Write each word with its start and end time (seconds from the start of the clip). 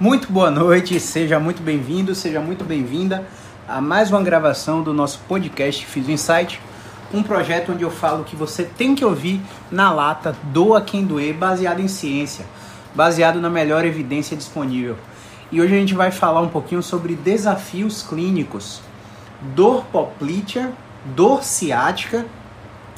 Muito 0.00 0.32
boa 0.32 0.50
noite, 0.50 0.98
seja 0.98 1.38
muito 1.38 1.62
bem-vindo, 1.62 2.14
seja 2.14 2.40
muito 2.40 2.64
bem-vinda 2.64 3.22
a 3.68 3.82
mais 3.82 4.08
uma 4.08 4.22
gravação 4.22 4.82
do 4.82 4.94
nosso 4.94 5.20
podcast 5.28 5.84
Fiz 5.84 6.08
Insight, 6.08 6.58
um 7.12 7.22
projeto 7.22 7.72
onde 7.72 7.82
eu 7.82 7.90
falo 7.90 8.24
que 8.24 8.34
você 8.34 8.64
tem 8.64 8.94
que 8.94 9.04
ouvir 9.04 9.42
na 9.70 9.92
lata, 9.92 10.34
doa 10.44 10.80
quem 10.80 11.04
doer, 11.04 11.34
baseado 11.34 11.80
em 11.80 11.86
ciência, 11.86 12.46
baseado 12.94 13.42
na 13.42 13.50
melhor 13.50 13.84
evidência 13.84 14.34
disponível. 14.34 14.96
E 15.52 15.60
hoje 15.60 15.74
a 15.74 15.78
gente 15.78 15.92
vai 15.92 16.10
falar 16.10 16.40
um 16.40 16.48
pouquinho 16.48 16.82
sobre 16.82 17.14
desafios 17.14 18.02
clínicos, 18.02 18.80
dor 19.54 19.84
poplítea, 19.92 20.72
dor 21.14 21.44
ciática 21.44 22.24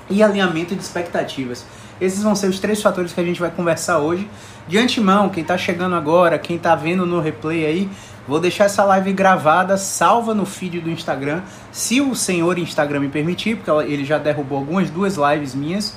e 0.08 0.22
alinhamento 0.22 0.76
de 0.76 0.82
expectativas. 0.82 1.66
Esses 2.00 2.22
vão 2.22 2.34
ser 2.34 2.48
os 2.48 2.58
três 2.58 2.82
fatores 2.82 3.12
que 3.12 3.20
a 3.20 3.24
gente 3.24 3.40
vai 3.40 3.50
conversar 3.50 3.98
hoje. 3.98 4.28
De 4.68 4.78
antemão, 4.78 5.28
quem 5.28 5.42
está 5.42 5.58
chegando 5.58 5.96
agora, 5.96 6.38
quem 6.38 6.56
está 6.56 6.74
vendo 6.74 7.04
no 7.04 7.20
replay 7.20 7.66
aí, 7.66 7.90
vou 8.28 8.38
deixar 8.38 8.64
essa 8.64 8.84
live 8.84 9.12
gravada, 9.12 9.76
salva 9.76 10.34
no 10.34 10.46
feed 10.46 10.80
do 10.80 10.88
Instagram, 10.88 11.42
se 11.72 12.00
o 12.00 12.14
senhor 12.14 12.58
Instagram 12.58 13.00
me 13.00 13.08
permitir, 13.08 13.56
porque 13.56 13.70
ele 13.92 14.04
já 14.04 14.18
derrubou 14.18 14.58
algumas 14.58 14.88
duas 14.88 15.16
lives 15.16 15.54
minhas. 15.54 15.96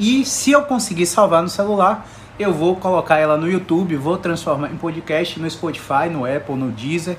E 0.00 0.24
se 0.24 0.50
eu 0.52 0.62
conseguir 0.62 1.04
salvar 1.04 1.42
no 1.42 1.50
celular, 1.50 2.08
eu 2.38 2.52
vou 2.52 2.76
colocar 2.76 3.18
ela 3.18 3.36
no 3.36 3.50
YouTube, 3.50 3.96
vou 3.96 4.16
transformar 4.16 4.70
em 4.70 4.76
podcast 4.76 5.38
no 5.38 5.50
Spotify, 5.50 6.08
no 6.10 6.24
Apple, 6.24 6.54
no 6.54 6.70
Deezer, 6.70 7.18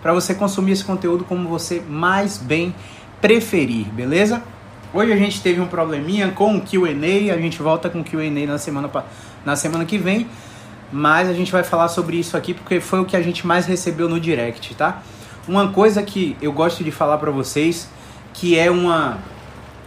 para 0.00 0.14
você 0.14 0.34
consumir 0.34 0.72
esse 0.72 0.84
conteúdo 0.84 1.24
como 1.24 1.48
você 1.48 1.82
mais 1.86 2.38
bem 2.38 2.74
preferir, 3.20 3.86
beleza? 3.88 4.42
Hoje 4.92 5.12
a 5.12 5.16
gente 5.16 5.40
teve 5.40 5.60
um 5.60 5.66
probleminha 5.66 6.32
com 6.32 6.56
o 6.56 6.60
Q&A, 6.60 7.32
a 7.32 7.38
gente 7.38 7.62
volta 7.62 7.88
com 7.88 8.00
o 8.00 8.04
Q&A 8.04 8.46
na 8.46 8.58
semana, 8.58 8.90
na 9.44 9.56
semana 9.56 9.84
que 9.84 9.98
vem, 9.98 10.26
mas 10.92 11.28
a 11.28 11.32
gente 11.32 11.52
vai 11.52 11.62
falar 11.62 11.88
sobre 11.88 12.16
isso 12.16 12.36
aqui 12.36 12.54
porque 12.54 12.80
foi 12.80 13.00
o 13.00 13.04
que 13.04 13.16
a 13.16 13.22
gente 13.22 13.46
mais 13.46 13.66
recebeu 13.66 14.08
no 14.08 14.18
direct, 14.18 14.74
tá? 14.74 15.02
Uma 15.48 15.68
coisa 15.68 16.02
que 16.02 16.36
eu 16.40 16.52
gosto 16.52 16.84
de 16.84 16.90
falar 16.90 17.18
para 17.18 17.30
vocês, 17.30 17.88
que 18.32 18.58
é 18.58 18.70
uma, 18.70 19.18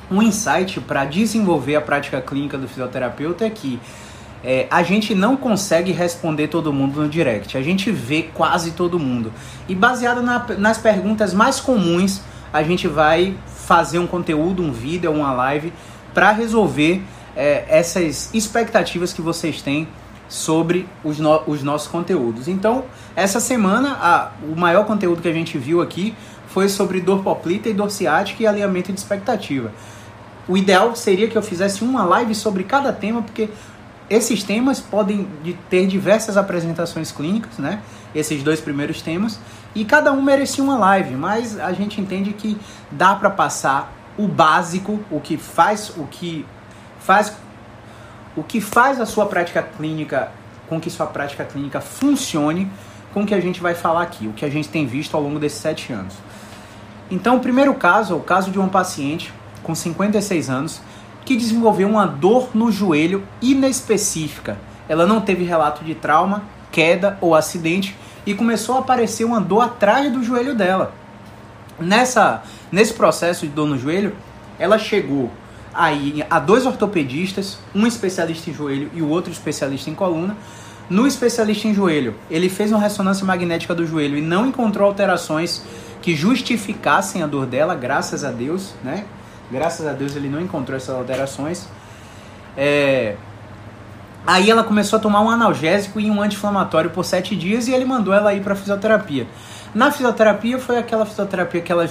um 0.10 0.22
insight 0.22 0.80
para 0.82 1.06
desenvolver 1.06 1.76
a 1.76 1.82
prática 1.82 2.22
clínica 2.22 2.58
do 2.58 2.68
fisioterapeuta 2.68 3.46
é 3.46 3.50
que 3.50 3.80
é, 4.44 4.68
a 4.70 4.84
gente 4.84 5.16
não 5.16 5.38
consegue 5.38 5.92
responder 5.92 6.50
todo 6.50 6.74
mundo 6.74 7.02
no 7.02 7.08
direct, 7.08 7.58
a 7.58 7.62
gente 7.62 7.92
vê 7.92 8.24
quase 8.34 8.72
todo 8.72 9.00
mundo. 9.00 9.32
E 9.70 9.76
baseado 9.76 10.22
na, 10.22 10.46
nas 10.58 10.78
perguntas 10.78 11.34
mais 11.34 11.60
comuns, 11.60 12.22
a 12.52 12.62
gente 12.62 12.88
vai 12.88 13.36
fazer 13.48 14.00
um 14.00 14.08
conteúdo, 14.08 14.62
um 14.62 14.72
vídeo, 14.72 15.12
uma 15.12 15.32
live 15.32 15.72
para 16.14 16.32
resolver 16.32 17.02
é, 17.36 17.66
essas 17.68 18.34
expectativas 18.34 19.14
que 19.14 19.22
vocês 19.22 19.62
têm 19.62 19.88
sobre 20.28 20.88
os, 21.04 21.20
no, 21.20 21.44
os 21.46 21.62
nossos 21.62 21.88
conteúdos. 21.88 22.48
Então, 22.48 22.86
essa 23.16 23.40
semana, 23.40 23.98
a, 24.02 24.32
o 24.44 24.56
maior 24.56 24.86
conteúdo 24.86 25.22
que 25.22 25.28
a 25.28 25.34
gente 25.34 25.58
viu 25.58 25.82
aqui 25.82 26.16
foi 26.48 26.70
sobre 26.70 27.02
dor 27.02 27.24
poplita 27.24 27.70
e 27.70 27.74
dor 27.74 27.92
ciática 27.92 28.44
e 28.44 28.48
alinhamento 28.48 28.92
de 28.92 29.00
expectativa. 29.00 29.72
O 30.48 30.58
ideal 30.58 30.96
seria 30.96 31.28
que 31.28 31.38
eu 31.38 31.42
fizesse 31.42 31.84
uma 31.84 32.04
live 32.04 32.36
sobre 32.36 32.64
cada 32.64 32.92
tema, 32.92 33.22
porque 33.22 33.50
esses 34.10 34.44
temas 34.44 34.80
podem 34.80 35.28
ter 35.70 35.88
diversas 35.88 36.36
apresentações 36.36 37.12
clínicas, 37.12 37.58
né? 37.58 37.82
Esses 38.14 38.44
dois 38.44 38.60
primeiros 38.60 39.02
temas, 39.02 39.40
e 39.74 39.84
cada 39.86 40.12
um 40.12 40.22
merecia 40.22 40.64
uma 40.64 40.78
live, 40.78 41.16
mas 41.16 41.60
a 41.60 41.72
gente 41.74 42.00
entende 42.00 42.34
que 42.34 42.58
dá 42.92 43.16
para 43.16 43.30
passar 43.30 43.92
o 44.18 44.28
básico, 44.28 45.00
o 45.10 45.20
que 45.20 45.38
faz, 45.38 45.90
o 45.98 46.06
que 46.06 46.46
faz, 47.04 47.36
o 48.36 48.44
que 48.44 48.60
faz 48.60 49.00
a 49.00 49.06
sua 49.06 49.26
prática 49.26 49.62
clínica, 49.62 50.32
com 50.68 50.80
que 50.80 50.90
sua 50.90 51.06
prática 51.06 51.44
clínica 51.44 51.82
funcione, 51.82 52.72
com 53.14 53.22
o 53.22 53.26
que 53.26 53.36
a 53.36 53.42
gente 53.42 53.62
vai 53.62 53.76
falar 53.76 54.02
aqui, 54.02 54.28
o 54.28 54.34
que 54.34 54.46
a 54.46 54.50
gente 54.50 54.70
tem 54.70 54.88
visto 54.88 55.16
ao 55.16 55.22
longo 55.22 55.38
desses 55.38 55.60
sete 55.60 55.94
anos. 55.94 56.16
Então, 57.12 57.38
o 57.38 57.40
primeiro 57.40 57.74
caso 57.76 58.14
é 58.14 58.16
o 58.16 58.22
caso 58.22 58.50
de 58.50 58.60
um 58.60 58.68
paciente 58.68 59.32
com 59.62 59.76
56 59.76 60.50
anos 60.50 60.82
que 61.24 61.38
desenvolveu 61.38 61.88
uma 61.88 62.06
dor 62.06 62.50
no 62.54 62.72
joelho 62.72 63.24
inespecífica. 63.42 64.58
Ela 64.90 65.06
não 65.06 65.22
teve 65.22 65.44
relato 65.44 65.84
de 65.84 65.94
trauma, 65.94 66.44
queda 66.72 67.18
ou 67.22 67.36
acidente 67.36 67.96
e 68.26 68.34
começou 68.34 68.76
a 68.76 68.80
aparecer 68.80 69.26
uma 69.26 69.40
dor 69.40 69.62
atrás 69.62 70.12
do 70.12 70.24
joelho 70.24 70.56
dela. 70.56 70.94
Nessa, 71.80 72.44
nesse 72.72 72.94
processo 72.94 73.46
de 73.46 73.52
dor 73.52 73.68
no 73.68 73.78
joelho, 73.78 74.16
ela 74.58 74.78
chegou 74.78 75.30
aí 75.74 76.26
a 76.30 76.40
dois 76.40 76.66
ortopedistas, 76.66 77.58
um 77.74 77.88
especialista 77.88 78.50
em 78.50 78.54
joelho 78.54 78.92
e 78.94 79.02
o 79.02 79.10
outro 79.10 79.32
especialista 79.32 79.90
em 79.90 79.96
coluna. 79.96 80.38
No 80.90 81.08
especialista 81.08 81.68
em 81.68 81.74
joelho, 81.74 82.16
ele 82.30 82.50
fez 82.50 82.72
uma 82.72 82.80
ressonância 82.80 83.26
magnética 83.26 83.74
do 83.74 83.86
joelho 83.86 84.18
e 84.18 84.22
não 84.22 84.46
encontrou 84.46 84.88
alterações 84.88 85.64
que 86.02 86.16
justificassem 86.16 87.24
a 87.24 87.28
dor 87.28 87.46
dela, 87.46 87.74
graças 87.74 88.24
a 88.24 88.32
Deus, 88.32 88.74
né? 88.84 89.06
Graças 89.50 89.88
a 89.88 89.94
Deus 89.94 90.16
ele 90.16 90.30
não 90.30 90.42
encontrou 90.42 90.76
essas 90.76 90.94
alterações. 90.94 91.68
É... 92.58 93.16
Aí 94.28 94.50
ela 94.50 94.64
começou 94.64 94.98
a 94.98 95.02
tomar 95.02 95.22
um 95.22 95.30
analgésico 95.30 96.00
e 96.00 96.10
um 96.10 96.22
anti-inflamatório 96.22 96.90
por 96.90 97.04
sete 97.04 97.36
dias 97.36 97.68
e 97.68 97.74
ele 97.74 97.86
mandou 97.86 98.14
ela 98.14 98.34
ir 98.34 98.42
para 98.42 98.56
fisioterapia. 98.56 99.28
Na 99.74 99.92
fisioterapia 99.92 100.60
foi 100.60 100.78
aquela 100.78 101.06
fisioterapia 101.06 101.62
que, 101.62 101.72
ela, 101.72 101.90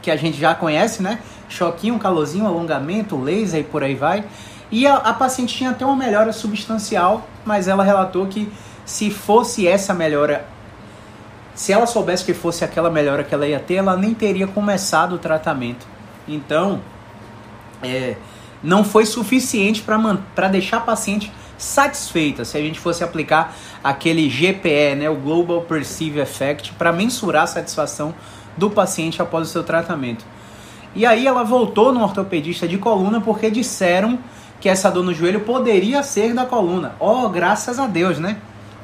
que 0.00 0.10
a 0.10 0.16
gente 0.16 0.38
já 0.38 0.54
conhece, 0.54 1.02
né? 1.02 1.18
Choquinho, 1.52 1.98
calorzinho, 1.98 2.46
alongamento, 2.46 3.16
laser 3.16 3.60
e 3.60 3.64
por 3.64 3.82
aí 3.84 3.94
vai. 3.94 4.24
E 4.70 4.86
a, 4.86 4.96
a 4.96 5.12
paciente 5.12 5.54
tinha 5.54 5.70
até 5.70 5.84
uma 5.84 5.96
melhora 5.96 6.32
substancial, 6.32 7.26
mas 7.44 7.68
ela 7.68 7.84
relatou 7.84 8.26
que 8.26 8.50
se 8.84 9.10
fosse 9.10 9.68
essa 9.68 9.92
melhora, 9.92 10.46
se 11.54 11.72
ela 11.72 11.86
soubesse 11.86 12.24
que 12.24 12.34
fosse 12.34 12.64
aquela 12.64 12.90
melhora 12.90 13.22
que 13.22 13.34
ela 13.34 13.46
ia 13.46 13.60
ter, 13.60 13.74
ela 13.74 13.96
nem 13.96 14.14
teria 14.14 14.46
começado 14.46 15.14
o 15.14 15.18
tratamento. 15.18 15.86
Então, 16.26 16.80
é, 17.82 18.16
não 18.62 18.82
foi 18.82 19.04
suficiente 19.04 19.82
para 19.82 20.48
deixar 20.48 20.78
a 20.78 20.80
paciente 20.80 21.32
satisfeita 21.58 22.44
se 22.44 22.56
a 22.56 22.60
gente 22.60 22.80
fosse 22.80 23.04
aplicar 23.04 23.54
aquele 23.84 24.28
GPE, 24.28 24.96
né, 24.96 25.10
o 25.10 25.16
Global 25.16 25.60
Perceived 25.62 26.20
Effect, 26.20 26.72
para 26.72 26.92
mensurar 26.92 27.44
a 27.44 27.46
satisfação 27.46 28.14
do 28.56 28.70
paciente 28.70 29.20
após 29.22 29.48
o 29.48 29.50
seu 29.50 29.62
tratamento. 29.62 30.24
E 30.94 31.06
aí 31.06 31.26
ela 31.26 31.42
voltou 31.42 31.92
no 31.92 32.02
ortopedista 32.02 32.68
de 32.68 32.76
coluna 32.78 33.20
porque 33.20 33.50
disseram 33.50 34.18
que 34.60 34.68
essa 34.68 34.90
dor 34.90 35.02
no 35.02 35.14
joelho 35.14 35.40
poderia 35.40 36.02
ser 36.02 36.34
da 36.34 36.44
coluna. 36.44 36.94
Oh, 37.00 37.28
graças 37.28 37.78
a 37.78 37.86
Deus, 37.86 38.18
né? 38.18 38.36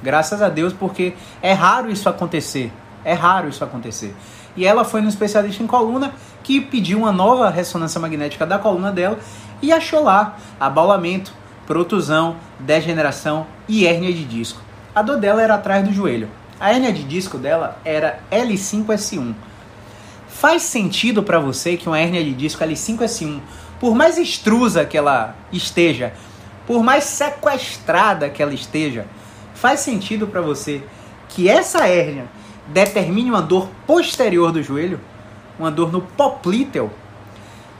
Graças 0.02 0.40
a 0.40 0.48
Deus, 0.48 0.72
porque 0.72 1.14
é 1.42 1.52
raro 1.52 1.90
isso 1.90 2.08
acontecer. 2.08 2.72
É 3.04 3.12
raro 3.12 3.48
isso 3.48 3.62
acontecer. 3.62 4.14
E 4.56 4.66
ela 4.66 4.84
foi 4.84 5.00
no 5.00 5.08
especialista 5.08 5.62
em 5.62 5.66
coluna 5.66 6.12
que 6.42 6.60
pediu 6.60 6.98
uma 6.98 7.12
nova 7.12 7.50
ressonância 7.50 8.00
magnética 8.00 8.44
da 8.46 8.58
coluna 8.58 8.90
dela 8.90 9.18
e 9.60 9.70
achou 9.70 10.02
lá 10.02 10.36
abaulamento, 10.58 11.32
protusão, 11.66 12.36
degeneração 12.58 13.46
e 13.68 13.86
hérnia 13.86 14.12
de 14.12 14.24
disco. 14.24 14.60
A 14.94 15.02
dor 15.02 15.18
dela 15.18 15.42
era 15.42 15.54
atrás 15.54 15.86
do 15.86 15.92
joelho. 15.92 16.28
A 16.58 16.72
hérnia 16.72 16.92
de 16.92 17.04
disco 17.04 17.38
dela 17.38 17.78
era 17.84 18.18
L5S1. 18.32 19.34
Faz 20.40 20.62
sentido 20.62 21.24
para 21.24 21.40
você 21.40 21.76
que 21.76 21.88
uma 21.88 21.98
hérnia 21.98 22.22
de 22.22 22.32
disco 22.32 22.62
L5S1, 22.62 23.40
por 23.80 23.92
mais 23.92 24.16
extrusa 24.16 24.84
que 24.84 24.96
ela 24.96 25.34
esteja, 25.52 26.12
por 26.64 26.80
mais 26.84 27.02
sequestrada 27.02 28.30
que 28.30 28.40
ela 28.40 28.54
esteja, 28.54 29.04
faz 29.52 29.80
sentido 29.80 30.28
para 30.28 30.40
você 30.40 30.80
que 31.28 31.48
essa 31.48 31.88
hérnia 31.88 32.26
determine 32.68 33.30
uma 33.30 33.42
dor 33.42 33.68
posterior 33.84 34.52
do 34.52 34.62
joelho, 34.62 35.00
uma 35.58 35.72
dor 35.72 35.90
no 35.90 36.02
poplíteo, 36.02 36.88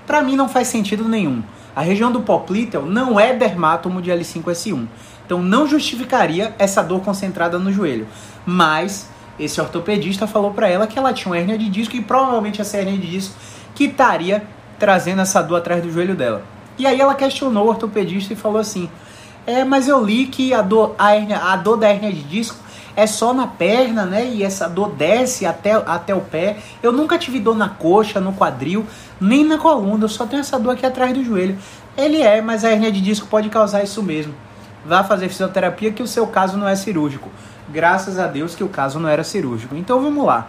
para 0.05 0.21
mim 0.21 0.35
não 0.35 0.49
faz 0.49 0.67
sentido 0.67 1.09
nenhum. 1.09 1.45
A 1.77 1.81
região 1.81 2.11
do 2.11 2.23
poplíteo 2.23 2.83
não 2.83 3.21
é 3.21 3.33
dermátomo 3.33 4.03
de 4.03 4.11
L5S1. 4.11 4.89
Então 5.25 5.41
não 5.41 5.65
justificaria 5.65 6.53
essa 6.59 6.83
dor 6.83 7.03
concentrada 7.03 7.57
no 7.57 7.73
joelho. 7.73 8.09
Mas 8.45 9.09
esse 9.39 9.61
ortopedista 9.61 10.27
falou 10.27 10.53
para 10.53 10.69
ela 10.69 10.87
que 10.87 10.99
ela 10.99 11.13
tinha 11.13 11.31
uma 11.31 11.39
hernia 11.39 11.59
de 11.59 11.69
disco 11.69 11.97
e 11.97 12.03
provavelmente 12.03 12.61
essa 12.61 12.79
hernia 12.79 12.99
de 12.99 13.07
disco 13.07 13.35
que 13.75 13.85
estaria 13.85 14.43
trazendo 14.79 15.23
essa 15.23 15.43
dor 15.43 15.57
atrás 15.57 15.83
do 15.83 15.91
joelho 15.93 16.15
dela. 16.15 16.43
E 16.79 16.87
aí 16.87 17.01
ela 17.01 17.15
questionou 17.15 17.67
o 17.67 17.69
ortopedista 17.69 18.33
e 18.33 18.37
falou 18.37 18.59
assim: 18.59 18.89
É, 19.47 19.65
mas 19.65 19.89
eu 19.89 20.05
li 20.05 20.27
que 20.27 20.55
a 20.55 20.63
dor, 20.63 20.95
a, 20.99 21.13
a 21.53 21.57
dor 21.57 21.77
da 21.77 21.91
hernia 21.91 22.13
de 22.13 22.23
disco 22.23 22.57
é 22.97 23.07
só 23.07 23.33
na 23.33 23.47
perna, 23.47 24.05
né? 24.05 24.27
E 24.27 24.43
essa 24.43 24.69
dor 24.69 24.91
desce 24.91 25.47
até, 25.47 25.73
até 25.73 26.15
o 26.15 26.21
pé. 26.21 26.57
Eu 26.83 26.91
nunca 26.91 27.17
tive 27.17 27.39
dor 27.39 27.57
na 27.57 27.69
coxa, 27.69 28.21
no 28.21 28.33
quadril, 28.33 28.85
nem 29.21 29.45
na 29.45 29.57
coluna. 29.57 30.05
Eu 30.05 30.09
só 30.09 30.27
tenho 30.27 30.41
essa 30.41 30.59
dor 30.59 30.73
aqui 30.73 30.85
atrás 30.85 31.13
do 31.13 31.23
joelho. 31.23 31.57
Ele 31.97 32.23
é, 32.23 32.41
mas 32.41 32.65
a 32.65 32.73
hernia 32.73 32.91
de 32.91 33.01
disco 33.01 33.29
pode 33.29 33.49
causar 33.49 33.85
isso 33.85 34.03
mesmo. 34.03 34.35
Vá 34.85 35.05
fazer 35.05 35.29
fisioterapia 35.29 35.93
que 35.93 36.03
o 36.03 36.07
seu 36.07 36.27
caso 36.27 36.57
não 36.57 36.69
é 36.69 36.75
cirúrgico. 36.75 37.29
Graças 37.71 38.19
a 38.19 38.27
Deus 38.27 38.55
que 38.55 38.65
o 38.65 38.69
caso 38.69 38.99
não 38.99 39.09
era 39.09 39.23
cirúrgico. 39.23 39.77
Então 39.77 40.01
vamos 40.01 40.25
lá. 40.25 40.49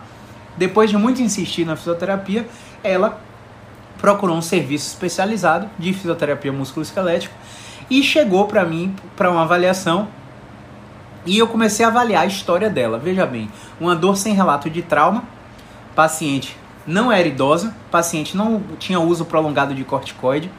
Depois 0.57 0.89
de 0.89 0.97
muito 0.97 1.21
insistir 1.21 1.65
na 1.65 1.75
fisioterapia, 1.75 2.47
ela 2.83 3.19
procurou 3.99 4.35
um 4.35 4.41
serviço 4.41 4.87
especializado 4.87 5.69
de 5.77 5.93
fisioterapia 5.93 6.51
musculoesquelética 6.51 7.33
e 7.89 8.01
chegou 8.01 8.45
para 8.45 8.63
mim 8.63 8.95
para 9.15 9.29
uma 9.29 9.41
avaliação 9.41 10.07
e 11.25 11.37
eu 11.37 11.47
comecei 11.47 11.85
a 11.85 11.89
avaliar 11.89 12.23
a 12.23 12.25
história 12.25 12.69
dela. 12.69 12.97
Veja 12.97 13.25
bem, 13.25 13.51
uma 13.79 13.95
dor 13.95 14.15
sem 14.15 14.33
relato 14.33 14.69
de 14.69 14.81
trauma, 14.81 15.23
paciente 15.95 16.57
não 16.87 17.11
era 17.11 17.27
idosa, 17.27 17.75
paciente 17.91 18.35
não 18.35 18.61
tinha 18.79 18.99
uso 18.99 19.25
prolongado 19.25 19.75
de 19.75 19.83
corticoide, 19.83 20.49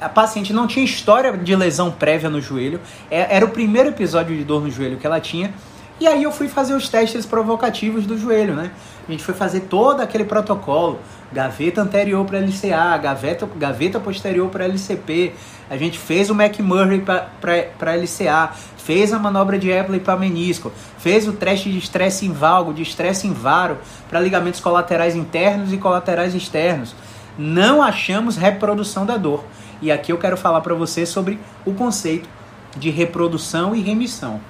a 0.00 0.08
paciente 0.08 0.52
não 0.52 0.66
tinha 0.66 0.84
história 0.84 1.36
de 1.36 1.54
lesão 1.56 1.90
prévia 1.90 2.30
no 2.30 2.40
joelho, 2.40 2.80
é, 3.10 3.36
era 3.36 3.44
o 3.44 3.50
primeiro 3.50 3.88
episódio 3.88 4.36
de 4.36 4.44
dor 4.44 4.62
no 4.62 4.70
joelho 4.70 4.96
que 4.96 5.06
ela 5.06 5.20
tinha, 5.20 5.52
e 6.00 6.06
aí 6.06 6.22
eu 6.22 6.30
fui 6.30 6.46
fazer 6.46 6.74
os 6.74 6.88
testes 6.88 7.26
provocativos 7.26 8.06
do 8.06 8.16
joelho, 8.16 8.54
né? 8.54 8.70
A 9.08 9.10
gente 9.10 9.24
foi 9.24 9.34
fazer 9.34 9.62
todo 9.62 10.00
aquele 10.00 10.22
protocolo, 10.22 11.00
gaveta 11.32 11.80
anterior 11.80 12.24
para 12.24 12.38
LCA, 12.38 12.96
gaveta, 12.98 13.48
gaveta 13.56 13.98
posterior 13.98 14.48
para 14.48 14.64
LCP. 14.64 15.32
A 15.68 15.76
gente 15.76 15.98
fez 15.98 16.30
o 16.30 16.34
McMurray 16.34 17.00
para 17.00 17.96
LCA, 17.96 18.52
fez 18.76 19.12
a 19.12 19.18
manobra 19.18 19.58
de 19.58 19.70
Epley 19.70 19.98
para 19.98 20.16
menisco, 20.16 20.70
fez 20.98 21.26
o 21.26 21.32
teste 21.32 21.68
de 21.70 21.78
estresse 21.78 22.26
em 22.26 22.32
valgo, 22.32 22.72
de 22.72 22.82
estresse 22.82 23.26
em 23.26 23.32
varo 23.32 23.78
para 24.08 24.20
ligamentos 24.20 24.60
colaterais 24.60 25.16
internos 25.16 25.72
e 25.72 25.78
colaterais 25.78 26.32
externos. 26.32 26.94
Não 27.38 27.80
achamos 27.80 28.36
reprodução 28.36 29.06
da 29.06 29.16
dor. 29.16 29.44
E 29.80 29.92
aqui 29.92 30.12
eu 30.12 30.18
quero 30.18 30.36
falar 30.36 30.60
para 30.60 30.74
você 30.74 31.06
sobre 31.06 31.38
o 31.64 31.72
conceito 31.72 32.28
de 32.76 32.90
reprodução 32.90 33.76
e 33.76 33.80
remissão. 33.80 34.40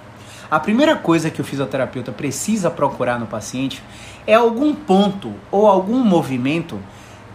A 0.51 0.59
primeira 0.59 0.97
coisa 0.97 1.31
que 1.31 1.43
o 1.43 1.45
fisioterapeuta 1.45 2.11
precisa 2.11 2.71
procurar 2.71 3.21
no 3.21 3.27
paciente 3.27 3.83
é 4.27 4.33
algum 4.33 4.75
ponto 4.75 5.35
ou 5.51 5.67
algum 5.67 6.03
movimento 6.03 6.81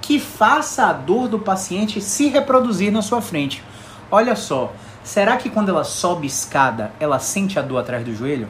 que 0.01 0.19
faça 0.19 0.87
a 0.87 0.93
dor 0.93 1.27
do 1.27 1.37
paciente 1.37 2.01
se 2.01 2.29
reproduzir 2.29 2.91
na 2.91 3.03
sua 3.03 3.21
frente. 3.21 3.63
Olha 4.09 4.35
só, 4.35 4.73
será 5.03 5.37
que 5.37 5.51
quando 5.51 5.69
ela 5.69 5.83
sobe 5.83 6.25
escada, 6.25 6.91
ela 6.99 7.19
sente 7.19 7.59
a 7.59 7.61
dor 7.61 7.77
atrás 7.77 8.03
do 8.03 8.15
joelho? 8.15 8.47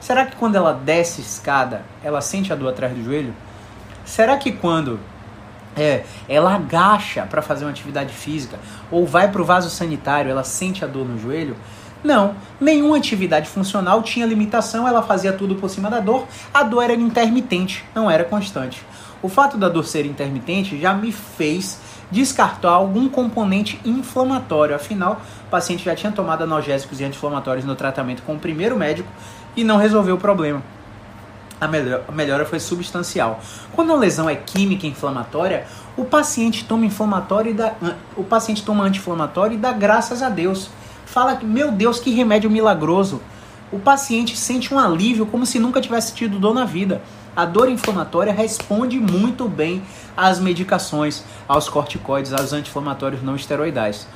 Será 0.00 0.24
que 0.24 0.36
quando 0.36 0.56
ela 0.56 0.72
desce 0.72 1.20
escada, 1.20 1.84
ela 2.02 2.22
sente 2.22 2.50
a 2.50 2.56
dor 2.56 2.70
atrás 2.70 2.94
do 2.94 3.04
joelho? 3.04 3.34
Será 4.06 4.38
que 4.38 4.52
quando 4.52 4.98
é, 5.76 6.04
ela 6.28 6.54
agacha 6.54 7.22
para 7.22 7.42
fazer 7.42 7.64
uma 7.64 7.70
atividade 7.70 8.12
física 8.12 8.58
ou 8.90 9.06
vai 9.06 9.30
para 9.30 9.42
o 9.42 9.44
vaso 9.44 9.68
sanitário, 9.68 10.30
ela 10.30 10.42
sente 10.42 10.84
a 10.84 10.88
dor 10.88 11.06
no 11.06 11.18
joelho? 11.18 11.56
Não, 12.02 12.34
nenhuma 12.60 12.96
atividade 12.96 13.48
funcional 13.48 14.02
tinha 14.02 14.26
limitação, 14.26 14.86
ela 14.86 15.02
fazia 15.02 15.32
tudo 15.32 15.56
por 15.56 15.68
cima 15.68 15.90
da 15.90 16.00
dor, 16.00 16.26
a 16.52 16.62
dor 16.62 16.82
era 16.82 16.94
intermitente, 16.94 17.84
não 17.94 18.10
era 18.10 18.24
constante. 18.24 18.82
O 19.22 19.28
fato 19.28 19.56
da 19.56 19.68
dor 19.68 19.84
ser 19.84 20.06
intermitente 20.06 20.78
já 20.78 20.94
me 20.94 21.10
fez 21.10 21.80
descartar 22.10 22.70
algum 22.70 23.08
componente 23.08 23.80
inflamatório, 23.84 24.76
afinal, 24.76 25.20
o 25.46 25.50
paciente 25.50 25.84
já 25.84 25.94
tinha 25.94 26.12
tomado 26.12 26.44
analgésicos 26.44 27.00
e 27.00 27.04
anti-inflamatórios 27.04 27.64
no 27.64 27.74
tratamento 27.74 28.22
com 28.22 28.34
o 28.34 28.38
primeiro 28.38 28.76
médico 28.76 29.08
e 29.56 29.64
não 29.64 29.76
resolveu 29.76 30.14
o 30.14 30.18
problema. 30.18 30.62
A 31.60 31.66
melhora, 32.12 32.44
foi 32.44 32.60
substancial. 32.60 33.40
Quando 33.74 33.92
a 33.92 33.96
lesão 33.96 34.28
é 34.28 34.36
química 34.36 34.86
inflamatória, 34.86 35.66
o 35.96 36.04
paciente 36.04 36.64
toma 36.64 36.84
inflamatório 36.84 37.50
e 37.50 37.54
dá, 37.54 37.74
o 38.16 38.24
paciente 38.24 38.62
toma 38.62 38.84
anti-inflamatório 38.84 39.54
e 39.54 39.58
dá 39.58 39.72
graças 39.72 40.22
a 40.22 40.28
Deus 40.28 40.70
fala 41.06 41.36
que, 41.36 41.46
meu 41.46 41.72
Deus, 41.72 41.98
que 41.98 42.10
remédio 42.10 42.50
milagroso. 42.50 43.22
O 43.72 43.78
paciente 43.78 44.36
sente 44.36 44.74
um 44.74 44.78
alívio 44.78 45.24
como 45.24 45.46
se 45.46 45.58
nunca 45.58 45.80
tivesse 45.80 46.12
tido 46.12 46.38
dor 46.38 46.52
na 46.52 46.64
vida. 46.64 47.00
A 47.34 47.44
dor 47.44 47.68
inflamatória 47.68 48.32
responde 48.32 48.98
muito 48.98 49.48
bem 49.48 49.82
às 50.16 50.38
medicações, 50.38 51.24
aos 51.48 51.68
corticoides, 51.68 52.32
aos 52.32 52.52
anti-inflamatórios 52.52 53.22
não 53.22 53.34
esteroidais. 53.34 54.06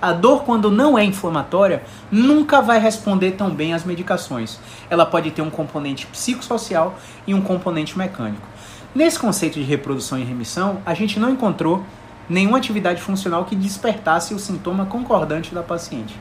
A 0.00 0.12
dor, 0.12 0.44
quando 0.44 0.70
não 0.70 0.98
é 0.98 1.04
inflamatória, 1.04 1.82
nunca 2.10 2.62
vai 2.62 2.78
responder 2.78 3.32
tão 3.32 3.50
bem 3.50 3.74
às 3.74 3.84
medicações. 3.84 4.58
Ela 4.88 5.04
pode 5.04 5.30
ter 5.30 5.42
um 5.42 5.50
componente 5.50 6.06
psicossocial 6.06 6.98
e 7.26 7.34
um 7.34 7.42
componente 7.42 7.98
mecânico. 7.98 8.46
Nesse 8.94 9.18
conceito 9.18 9.54
de 9.54 9.64
reprodução 9.64 10.18
e 10.18 10.24
remissão, 10.24 10.78
a 10.86 10.94
gente 10.94 11.20
não 11.20 11.30
encontrou 11.30 11.84
nenhuma 12.28 12.58
atividade 12.58 13.02
funcional 13.02 13.44
que 13.44 13.54
despertasse 13.54 14.32
o 14.32 14.38
sintoma 14.38 14.86
concordante 14.86 15.54
da 15.54 15.62
paciente. 15.62 16.18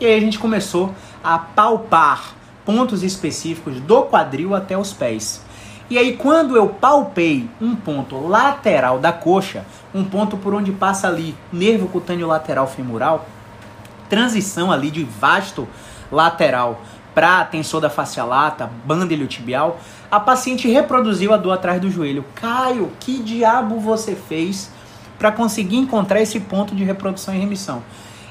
E 0.00 0.06
aí 0.06 0.14
a 0.14 0.20
gente 0.20 0.38
começou 0.38 0.94
a 1.22 1.38
palpar 1.38 2.34
pontos 2.64 3.02
específicos 3.02 3.80
do 3.80 4.02
quadril 4.02 4.54
até 4.54 4.76
os 4.76 4.92
pés. 4.92 5.45
E 5.88 5.98
aí 5.98 6.16
quando 6.16 6.56
eu 6.56 6.68
palpei 6.68 7.48
um 7.60 7.76
ponto 7.76 8.26
lateral 8.26 8.98
da 8.98 9.12
coxa, 9.12 9.64
um 9.94 10.04
ponto 10.04 10.36
por 10.36 10.54
onde 10.54 10.72
passa 10.72 11.06
ali 11.06 11.34
nervo 11.52 11.88
cutâneo 11.88 12.26
lateral 12.26 12.66
femoral, 12.66 13.26
transição 14.08 14.72
ali 14.72 14.90
de 14.90 15.04
vasto 15.04 15.68
lateral 16.10 16.80
para 17.14 17.44
tensor 17.44 17.80
da 17.80 17.88
face 17.88 18.20
lata, 18.20 18.70
banda 18.84 19.14
iliotibial, 19.14 19.78
a 20.10 20.20
paciente 20.20 20.68
reproduziu 20.68 21.32
a 21.32 21.36
dor 21.36 21.52
atrás 21.52 21.80
do 21.80 21.90
joelho. 21.90 22.24
Caio, 22.34 22.92
que 23.00 23.22
diabo 23.22 23.80
você 23.80 24.14
fez 24.14 24.70
para 25.18 25.32
conseguir 25.32 25.76
encontrar 25.76 26.20
esse 26.20 26.38
ponto 26.40 26.74
de 26.74 26.84
reprodução 26.84 27.34
e 27.34 27.38
remissão? 27.38 27.82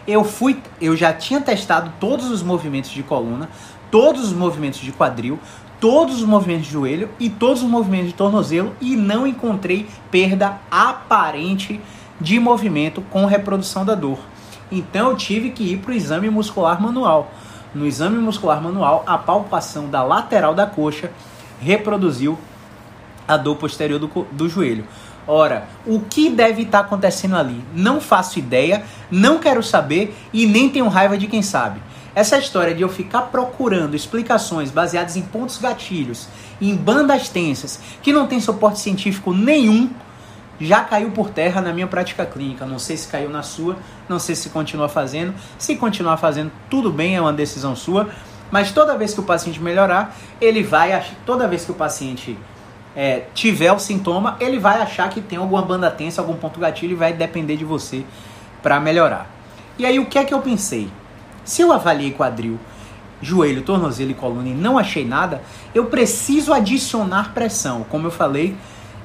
eu 0.08 0.24
fui, 0.24 0.60
eu 0.80 0.96
já 0.96 1.12
tinha 1.12 1.42
testado 1.42 1.92
todos 2.00 2.30
os 2.30 2.44
movimentos 2.44 2.92
de 2.92 3.02
coluna, 3.02 3.50
todos 3.90 4.26
os 4.26 4.34
movimentos 4.34 4.80
de 4.80 4.92
quadril, 4.92 5.40
todos 5.80 6.22
os 6.22 6.28
movimentos 6.28 6.68
de 6.68 6.74
joelho 6.74 7.10
e 7.20 7.30
todos 7.30 7.62
os 7.62 7.70
movimentos 7.70 8.08
de 8.08 8.14
tornozelo 8.14 8.74
e 8.82 8.96
não 8.96 9.28
encontrei 9.28 9.88
perda 10.10 10.60
aparente 10.70 11.80
de 12.20 12.40
movimento 12.40 13.02
com 13.10 13.26
reprodução 13.26 13.86
da 13.86 13.96
dor. 13.96 14.20
Então 14.72 15.10
eu 15.10 15.16
tive 15.16 15.52
que 15.52 15.64
ir 15.64 15.78
para 15.78 15.92
o 15.92 15.96
exame 15.96 16.30
muscular 16.30 16.82
manual. 16.82 17.32
No 17.74 17.86
exame 17.86 18.18
muscular 18.18 18.62
manual, 18.62 19.04
a 19.06 19.18
palpação 19.18 19.90
da 19.90 20.02
lateral 20.02 20.56
da 20.56 20.66
coxa 20.66 21.12
reproduziu 21.60 22.40
a 23.28 23.38
dor 23.38 23.56
posterior 23.58 24.00
do, 24.00 24.08
do 24.32 24.48
joelho. 24.48 24.86
Ora, 25.28 25.68
o 25.86 26.00
que 26.00 26.30
deve 26.30 26.62
estar 26.62 26.80
tá 26.80 26.86
acontecendo 26.86 27.36
ali? 27.36 27.64
Não 27.74 28.00
faço 28.00 28.38
ideia, 28.38 28.84
não 29.10 29.40
quero 29.40 29.64
saber 29.64 30.16
e 30.32 30.46
nem 30.46 30.70
tenho 30.70 30.88
raiva 30.88 31.18
de 31.18 31.28
quem 31.28 31.42
sabe. 31.42 31.82
Essa 32.16 32.38
história 32.38 32.74
de 32.74 32.82
eu 32.82 32.88
ficar 32.88 33.24
procurando 33.24 33.94
explicações 33.94 34.72
baseadas 34.72 35.18
em 35.18 35.22
pontos 35.22 35.58
gatilhos, 35.58 36.30
em 36.62 36.74
bandas 36.74 37.28
tensas, 37.28 37.82
que 38.02 38.14
não 38.14 38.26
tem 38.26 38.40
suporte 38.40 38.80
científico 38.80 39.34
nenhum, 39.34 39.90
já 40.62 40.82
caiu 40.82 41.12
por 41.12 41.30
terra 41.30 41.60
na 41.60 41.74
minha 41.74 41.88
prática 41.88 42.26
clínica. 42.26 42.66
Não 42.66 42.80
sei 42.80 42.96
se 42.96 43.10
caiu 43.10 43.30
na 43.30 43.44
sua, 43.44 43.76
não 44.08 44.18
sei 44.18 44.34
se 44.34 44.50
continua 44.50 44.88
fazendo. 44.88 45.34
Se 45.60 45.76
continuar 45.76 46.16
fazendo, 46.16 46.54
tudo 46.70 46.90
bem, 46.90 47.18
é 47.18 47.22
uma 47.22 47.34
decisão 47.34 47.76
sua. 47.76 48.10
Mas 48.50 48.72
toda 48.72 48.98
vez 48.98 49.14
que 49.14 49.20
o 49.20 49.24
paciente 49.24 49.62
melhorar, 49.62 50.16
ele 50.40 50.64
vai, 50.64 51.06
toda 51.26 51.50
vez 51.50 51.66
que 51.66 51.72
o 51.72 51.76
paciente 51.76 52.38
é, 52.96 53.24
tiver 53.34 53.74
o 53.74 53.80
sintoma, 53.80 54.38
ele 54.40 54.58
vai 54.58 54.82
achar 54.82 55.10
que 55.10 55.20
tem 55.20 55.38
alguma 55.38 55.62
banda 55.62 55.92
tensa, 55.92 56.22
algum 56.22 56.36
ponto 56.36 56.62
gatilho 56.62 56.94
e 56.94 56.96
vai 56.96 57.12
depender 57.12 57.58
de 57.58 57.66
você 57.66 58.06
para 58.64 58.80
melhorar. 58.80 59.30
E 59.78 59.86
aí 59.86 60.00
o 60.00 60.06
que 60.06 60.18
é 60.18 60.24
que 60.24 60.34
eu 60.34 60.40
pensei? 60.40 60.90
Se 61.46 61.62
eu 61.62 61.72
avaliei 61.72 62.12
quadril, 62.12 62.60
joelho, 63.22 63.62
tornozelo 63.62 64.12
e 64.12 64.16
coluna 64.16 64.50
e 64.50 64.54
não 64.54 64.78
achei 64.78 65.06
nada, 65.06 65.44
eu 65.74 65.86
preciso 65.86 66.52
adicionar 66.52 67.34
pressão. 67.34 67.86
Como 67.88 68.08
eu 68.08 68.12
falei, 68.12 68.58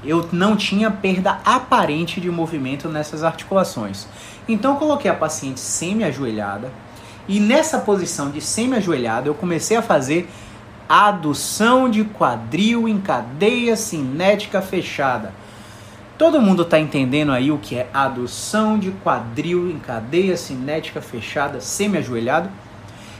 eu 0.03 0.27
não 0.33 0.57
tinha 0.57 0.91
perda 0.91 1.39
aparente 1.45 2.21
de 2.21 2.31
movimento 2.31 2.89
nessas 2.89 3.23
articulações. 3.23 4.07
Então 4.49 4.77
coloquei 4.77 5.11
a 5.11 5.15
paciente 5.15 5.61
semi-ajoelhada 5.61 6.73
e 7.29 7.39
nessa 7.39 7.79
posição 7.79 8.31
de 8.31 8.41
semi-ajoelhada 8.41 9.29
eu 9.29 9.35
comecei 9.35 9.77
a 9.77 9.83
fazer 9.83 10.29
adução 10.89 11.89
de 11.89 12.03
quadril 12.03 12.89
em 12.89 12.99
cadeia 13.01 13.77
cinética 13.77 14.61
fechada. 14.61 15.33
Todo 16.21 16.39
mundo 16.39 16.65
está 16.65 16.79
entendendo 16.79 17.33
aí 17.33 17.51
o 17.51 17.57
que 17.57 17.77
é 17.77 17.89
adução 17.95 18.79
de 18.79 18.91
quadril 18.91 19.71
em 19.71 19.79
cadeia 19.79 20.37
cinética 20.37 21.01
fechada, 21.01 21.63
semi-ajoelhado? 21.63 22.51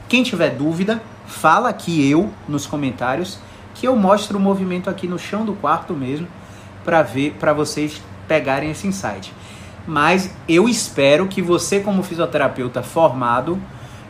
Quem 0.07 0.23
tiver 0.23 0.51
dúvida, 0.51 1.01
fala 1.27 1.71
aqui 1.71 2.11
eu 2.11 2.29
nos 2.47 2.67
comentários 2.67 3.39
que 3.75 3.89
eu 3.89 3.97
mostro 3.97 4.37
o 4.37 4.41
movimento 4.41 4.91
aqui 4.91 5.09
no 5.09 5.19
chão 5.19 5.47
do 5.47 5.55
quarto 5.55 5.95
mesmo 5.95 6.29
para 6.85 7.01
ver, 7.01 7.37
para 7.41 7.55
vocês 7.55 8.03
pegarem 8.29 8.71
esse 8.71 8.87
insight. 8.87 9.33
Mas 9.87 10.37
eu 10.47 10.69
espero 10.69 11.27
que 11.27 11.41
você 11.41 11.81
como 11.81 12.03
fisioterapeuta 12.03 12.83
formado 12.83 13.59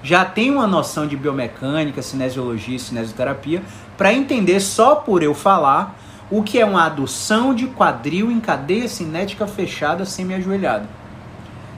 já 0.03 0.25
tem 0.25 0.51
uma 0.51 0.67
noção 0.67 1.07
de 1.07 1.17
biomecânica, 1.17 2.03
cinesiologia 2.03 2.75
e 2.75 2.81
cinesioterapia 2.81 3.63
para 3.97 4.13
entender 4.13 4.59
só 4.59 4.97
por 4.97 5.23
eu 5.23 5.33
falar 5.33 5.97
o 6.31 6.43
que 6.43 6.61
é 6.61 6.65
uma 6.65 6.85
adução 6.85 7.53
de 7.53 7.67
quadril 7.67 8.31
em 8.31 8.39
cadeia 8.39 8.87
cinética 8.89 9.47
fechada 9.47 10.05
semi-ajoelhada. 10.05 10.89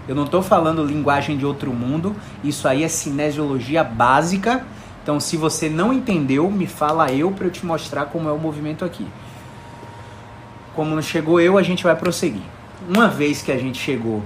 Eu 0.06 0.14
não 0.14 0.24
estou 0.24 0.42
falando 0.42 0.84
linguagem 0.84 1.38
de 1.38 1.46
outro 1.46 1.72
mundo, 1.72 2.14
isso 2.44 2.68
aí 2.68 2.82
é 2.82 2.88
cinesiologia 2.88 3.82
básica. 3.82 4.64
Então, 5.02 5.18
se 5.18 5.36
você 5.36 5.68
não 5.68 5.92
entendeu, 5.92 6.50
me 6.50 6.66
fala 6.66 7.10
eu 7.12 7.30
para 7.30 7.46
eu 7.46 7.50
te 7.50 7.64
mostrar 7.64 8.06
como 8.06 8.28
é 8.28 8.32
o 8.32 8.38
movimento 8.38 8.84
aqui. 8.84 9.06
Como 10.74 10.94
não 10.94 11.02
chegou 11.02 11.40
eu, 11.40 11.56
a 11.56 11.62
gente 11.62 11.84
vai 11.84 11.96
prosseguir. 11.96 12.42
Uma 12.88 13.08
vez 13.08 13.42
que 13.42 13.52
a 13.52 13.56
gente 13.56 13.80
chegou 13.80 14.22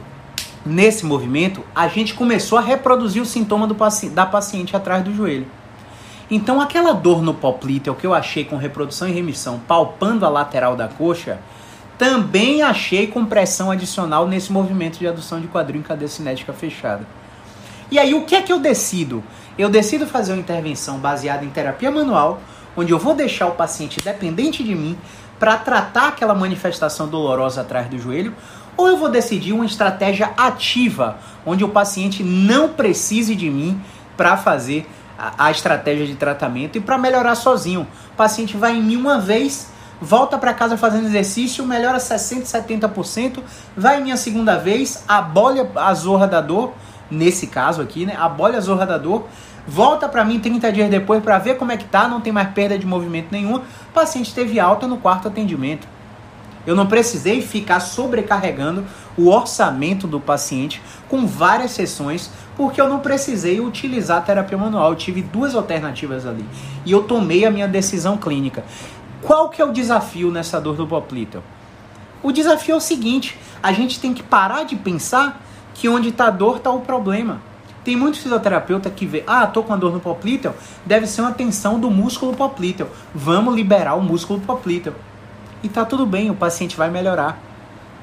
nesse 0.64 1.06
movimento, 1.06 1.62
a 1.74 1.86
gente 1.88 2.14
começou 2.14 2.58
a 2.58 2.62
reproduzir 2.62 3.22
o 3.22 3.26
sintoma 3.26 3.66
do 3.66 3.74
paci 3.74 4.08
da 4.08 4.26
paciente 4.26 4.74
atrás 4.74 5.04
do 5.04 5.14
joelho. 5.14 5.46
Então, 6.30 6.60
aquela 6.60 6.92
dor 6.92 7.22
no 7.22 7.34
poplíteo 7.34 7.94
que 7.94 8.06
eu 8.06 8.12
achei 8.12 8.44
com 8.44 8.56
reprodução 8.56 9.06
e 9.08 9.12
remissão, 9.12 9.60
palpando 9.60 10.26
a 10.26 10.28
lateral 10.28 10.74
da 10.74 10.88
coxa, 10.88 11.38
também 11.96 12.62
achei 12.62 13.06
com 13.06 13.24
pressão 13.24 13.70
adicional 13.70 14.26
nesse 14.26 14.52
movimento 14.52 14.98
de 14.98 15.06
adução 15.06 15.40
de 15.40 15.46
quadril 15.46 15.80
em 15.80 15.84
cadeia 15.84 16.08
cinética 16.08 16.52
fechada. 16.52 17.06
E 17.90 17.98
aí, 17.98 18.12
o 18.12 18.24
que 18.24 18.34
é 18.34 18.42
que 18.42 18.52
eu 18.52 18.58
decido? 18.58 19.22
Eu 19.56 19.68
decido 19.68 20.06
fazer 20.06 20.32
uma 20.32 20.40
intervenção 20.40 20.98
baseada 20.98 21.44
em 21.44 21.48
terapia 21.48 21.90
manual, 21.90 22.40
onde 22.76 22.92
eu 22.92 22.98
vou 22.98 23.14
deixar 23.14 23.46
o 23.46 23.52
paciente 23.52 24.00
dependente 24.02 24.64
de 24.64 24.74
mim 24.74 24.98
para 25.38 25.56
tratar 25.56 26.08
aquela 26.08 26.34
manifestação 26.34 27.06
dolorosa 27.06 27.60
atrás 27.60 27.88
do 27.88 27.98
joelho, 27.98 28.34
ou 28.76 28.88
eu 28.88 28.96
vou 28.96 29.08
decidir 29.08 29.52
uma 29.52 29.64
estratégia 29.64 30.32
ativa, 30.36 31.18
onde 31.46 31.64
o 31.64 31.68
paciente 31.68 32.22
não 32.22 32.68
precise 32.68 33.34
de 33.34 33.48
mim 33.48 33.80
para 34.16 34.36
fazer 34.36 34.86
a, 35.18 35.46
a, 35.46 35.50
estratégia 35.50 36.06
de 36.06 36.14
tratamento 36.14 36.76
e 36.76 36.80
para 36.80 36.98
melhorar 36.98 37.34
sozinho. 37.34 37.86
O 38.12 38.16
paciente 38.16 38.56
vai 38.56 38.76
em 38.76 38.82
mim 38.82 38.96
uma 38.96 39.18
vez, 39.18 39.70
volta 40.00 40.38
para 40.38 40.52
casa 40.54 40.76
fazendo 40.76 41.06
exercício, 41.06 41.64
melhora 41.64 41.98
60%, 41.98 42.42
70%, 42.44 43.40
vai 43.76 44.00
em 44.00 44.04
minha 44.04 44.16
segunda 44.16 44.56
vez, 44.58 45.04
abole 45.08 45.66
a 45.76 45.94
zorra 45.94 46.26
da 46.26 46.40
dor, 46.40 46.74
nesse 47.10 47.46
caso 47.46 47.80
aqui, 47.80 48.04
né? 48.04 48.16
Abole 48.18 48.56
a 48.56 48.60
zorra 48.60 48.84
da 48.84 48.98
dor, 48.98 49.26
volta 49.66 50.08
para 50.08 50.24
mim 50.24 50.38
30 50.38 50.72
dias 50.72 50.90
depois 50.90 51.22
para 51.22 51.38
ver 51.38 51.56
como 51.56 51.72
é 51.72 51.76
que 51.76 51.84
tá, 51.84 52.08
não 52.08 52.20
tem 52.20 52.32
mais 52.32 52.50
perda 52.50 52.78
de 52.78 52.86
movimento 52.86 53.28
nenhum. 53.30 53.56
O 53.56 53.92
paciente 53.92 54.34
teve 54.34 54.60
alta 54.60 54.86
no 54.86 54.98
quarto 54.98 55.28
atendimento. 55.28 55.86
Eu 56.66 56.74
não 56.74 56.86
precisei 56.86 57.40
ficar 57.42 57.78
sobrecarregando 57.78 58.84
o 59.16 59.28
orçamento 59.28 60.06
do 60.06 60.20
paciente 60.20 60.82
com 61.08 61.26
várias 61.26 61.70
sessões, 61.72 62.30
porque 62.56 62.80
eu 62.80 62.88
não 62.88 63.00
precisei 63.00 63.60
utilizar 63.60 64.18
a 64.18 64.20
terapia 64.20 64.58
manual. 64.58 64.90
Eu 64.90 64.96
tive 64.96 65.22
duas 65.22 65.54
alternativas 65.54 66.26
ali 66.26 66.44
e 66.84 66.92
eu 66.92 67.04
tomei 67.04 67.44
a 67.44 67.50
minha 67.50 67.68
decisão 67.68 68.16
clínica. 68.16 68.64
Qual 69.22 69.48
que 69.48 69.60
é 69.60 69.64
o 69.64 69.72
desafio 69.72 70.30
nessa 70.30 70.60
dor 70.60 70.76
do 70.76 70.86
poplíteo? 70.86 71.42
O 72.22 72.32
desafio 72.32 72.74
é 72.74 72.76
o 72.76 72.80
seguinte: 72.80 73.38
a 73.62 73.72
gente 73.72 73.98
tem 74.00 74.12
que 74.12 74.22
parar 74.22 74.64
de 74.64 74.76
pensar 74.76 75.40
que 75.74 75.88
onde 75.88 76.08
está 76.08 76.26
a 76.26 76.30
dor 76.30 76.58
está 76.58 76.70
o 76.70 76.80
problema. 76.80 77.40
Tem 77.84 77.94
muitos 77.94 78.20
fisioterapeutas 78.20 78.92
que 78.94 79.06
vê, 79.06 79.22
ah, 79.28 79.46
tô 79.46 79.62
com 79.62 79.72
a 79.72 79.76
dor 79.76 79.92
no 79.92 80.00
poplíteo, 80.00 80.52
deve 80.84 81.06
ser 81.06 81.20
uma 81.20 81.30
tensão 81.30 81.78
do 81.78 81.88
músculo 81.88 82.34
poplíteo. 82.34 82.88
Vamos 83.14 83.54
liberar 83.54 83.94
o 83.94 84.02
músculo 84.02 84.40
poplíteo. 84.40 84.92
E 85.62 85.68
tá 85.68 85.84
tudo 85.84 86.04
bem, 86.04 86.28
o 86.28 86.34
paciente 86.34 86.76
vai 86.76 86.90
melhorar. 86.90 87.45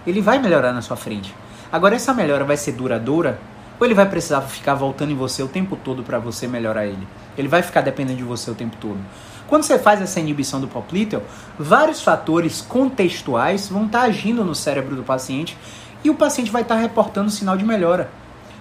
Ele 0.05 0.21
vai 0.21 0.39
melhorar 0.39 0.73
na 0.73 0.81
sua 0.81 0.97
frente. 0.97 1.33
Agora, 1.71 1.95
essa 1.95 2.13
melhora 2.13 2.43
vai 2.43 2.57
ser 2.57 2.73
duradoura? 2.73 3.39
Ou 3.79 3.85
ele 3.85 3.95
vai 3.95 4.07
precisar 4.07 4.41
ficar 4.41 4.75
voltando 4.75 5.11
em 5.11 5.15
você 5.15 5.41
o 5.41 5.47
tempo 5.47 5.75
todo 5.75 6.03
para 6.03 6.19
você 6.19 6.47
melhorar 6.47 6.85
ele? 6.85 7.07
Ele 7.37 7.47
vai 7.47 7.61
ficar 7.63 7.81
dependendo 7.81 8.17
de 8.17 8.23
você 8.23 8.51
o 8.51 8.55
tempo 8.55 8.77
todo. 8.79 8.99
Quando 9.47 9.63
você 9.63 9.77
faz 9.77 10.01
essa 10.01 10.19
inibição 10.19 10.61
do 10.61 10.67
poplíteo, 10.67 11.21
vários 11.57 12.01
fatores 12.01 12.61
contextuais 12.61 13.67
vão 13.67 13.85
estar 13.85 14.01
tá 14.01 14.05
agindo 14.05 14.43
no 14.43 14.55
cérebro 14.55 14.95
do 14.95 15.03
paciente 15.03 15.57
e 16.03 16.09
o 16.09 16.15
paciente 16.15 16.51
vai 16.51 16.61
estar 16.61 16.75
tá 16.75 16.81
reportando 16.81 17.29
sinal 17.29 17.57
de 17.57 17.65
melhora. 17.65 18.09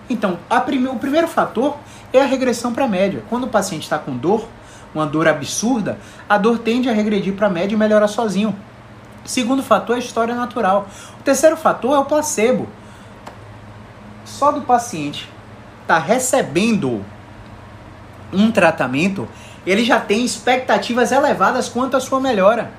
Então, 0.08 0.38
prime 0.66 0.88
o 0.88 0.96
primeiro 0.96 1.28
fator 1.28 1.76
é 2.12 2.20
a 2.20 2.26
regressão 2.26 2.72
para 2.72 2.84
a 2.84 2.88
média. 2.88 3.22
Quando 3.30 3.44
o 3.44 3.48
paciente 3.48 3.84
está 3.84 3.98
com 3.98 4.16
dor, 4.16 4.46
uma 4.94 5.06
dor 5.06 5.26
absurda, 5.26 5.98
a 6.28 6.36
dor 6.36 6.58
tende 6.58 6.88
a 6.88 6.92
regredir 6.92 7.34
para 7.34 7.46
a 7.46 7.50
média 7.50 7.74
e 7.74 7.78
melhorar 7.78 8.08
sozinho. 8.08 8.54
Segundo 9.24 9.62
fator 9.62 9.96
é 9.96 9.98
a 9.98 10.02
história 10.02 10.34
natural. 10.34 10.88
O 11.20 11.22
terceiro 11.22 11.56
fator 11.56 11.94
é 11.94 11.98
o 11.98 12.04
placebo. 12.04 12.68
Só 14.24 14.50
do 14.50 14.62
paciente 14.62 15.28
estar 15.82 16.00
tá 16.00 16.06
recebendo 16.06 17.04
um 18.32 18.50
tratamento, 18.50 19.28
ele 19.66 19.84
já 19.84 20.00
tem 20.00 20.24
expectativas 20.24 21.12
elevadas 21.12 21.68
quanto 21.68 21.96
à 21.96 22.00
sua 22.00 22.20
melhora. 22.20 22.72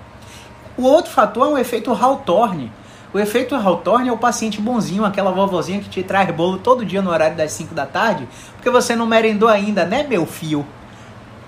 O 0.76 0.84
outro 0.84 1.12
fator 1.12 1.48
é 1.48 1.52
o 1.52 1.58
efeito 1.58 1.92
Hawthorne. 1.92 2.72
O 3.14 3.20
efeito 3.20 3.54
Hawthorne 3.54 4.10
é 4.10 4.12
o 4.12 4.18
paciente 4.18 4.60
bonzinho, 4.60 5.06
aquela 5.06 5.32
vovozinha 5.32 5.80
que 5.80 5.90
te 5.90 6.02
traz 6.02 6.30
bolo 6.32 6.58
todo 6.58 6.84
dia 6.84 7.02
no 7.02 7.12
horário 7.12 7.38
das 7.38 7.52
5 7.52 7.76
da 7.76 7.86
tarde, 7.86 8.28
porque 8.56 8.72
você 8.72 8.96
não 8.96 9.06
merendou 9.06 9.48
ainda, 9.48 9.86
né, 9.86 10.02
meu 10.02 10.26
fio? 10.26 10.66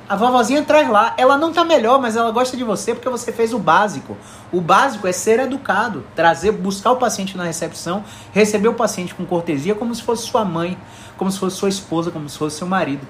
A 0.08 0.16
vovozinha 0.16 0.62
traz 0.62 0.88
lá. 0.88 1.16
Ela 1.18 1.36
não 1.36 1.52
tá 1.52 1.64
melhor, 1.64 2.00
mas 2.00 2.16
ela 2.16 2.30
gosta 2.30 2.56
de 2.56 2.64
você 2.64 2.94
porque 2.94 3.10
você 3.10 3.32
fez 3.32 3.54
o 3.54 3.58
básico. 3.58 4.16
O 4.52 4.62
básico 4.62 5.08
é 5.08 5.12
ser 5.12 5.40
educado, 5.40 6.06
trazer, 6.16 6.52
buscar 6.52 6.92
o 6.92 6.98
paciente 6.98 7.36
na 7.36 7.44
recepção, 7.44 8.04
receber 8.32 8.68
o 8.68 8.76
paciente 8.76 9.16
com 9.16 9.26
cortesia 9.26 9.74
como 9.74 9.96
se 9.96 10.04
fosse 10.04 10.28
sua 10.28 10.46
mãe, 10.46 10.78
como 11.18 11.32
se 11.32 11.40
fosse 11.40 11.58
sua 11.58 11.70
esposa, 11.70 12.12
como 12.12 12.30
se 12.30 12.38
fosse 12.38 12.58
seu 12.58 12.68
marido. 12.68 13.06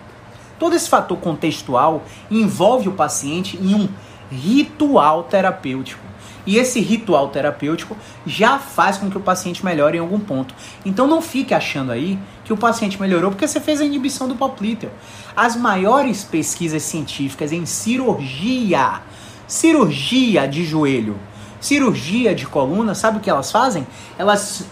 Todo 0.58 0.74
esse 0.74 0.88
fator 0.88 1.18
contextual 1.18 2.04
envolve 2.32 2.88
o 2.88 2.94
paciente 2.94 3.58
em 3.58 3.76
um 3.76 3.90
ritual 4.32 5.24
terapêutico. 5.24 6.06
E 6.46 6.58
esse 6.58 6.80
ritual 6.80 7.28
terapêutico 7.30 7.98
já 8.26 8.58
faz 8.58 8.98
com 8.98 9.10
que 9.10 9.18
o 9.18 9.22
paciente 9.22 9.66
melhore 9.66 9.98
em 9.98 10.02
algum 10.02 10.20
ponto. 10.20 10.54
Então 10.86 11.08
não 11.08 11.22
fique 11.22 11.54
achando 11.54 11.92
aí 11.92 12.18
que 12.46 12.54
o 12.54 12.58
paciente 12.58 13.02
melhorou 13.02 13.32
porque 13.32 13.48
você 13.48 13.60
fez 13.60 13.82
a 13.82 13.86
inibição 13.86 14.28
do 14.28 14.36
poplíteo. 14.36 14.92
As 15.36 15.56
maiores 15.56 16.24
pesquisas 16.24 16.84
científicas 16.84 17.52
em 17.52 17.66
cirurgia, 17.66 19.02
cirurgia 19.48 20.48
de 20.48 20.64
joelho, 20.64 21.18
cirurgia 21.60 22.34
de 22.36 22.46
coluna, 22.46 22.94
sabe 22.94 23.18
o 23.18 23.20
que 23.20 23.30
elas 23.30 23.52
fazem? 23.52 23.86
Elas 24.18 24.66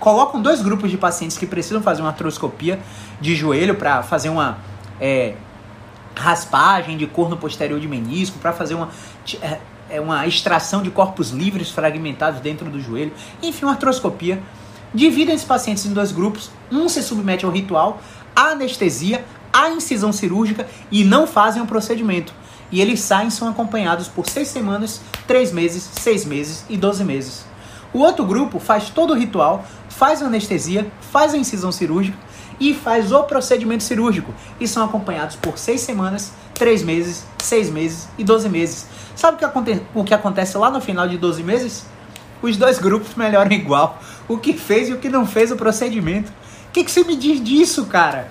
colocam 0.00 0.42
dois 0.42 0.60
grupos 0.60 0.90
de 0.90 0.98
pacientes 0.98 1.38
que 1.38 1.46
precisam 1.46 1.80
fazer 1.80 2.02
uma 2.02 2.10
artroscopia 2.10 2.80
de 3.20 3.36
joelho 3.36 3.76
para 3.76 4.02
fazer 4.02 4.28
uma 4.28 4.58
é, 5.00 5.36
raspagem 6.16 6.96
de 6.96 7.06
corno 7.06 7.36
posterior 7.36 7.78
de 7.78 7.86
menisco, 7.86 8.38
para 8.40 8.52
fazer 8.52 8.74
uma 8.74 8.90
é, 9.40 9.58
é 9.88 10.00
uma 10.00 10.26
extração 10.26 10.82
de 10.82 10.90
corpos 10.90 11.30
livres 11.30 11.70
fragmentados 11.70 12.40
dentro 12.40 12.68
do 12.68 12.80
joelho, 12.80 13.12
enfim, 13.42 13.66
uma 13.66 13.72
artroscopia. 13.72 14.42
Dividem 14.94 15.34
esses 15.34 15.46
pacientes 15.46 15.86
em 15.86 15.92
dois 15.92 16.12
grupos. 16.12 16.50
Um 16.70 16.88
se 16.88 17.02
submete 17.02 17.44
ao 17.44 17.50
ritual, 17.50 18.00
à 18.36 18.50
anestesia, 18.50 19.24
à 19.52 19.70
incisão 19.70 20.12
cirúrgica 20.12 20.66
e 20.90 21.04
não 21.04 21.26
fazem 21.26 21.62
o 21.62 21.66
procedimento. 21.66 22.32
E 22.70 22.80
eles 22.80 23.00
saem 23.00 23.30
são 23.30 23.48
acompanhados 23.48 24.08
por 24.08 24.26
seis 24.26 24.48
semanas, 24.48 25.00
três 25.26 25.52
meses, 25.52 25.88
seis 25.94 26.24
meses 26.24 26.64
e 26.68 26.76
doze 26.76 27.04
meses. 27.04 27.44
O 27.92 27.98
outro 27.98 28.24
grupo 28.24 28.58
faz 28.58 28.88
todo 28.88 29.12
o 29.12 29.16
ritual, 29.16 29.64
faz 29.88 30.22
a 30.22 30.26
anestesia, 30.26 30.90
faz 31.12 31.34
a 31.34 31.36
incisão 31.36 31.70
cirúrgica 31.70 32.16
e 32.58 32.72
faz 32.72 33.12
o 33.12 33.22
procedimento 33.24 33.82
cirúrgico. 33.82 34.32
E 34.58 34.66
são 34.66 34.84
acompanhados 34.84 35.36
por 35.36 35.58
seis 35.58 35.82
semanas, 35.82 36.32
três 36.54 36.82
meses, 36.82 37.26
seis 37.38 37.68
meses 37.68 38.08
e 38.16 38.24
doze 38.24 38.48
meses. 38.48 38.86
Sabe 39.14 39.44
o 39.44 39.62
que, 39.62 39.80
o 39.94 40.04
que 40.04 40.14
acontece 40.14 40.56
lá 40.56 40.70
no 40.70 40.80
final 40.80 41.06
de 41.06 41.18
12 41.18 41.42
meses? 41.42 41.84
Os 42.40 42.56
dois 42.56 42.78
grupos 42.78 43.14
melhoram 43.14 43.52
igual. 43.52 44.00
O 44.28 44.38
que 44.38 44.52
fez 44.52 44.88
e 44.88 44.92
o 44.92 44.98
que 44.98 45.08
não 45.08 45.26
fez 45.26 45.50
o 45.50 45.56
procedimento. 45.56 46.30
O 46.68 46.72
que, 46.72 46.84
que 46.84 46.90
você 46.90 47.04
me 47.04 47.16
diz 47.16 47.42
disso, 47.42 47.86
cara? 47.86 48.30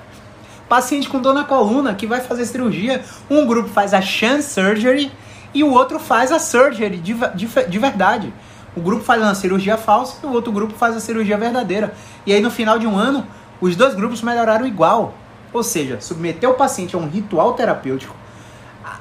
Paciente 0.67 1.09
com 1.09 1.19
dor 1.19 1.33
na 1.33 1.43
coluna 1.43 1.93
que 1.93 2.07
vai 2.07 2.21
fazer 2.21 2.45
cirurgia, 2.45 3.03
um 3.29 3.45
grupo 3.45 3.69
faz 3.69 3.93
a 3.93 4.01
chance 4.01 4.49
surgery 4.49 5.11
e 5.53 5.63
o 5.63 5.71
outro 5.71 5.99
faz 5.99 6.31
a 6.31 6.39
surgery 6.39 6.97
de, 6.97 7.13
de, 7.35 7.45
de 7.45 7.79
verdade. 7.79 8.33
O 8.75 8.79
grupo 8.79 9.03
faz 9.03 9.21
uma 9.21 9.35
cirurgia 9.35 9.77
falsa 9.77 10.15
e 10.23 10.25
o 10.25 10.31
outro 10.31 10.51
grupo 10.51 10.73
faz 10.73 10.95
a 10.95 10.99
cirurgia 10.99 11.37
verdadeira. 11.37 11.93
E 12.25 12.33
aí 12.33 12.41
no 12.41 12.49
final 12.49 12.79
de 12.79 12.87
um 12.87 12.97
ano, 12.97 13.27
os 13.59 13.75
dois 13.75 13.93
grupos 13.93 14.21
melhoraram 14.21 14.65
igual. 14.65 15.13
Ou 15.51 15.61
seja, 15.61 15.99
submeter 15.99 16.49
o 16.49 16.53
paciente 16.53 16.95
a 16.95 16.99
um 16.99 17.09
ritual 17.09 17.53
terapêutico 17.53 18.20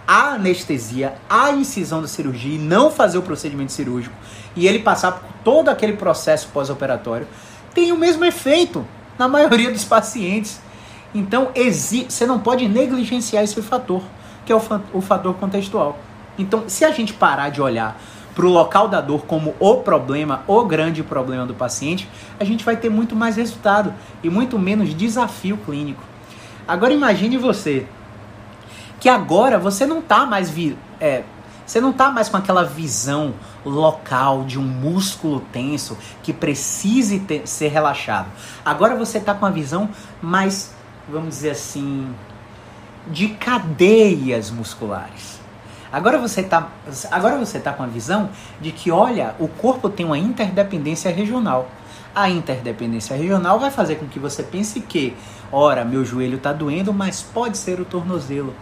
a 0.06 0.34
anestesia, 0.34 1.14
a 1.28 1.50
incisão 1.52 2.00
da 2.00 2.08
cirurgia 2.08 2.56
e 2.56 2.58
não 2.58 2.90
fazer 2.90 3.18
o 3.18 3.22
procedimento 3.22 3.72
cirúrgico 3.72 4.14
e 4.56 4.66
ele 4.66 4.80
passar 4.80 5.12
por 5.12 5.30
todo 5.44 5.68
aquele 5.68 5.94
processo 5.94 6.48
pós-operatório, 6.52 7.26
tem 7.74 7.92
o 7.92 7.96
mesmo 7.96 8.24
efeito 8.24 8.84
na 9.18 9.28
maioria 9.28 9.70
dos 9.70 9.84
pacientes. 9.84 10.60
Então, 11.14 11.50
você 11.54 12.26
não 12.26 12.38
pode 12.38 12.68
negligenciar 12.68 13.44
esse 13.44 13.60
fator, 13.62 14.02
que 14.44 14.52
é 14.52 14.56
o, 14.56 14.62
o 14.92 15.00
fator 15.00 15.34
contextual. 15.34 15.98
Então, 16.38 16.64
se 16.68 16.84
a 16.84 16.90
gente 16.90 17.12
parar 17.12 17.50
de 17.50 17.60
olhar 17.60 18.00
para 18.34 18.46
o 18.46 18.50
local 18.50 18.88
da 18.88 19.00
dor 19.00 19.26
como 19.26 19.54
o 19.58 19.76
problema, 19.76 20.42
o 20.46 20.64
grande 20.64 21.02
problema 21.02 21.44
do 21.44 21.54
paciente, 21.54 22.08
a 22.38 22.44
gente 22.44 22.64
vai 22.64 22.76
ter 22.76 22.88
muito 22.88 23.14
mais 23.14 23.36
resultado 23.36 23.92
e 24.22 24.30
muito 24.30 24.58
menos 24.58 24.94
desafio 24.94 25.56
clínico. 25.58 26.02
Agora 26.66 26.92
imagine 26.92 27.36
você 27.36 27.86
que 29.00 29.08
agora 29.08 29.58
você 29.58 29.86
não 29.86 30.02
tá 30.02 30.26
mais 30.26 30.50
vi, 30.50 30.76
é, 31.00 31.24
você 31.66 31.80
não 31.80 31.92
tá 31.92 32.10
mais 32.10 32.28
com 32.28 32.36
aquela 32.36 32.64
visão 32.64 33.32
local 33.64 34.44
de 34.44 34.58
um 34.58 34.62
músculo 34.62 35.40
tenso 35.52 35.96
que 36.22 36.32
precise 36.32 37.20
ter, 37.20 37.46
ser 37.46 37.68
relaxado. 37.68 38.26
Agora 38.64 38.94
você 38.94 39.18
tá 39.18 39.32
com 39.32 39.46
a 39.46 39.50
visão 39.50 39.88
mais, 40.20 40.74
vamos 41.08 41.30
dizer 41.30 41.50
assim, 41.50 42.12
de 43.06 43.28
cadeias 43.28 44.50
musculares. 44.50 45.40
Agora 45.92 46.18
você 46.18 46.42
tá, 46.42 46.68
agora 47.10 47.38
você 47.38 47.58
tá 47.58 47.72
com 47.72 47.82
a 47.82 47.86
visão 47.86 48.30
de 48.60 48.70
que, 48.70 48.90
olha, 48.90 49.34
o 49.38 49.48
corpo 49.48 49.88
tem 49.88 50.04
uma 50.04 50.18
interdependência 50.18 51.10
regional. 51.10 51.68
A 52.14 52.28
interdependência 52.28 53.16
regional 53.16 53.58
vai 53.58 53.70
fazer 53.70 53.94
com 53.96 54.06
que 54.06 54.18
você 54.18 54.42
pense 54.42 54.80
que, 54.80 55.16
ora, 55.50 55.84
meu 55.84 56.04
joelho 56.04 56.36
está 56.36 56.52
doendo, 56.52 56.92
mas 56.92 57.22
pode 57.22 57.56
ser 57.56 57.80
o 57.80 57.84
tornozelo 57.84 58.54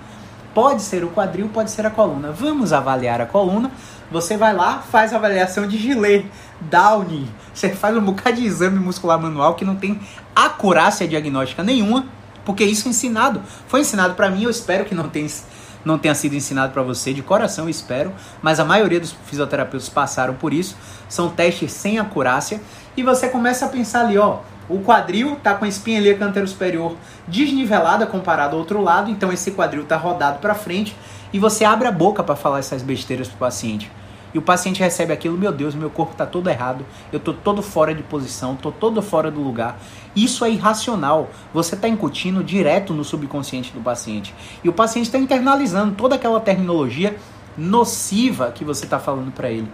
Pode 0.55 0.83
ser 0.83 1.05
o 1.05 1.09
quadril, 1.09 1.49
pode 1.49 1.71
ser 1.71 1.87
a 1.87 1.91
coluna. 1.91 2.33
Vamos 2.33 2.73
avaliar 2.73 3.21
a 3.21 3.27
coluna. 3.27 3.71
Você 4.11 4.37
vai 4.37 4.55
lá, 4.55 4.79
faz 4.79 5.13
a 5.13 5.17
avaliação 5.17 5.67
de 5.67 5.77
gilet, 5.77 6.27
Downing. 6.61 7.29
Você 7.53 7.69
faz 7.71 7.97
um 7.97 8.01
bocado 8.01 8.37
de 8.37 8.47
exame 8.47 8.79
muscular 8.79 9.21
manual 9.21 9.55
que 9.55 9.65
não 9.65 9.77
tem 9.77 10.01
acurácia 10.35 11.07
diagnóstica 11.07 11.63
nenhuma, 11.63 12.07
porque 12.45 12.65
isso 12.65 12.89
é 12.89 12.91
ensinado. 12.91 13.43
Foi 13.67 13.81
ensinado 13.81 14.15
para 14.15 14.31
mim, 14.31 14.45
eu 14.45 14.51
espero 14.51 14.87
que 14.87 14.95
não 14.95 15.09
tenha, 15.09 15.29
não 15.85 15.99
tenha 15.99 16.15
sido 16.15 16.35
ensinado 16.35 16.73
para 16.73 16.83
você, 16.83 17.13
de 17.13 17.23
coração 17.23 17.69
espero, 17.69 18.13
mas 18.41 18.59
a 18.59 18.65
maioria 18.65 18.99
dos 18.99 19.13
fisioterapeutas 19.27 19.89
passaram 19.89 20.35
por 20.35 20.55
isso. 20.55 20.77
São 21.09 21.29
testes 21.29 21.73
sem 21.73 21.99
acurácia 21.99 22.61
e 22.97 23.03
você 23.03 23.29
começa 23.29 23.67
a 23.67 23.69
pensar 23.69 24.07
ali, 24.07 24.17
ó, 24.17 24.39
o 24.69 24.81
quadril 24.81 25.35
está 25.35 25.55
com 25.55 25.65
a 25.65 25.69
espinha 25.69 25.99
ilíaca 25.99 26.25
antero 26.25 26.47
superior 26.47 26.97
desnivelada 27.27 28.07
comparado 28.07 28.55
ao 28.55 28.59
outro 28.59 28.83
lado, 28.83 29.11
então 29.11 29.33
esse 29.33 29.51
quadril 29.53 29.83
está 29.83 29.97
rodado 29.97 30.39
para 30.39 30.55
frente 30.55 30.95
e 31.33 31.39
você 31.39 31.65
abre 31.65 31.89
a 31.89 31.93
boca 31.93 32.23
para 32.23 32.37
falar 32.37 32.59
essas 32.59 32.83
besteiras 32.83 33.29
para 33.29 33.37
o 33.37 33.39
paciente. 33.39 33.91
E 34.33 34.39
o 34.39 34.43
paciente 34.43 34.81
recebe 34.81 35.13
aquilo, 35.13 35.39
meu 35.39 35.51
Deus, 35.51 35.75
meu 35.75 35.89
corpo 35.89 36.13
está 36.13 36.27
todo 36.27 36.51
errado, 36.51 36.85
eu 37.11 37.17
estou 37.17 37.33
todo 37.33 37.63
fora 37.63 37.95
de 37.95 38.03
posição, 38.03 38.53
estou 38.53 38.71
todo 38.71 39.01
fora 39.01 39.31
do 39.31 39.41
lugar. 39.41 39.79
Isso 40.15 40.45
é 40.45 40.51
irracional. 40.51 41.31
Você 41.55 41.75
está 41.75 41.89
incutindo 41.89 42.45
direto 42.45 42.93
no 42.93 43.05
subconsciente 43.05 43.73
do 43.73 43.81
paciente. 43.81 44.35
E 44.63 44.69
o 44.69 44.73
paciente 44.73 45.07
está 45.07 45.19
internalizando 45.19 45.95
toda 45.95 46.17
aquela 46.17 46.41
terminologia 46.41 47.17
nociva 47.57 48.53
que 48.53 48.65
você 48.65 48.85
está 48.85 48.99
falando 48.99 49.33
para 49.33 49.51
ele. 49.51 49.69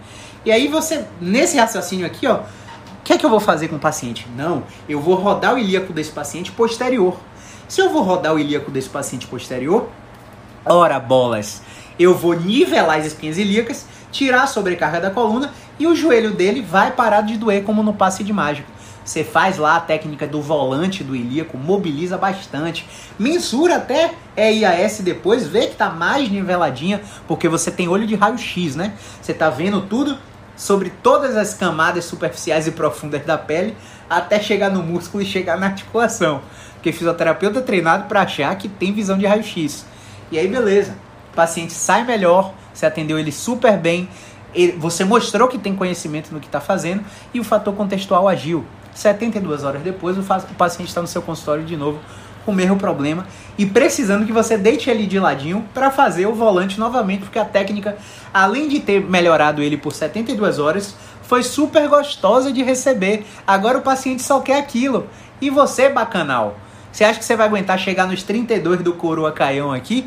E 0.44 0.52
aí 0.52 0.68
você, 0.68 1.04
nesse 1.20 1.56
raciocínio 1.56 2.06
aqui, 2.06 2.26
ó, 2.26 2.40
que 3.04 3.12
é 3.12 3.18
que 3.18 3.26
eu 3.26 3.30
vou 3.30 3.38
fazer 3.38 3.68
com 3.68 3.76
o 3.76 3.78
paciente? 3.78 4.26
Não, 4.34 4.64
eu 4.88 4.98
vou 4.98 5.14
rodar 5.14 5.54
o 5.54 5.58
ilíaco 5.58 5.92
desse 5.92 6.10
paciente 6.10 6.50
posterior. 6.50 7.16
Se 7.68 7.80
eu 7.80 7.90
vou 7.90 8.02
rodar 8.02 8.34
o 8.34 8.38
ilíaco 8.38 8.70
desse 8.70 8.88
paciente 8.88 9.26
posterior, 9.26 9.90
ora 10.64 10.98
bolas, 10.98 11.60
eu 11.98 12.14
vou 12.14 12.34
nivelar 12.34 12.98
as 12.98 13.06
espinhas 13.06 13.36
ilíacas, 13.36 13.86
tirar 14.10 14.44
a 14.44 14.46
sobrecarga 14.46 15.00
da 15.00 15.10
coluna 15.10 15.52
e 15.78 15.86
o 15.86 15.94
joelho 15.94 16.32
dele 16.32 16.62
vai 16.62 16.92
parar 16.92 17.20
de 17.20 17.36
doer 17.36 17.62
como 17.62 17.82
no 17.82 17.92
passe 17.92 18.24
de 18.24 18.32
mágico. 18.32 18.72
Você 19.04 19.22
faz 19.22 19.58
lá 19.58 19.76
a 19.76 19.80
técnica 19.80 20.26
do 20.26 20.40
volante 20.40 21.04
do 21.04 21.14
ilíaco, 21.14 21.58
mobiliza 21.58 22.16
bastante, 22.16 22.88
mensura 23.18 23.76
até 23.76 24.14
EIAS 24.34 25.00
depois, 25.00 25.46
vê 25.46 25.66
que 25.66 25.76
tá 25.76 25.90
mais 25.90 26.30
niveladinha, 26.30 27.02
porque 27.28 27.46
você 27.46 27.70
tem 27.70 27.86
olho 27.86 28.06
de 28.06 28.14
raio-x, 28.14 28.74
né? 28.74 28.94
Você 29.20 29.34
tá 29.34 29.50
vendo 29.50 29.82
tudo 29.82 30.16
sobre 30.56 30.90
todas 31.02 31.36
as 31.36 31.54
camadas 31.54 32.04
superficiais 32.04 32.66
e 32.66 32.70
profundas 32.70 33.24
da 33.24 33.36
pele 33.36 33.76
até 34.08 34.40
chegar 34.40 34.70
no 34.70 34.82
músculo 34.82 35.22
e 35.22 35.26
chegar 35.26 35.58
na 35.58 35.66
articulação. 35.66 36.42
Porque 36.74 36.92
fisioterapeuta 36.92 37.60
é 37.60 37.62
treinado 37.62 38.04
para 38.04 38.22
achar 38.22 38.54
que 38.56 38.68
tem 38.68 38.92
visão 38.92 39.16
de 39.16 39.26
raio-x. 39.26 39.86
E 40.30 40.38
aí, 40.38 40.46
beleza. 40.46 40.94
O 41.32 41.34
paciente 41.34 41.72
sai 41.72 42.04
melhor, 42.04 42.54
você 42.72 42.86
atendeu 42.86 43.18
ele 43.18 43.32
super 43.32 43.76
bem, 43.76 44.08
você 44.78 45.04
mostrou 45.04 45.48
que 45.48 45.58
tem 45.58 45.74
conhecimento 45.74 46.32
no 46.32 46.38
que 46.38 46.46
está 46.46 46.60
fazendo 46.60 47.04
e 47.32 47.40
o 47.40 47.44
fator 47.44 47.74
contextual 47.74 48.28
agiu. 48.28 48.64
72 48.94 49.64
horas 49.64 49.82
depois, 49.82 50.16
o 50.16 50.22
paciente 50.56 50.88
está 50.88 51.00
no 51.00 51.08
seu 51.08 51.20
consultório 51.20 51.64
de 51.64 51.76
novo 51.76 51.98
o 52.46 52.52
mesmo 52.52 52.76
problema 52.76 53.26
e 53.56 53.64
precisando 53.64 54.26
que 54.26 54.32
você 54.32 54.58
deite 54.58 54.90
ele 54.90 55.06
de 55.06 55.18
ladinho 55.18 55.64
para 55.72 55.90
fazer 55.90 56.26
o 56.26 56.34
volante 56.34 56.78
novamente, 56.78 57.20
porque 57.20 57.38
a 57.38 57.44
técnica, 57.44 57.96
além 58.32 58.68
de 58.68 58.80
ter 58.80 59.00
melhorado 59.00 59.62
ele 59.62 59.76
por 59.76 59.92
72 59.92 60.58
horas, 60.58 60.96
foi 61.22 61.42
super 61.42 61.88
gostosa 61.88 62.52
de 62.52 62.62
receber. 62.62 63.24
Agora 63.46 63.78
o 63.78 63.82
paciente 63.82 64.22
só 64.22 64.40
quer 64.40 64.58
aquilo. 64.58 65.06
E 65.40 65.50
você, 65.50 65.88
bacanal, 65.88 66.56
você 66.90 67.04
acha 67.04 67.18
que 67.18 67.24
você 67.24 67.36
vai 67.36 67.46
aguentar 67.46 67.78
chegar 67.78 68.06
nos 68.06 68.22
32 68.22 68.82
do 68.82 68.92
coroa 68.94 69.32
caião 69.32 69.72
aqui, 69.72 70.06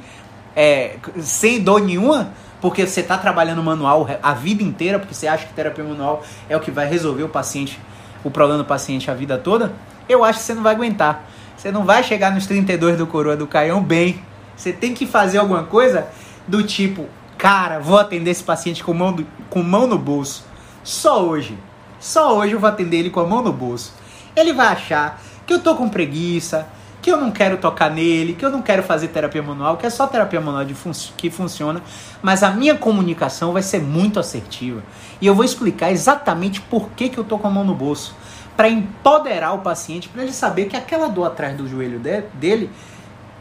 é, 0.56 0.96
sem 1.20 1.62
dor 1.62 1.82
nenhuma? 1.82 2.32
Porque 2.60 2.86
você 2.86 3.02
está 3.02 3.18
trabalhando 3.18 3.62
manual 3.62 4.08
a 4.22 4.34
vida 4.34 4.64
inteira, 4.64 4.98
porque 4.98 5.14
você 5.14 5.28
acha 5.28 5.46
que 5.46 5.54
terapia 5.54 5.84
manual 5.84 6.24
é 6.50 6.58
o 6.58 6.60
que 6.60 6.72
vai 6.72 6.88
resolver 6.88 7.24
o 7.24 7.30
paciente, 7.30 7.80
o 8.24 8.32
problema 8.32 8.64
do 8.64 8.66
paciente 8.66 9.12
a 9.12 9.14
vida 9.14 9.38
toda? 9.38 9.74
Eu 10.10 10.24
acho 10.24 10.40
que 10.40 10.46
você 10.46 10.54
não 10.54 10.64
vai 10.64 10.74
aguentar. 10.74 11.24
Você 11.68 11.72
não 11.74 11.84
vai 11.84 12.02
chegar 12.02 12.32
nos 12.32 12.46
32 12.46 12.98
do 12.98 13.06
Coroa 13.06 13.36
do 13.36 13.46
Caião 13.46 13.84
bem. 13.84 14.22
Você 14.56 14.72
tem 14.72 14.94
que 14.94 15.06
fazer 15.06 15.38
alguma 15.38 15.66
coisa 15.66 16.08
do 16.48 16.64
tipo, 16.64 17.08
cara, 17.38 17.78
vou 17.78 17.98
atender 17.98 18.32
esse 18.32 18.42
paciente 18.42 18.82
com 18.82 18.94
mão, 18.94 19.12
do, 19.12 19.28
com 19.50 19.62
mão 19.62 19.86
no 19.86 19.98
bolso. 19.98 20.46
Só 20.82 21.26
hoje. 21.26 21.58
Só 22.00 22.38
hoje 22.38 22.54
eu 22.54 22.60
vou 22.62 22.70
atender 22.70 23.00
ele 23.00 23.10
com 23.10 23.20
a 23.20 23.28
mão 23.28 23.42
no 23.42 23.52
bolso. 23.52 23.94
Ele 24.34 24.54
vai 24.54 24.68
achar 24.68 25.22
que 25.46 25.54
eu 25.54 25.60
tô 25.60 25.76
com 25.76 25.90
preguiça, 25.90 26.70
que 27.02 27.12
eu 27.12 27.18
não 27.18 27.32
quero 27.32 27.58
tocar 27.58 27.92
nele, 27.92 28.32
que 28.32 28.46
eu 28.46 28.50
não 28.50 28.62
quero 28.62 28.82
fazer 28.82 29.10
terapia 29.10 29.44
manual, 29.44 29.76
que 29.76 29.86
é 29.86 29.90
só 29.90 30.08
terapia 30.08 30.40
manual 30.40 30.66
fun 30.70 30.92
que 31.18 31.30
funciona, 31.30 31.82
mas 32.22 32.44
a 32.44 32.50
minha 32.50 32.78
comunicação 32.78 33.52
vai 33.52 33.62
ser 33.62 33.82
muito 33.82 34.22
assertiva. 34.22 34.82
E 35.20 35.28
eu 35.28 35.36
vou 35.36 35.44
explicar 35.44 35.92
exatamente 35.92 36.62
por 36.62 36.92
que, 36.92 37.10
que 37.10 37.18
eu 37.18 37.26
tô 37.26 37.38
com 37.38 37.48
a 37.48 37.52
mão 37.52 37.66
no 37.66 37.76
bolso 37.76 38.16
para 38.58 38.68
empoderar 38.68 39.54
o 39.54 39.60
paciente, 39.60 40.10
para 40.10 40.24
ele 40.24 40.34
saber 40.34 40.66
que 40.66 40.76
aquela 40.76 41.08
dor 41.08 41.28
atrás 41.28 41.56
do 41.56 41.68
joelho 41.68 42.00
de, 42.00 42.22
dele 42.34 42.72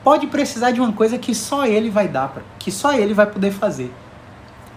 pode 0.04 0.26
precisar 0.26 0.72
de 0.72 0.80
uma 0.80 0.92
coisa 0.92 1.16
que 1.16 1.34
só 1.34 1.66
ele 1.66 1.88
vai 1.88 2.06
dar, 2.06 2.28
pra, 2.28 2.42
que 2.58 2.70
só 2.70 2.92
ele 2.92 3.14
vai 3.14 3.26
poder 3.26 3.50
fazer. 3.50 3.90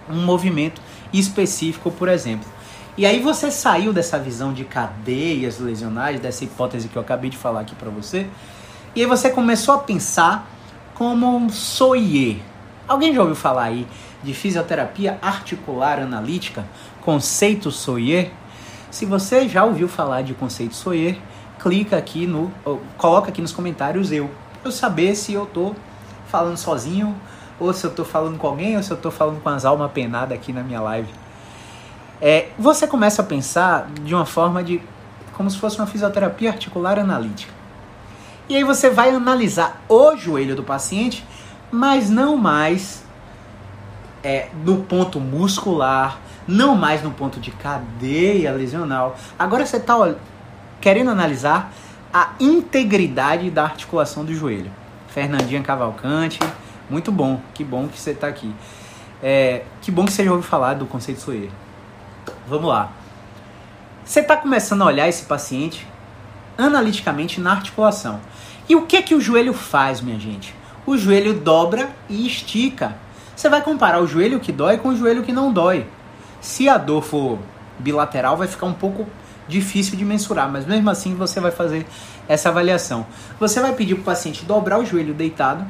Um 0.08 0.24
movimento 0.24 0.80
específico, 1.12 1.90
por 1.90 2.08
exemplo. 2.08 2.48
E 2.96 3.04
aí 3.06 3.20
você 3.20 3.50
saiu 3.50 3.92
dessa 3.92 4.18
visão 4.18 4.52
de 4.52 4.64
cadeias 4.64 5.60
lesionais, 5.60 6.18
dessa 6.18 6.42
hipótese 6.42 6.88
que 6.88 6.96
eu 6.96 7.02
acabei 7.02 7.30
de 7.30 7.36
falar 7.36 7.60
aqui 7.60 7.74
para 7.74 7.90
você, 7.90 8.26
e 8.96 9.02
aí 9.02 9.06
você 9.06 9.30
começou 9.30 9.74
a 9.74 9.78
pensar 9.78 10.50
como 10.94 11.36
um 11.36 11.48
soier. 11.48 12.38
Alguém 12.88 13.14
já 13.14 13.20
ouviu 13.20 13.36
falar 13.36 13.64
aí 13.64 13.86
de 14.22 14.34
fisioterapia 14.34 15.18
articular 15.22 16.00
analítica, 16.00 16.64
conceito 17.02 17.70
soier? 17.70 18.32
Se 18.90 19.06
você 19.06 19.48
já 19.48 19.64
ouviu 19.64 19.88
falar 19.88 20.22
de 20.22 20.34
conceito 20.34 20.74
Soyer, 20.74 21.16
clica 21.60 21.96
aqui 21.96 22.26
no, 22.26 22.50
coloca 22.96 23.28
aqui 23.28 23.40
nos 23.40 23.52
comentários 23.52 24.10
eu, 24.10 24.30
eu 24.64 24.72
saber 24.72 25.14
se 25.14 25.32
eu 25.32 25.46
tô 25.46 25.74
falando 26.26 26.56
sozinho 26.56 27.14
ou 27.58 27.72
se 27.72 27.86
eu 27.86 27.90
tô 27.90 28.04
falando 28.04 28.38
com 28.38 28.46
alguém 28.46 28.76
ou 28.76 28.82
se 28.82 28.90
eu 28.90 28.96
tô 28.96 29.10
falando 29.10 29.40
com 29.40 29.48
as 29.48 29.64
almas 29.64 29.92
penadas 29.92 30.36
aqui 30.36 30.52
na 30.52 30.62
minha 30.62 30.80
live. 30.80 31.08
É, 32.20 32.48
você 32.58 32.86
começa 32.86 33.22
a 33.22 33.24
pensar 33.24 33.88
de 34.02 34.14
uma 34.14 34.26
forma 34.26 34.62
de 34.62 34.80
como 35.34 35.50
se 35.50 35.58
fosse 35.58 35.78
uma 35.78 35.86
fisioterapia 35.86 36.50
articular 36.50 36.98
analítica. 36.98 37.52
E 38.48 38.56
aí 38.56 38.64
você 38.64 38.90
vai 38.90 39.10
analisar 39.10 39.80
o 39.88 40.16
joelho 40.16 40.56
do 40.56 40.62
paciente, 40.62 41.24
mas 41.70 42.10
não 42.10 42.36
mais 42.36 43.04
é, 44.24 44.48
do 44.64 44.78
ponto 44.78 45.20
muscular, 45.20 46.18
não 46.50 46.74
mais 46.74 47.02
no 47.02 47.12
ponto 47.12 47.38
de 47.38 47.50
cadeia 47.52 48.52
lesional. 48.52 49.16
Agora 49.38 49.64
você 49.64 49.76
está 49.76 50.14
querendo 50.80 51.10
analisar 51.10 51.72
a 52.12 52.32
integridade 52.40 53.50
da 53.50 53.62
articulação 53.62 54.24
do 54.24 54.34
joelho. 54.34 54.70
Fernandinha 55.08 55.62
Cavalcante, 55.62 56.40
muito 56.88 57.12
bom, 57.12 57.40
que 57.54 57.62
bom 57.62 57.86
que 57.88 57.98
você 57.98 58.10
está 58.10 58.26
aqui. 58.26 58.52
É, 59.22 59.62
que 59.80 59.90
bom 59.90 60.04
que 60.04 60.12
você 60.12 60.24
já 60.24 60.30
ouviu 60.30 60.48
falar 60.48 60.74
do 60.74 60.86
conceito 60.86 61.20
Soyer. 61.20 61.50
Vamos 62.48 62.68
lá. 62.68 62.90
Você 64.04 64.20
está 64.20 64.36
começando 64.36 64.82
a 64.82 64.86
olhar 64.86 65.08
esse 65.08 65.24
paciente 65.24 65.86
analiticamente 66.58 67.40
na 67.40 67.52
articulação. 67.52 68.20
E 68.68 68.74
o 68.74 68.86
que 68.86 69.02
que 69.02 69.14
o 69.14 69.20
joelho 69.20 69.52
faz, 69.52 70.00
minha 70.00 70.18
gente? 70.18 70.54
O 70.84 70.96
joelho 70.96 71.34
dobra 71.34 71.90
e 72.08 72.26
estica. 72.26 72.96
Você 73.36 73.48
vai 73.48 73.62
comparar 73.62 74.00
o 74.00 74.06
joelho 74.06 74.40
que 74.40 74.50
dói 74.50 74.78
com 74.78 74.88
o 74.88 74.96
joelho 74.96 75.22
que 75.22 75.32
não 75.32 75.52
dói. 75.52 75.86
Se 76.40 76.68
a 76.68 76.78
dor 76.78 77.02
for 77.02 77.38
bilateral, 77.78 78.36
vai 78.36 78.48
ficar 78.48 78.66
um 78.66 78.72
pouco 78.72 79.06
difícil 79.46 79.96
de 79.96 80.04
mensurar, 80.04 80.50
mas 80.50 80.64
mesmo 80.64 80.88
assim 80.88 81.14
você 81.14 81.40
vai 81.40 81.50
fazer 81.50 81.86
essa 82.28 82.48
avaliação. 82.48 83.04
Você 83.38 83.60
vai 83.60 83.74
pedir 83.74 83.96
para 83.96 84.02
o 84.02 84.04
paciente 84.04 84.44
dobrar 84.44 84.78
o 84.78 84.86
joelho 84.86 85.12
deitado 85.12 85.66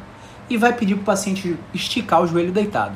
e 0.48 0.56
vai 0.56 0.72
pedir 0.72 0.94
para 0.94 1.02
o 1.02 1.06
paciente 1.06 1.58
esticar 1.72 2.22
o 2.22 2.26
joelho 2.26 2.52
deitado. 2.52 2.94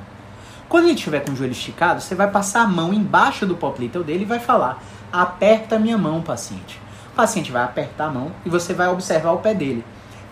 Quando 0.68 0.84
ele 0.84 0.94
estiver 0.94 1.20
com 1.20 1.32
o 1.32 1.36
joelho 1.36 1.52
esticado, 1.52 2.00
você 2.00 2.14
vai 2.14 2.30
passar 2.30 2.62
a 2.62 2.66
mão 2.66 2.92
embaixo 2.92 3.46
do 3.46 3.56
popliteu 3.56 4.04
dele 4.04 4.22
e 4.22 4.26
vai 4.26 4.38
falar: 4.38 4.82
aperta 5.12 5.78
minha 5.78 5.98
mão, 5.98 6.22
paciente. 6.22 6.80
O 7.12 7.16
paciente 7.16 7.52
vai 7.52 7.62
apertar 7.62 8.06
a 8.06 8.10
mão 8.10 8.32
e 8.44 8.50
você 8.50 8.74
vai 8.74 8.88
observar 8.88 9.32
o 9.32 9.38
pé 9.38 9.54
dele. 9.54 9.84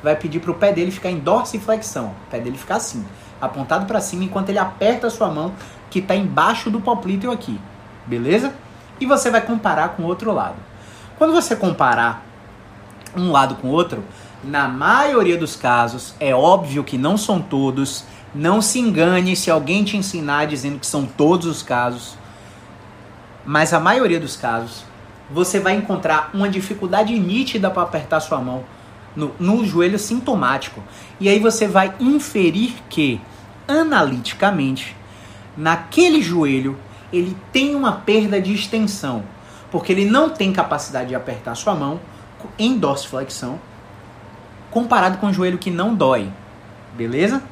vai 0.02 0.16
pedir 0.16 0.40
para 0.40 0.50
o 0.50 0.54
pé 0.54 0.72
dele 0.72 0.90
ficar 0.90 1.10
em 1.10 1.18
dorsiflexão, 1.18 2.06
o 2.06 2.30
pé 2.30 2.40
dele 2.40 2.58
ficar 2.58 2.76
assim, 2.76 3.04
apontado 3.40 3.86
para 3.86 4.00
cima 4.00 4.24
enquanto 4.24 4.48
ele 4.48 4.58
aperta 4.58 5.06
a 5.06 5.10
sua 5.10 5.30
mão 5.30 5.52
que 5.92 5.98
está 5.98 6.16
embaixo 6.16 6.70
do 6.70 6.80
poplíteo 6.80 7.30
aqui, 7.30 7.60
beleza? 8.06 8.54
E 8.98 9.04
você 9.04 9.30
vai 9.30 9.42
comparar 9.42 9.90
com 9.90 10.04
o 10.04 10.06
outro 10.06 10.32
lado. 10.32 10.56
Quando 11.18 11.34
você 11.34 11.54
comparar 11.54 12.24
um 13.14 13.30
lado 13.30 13.56
com 13.56 13.68
o 13.68 13.70
outro, 13.72 14.02
na 14.42 14.66
maioria 14.66 15.36
dos 15.36 15.54
casos, 15.54 16.14
é 16.18 16.34
óbvio 16.34 16.82
que 16.82 16.96
não 16.96 17.18
são 17.18 17.42
todos, 17.42 18.04
não 18.34 18.62
se 18.62 18.78
engane 18.78 19.36
se 19.36 19.50
alguém 19.50 19.84
te 19.84 19.98
ensinar 19.98 20.46
dizendo 20.46 20.78
que 20.78 20.86
são 20.86 21.04
todos 21.04 21.46
os 21.46 21.62
casos, 21.62 22.16
mas 23.44 23.74
a 23.74 23.78
maioria 23.78 24.18
dos 24.18 24.34
casos, 24.34 24.84
você 25.30 25.60
vai 25.60 25.74
encontrar 25.74 26.30
uma 26.32 26.48
dificuldade 26.48 27.12
nítida 27.18 27.70
para 27.70 27.82
apertar 27.82 28.20
sua 28.20 28.38
mão 28.38 28.64
no, 29.14 29.32
no 29.38 29.62
joelho 29.66 29.98
sintomático. 29.98 30.82
E 31.20 31.28
aí 31.28 31.38
você 31.38 31.68
vai 31.68 31.94
inferir 32.00 32.76
que, 32.88 33.20
analiticamente, 33.68 34.96
naquele 35.56 36.22
joelho 36.22 36.78
ele 37.12 37.36
tem 37.52 37.74
uma 37.74 37.92
perda 37.92 38.40
de 38.40 38.54
extensão, 38.54 39.22
porque 39.70 39.92
ele 39.92 40.04
não 40.04 40.30
tem 40.30 40.52
capacidade 40.52 41.10
de 41.10 41.14
apertar 41.14 41.54
sua 41.54 41.74
mão 41.74 42.00
em 42.58 42.78
dorsiflexão, 42.78 43.60
comparado 44.70 45.18
com 45.18 45.26
o 45.26 45.32
joelho 45.32 45.58
que 45.58 45.70
não 45.70 45.94
dói. 45.94 46.28
Beleza? 46.94 47.42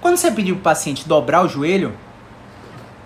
Quando 0.00 0.16
você 0.16 0.30
pedir 0.30 0.52
para 0.52 0.60
o 0.60 0.62
paciente 0.62 1.08
dobrar 1.08 1.44
o 1.44 1.48
joelho, 1.48 1.94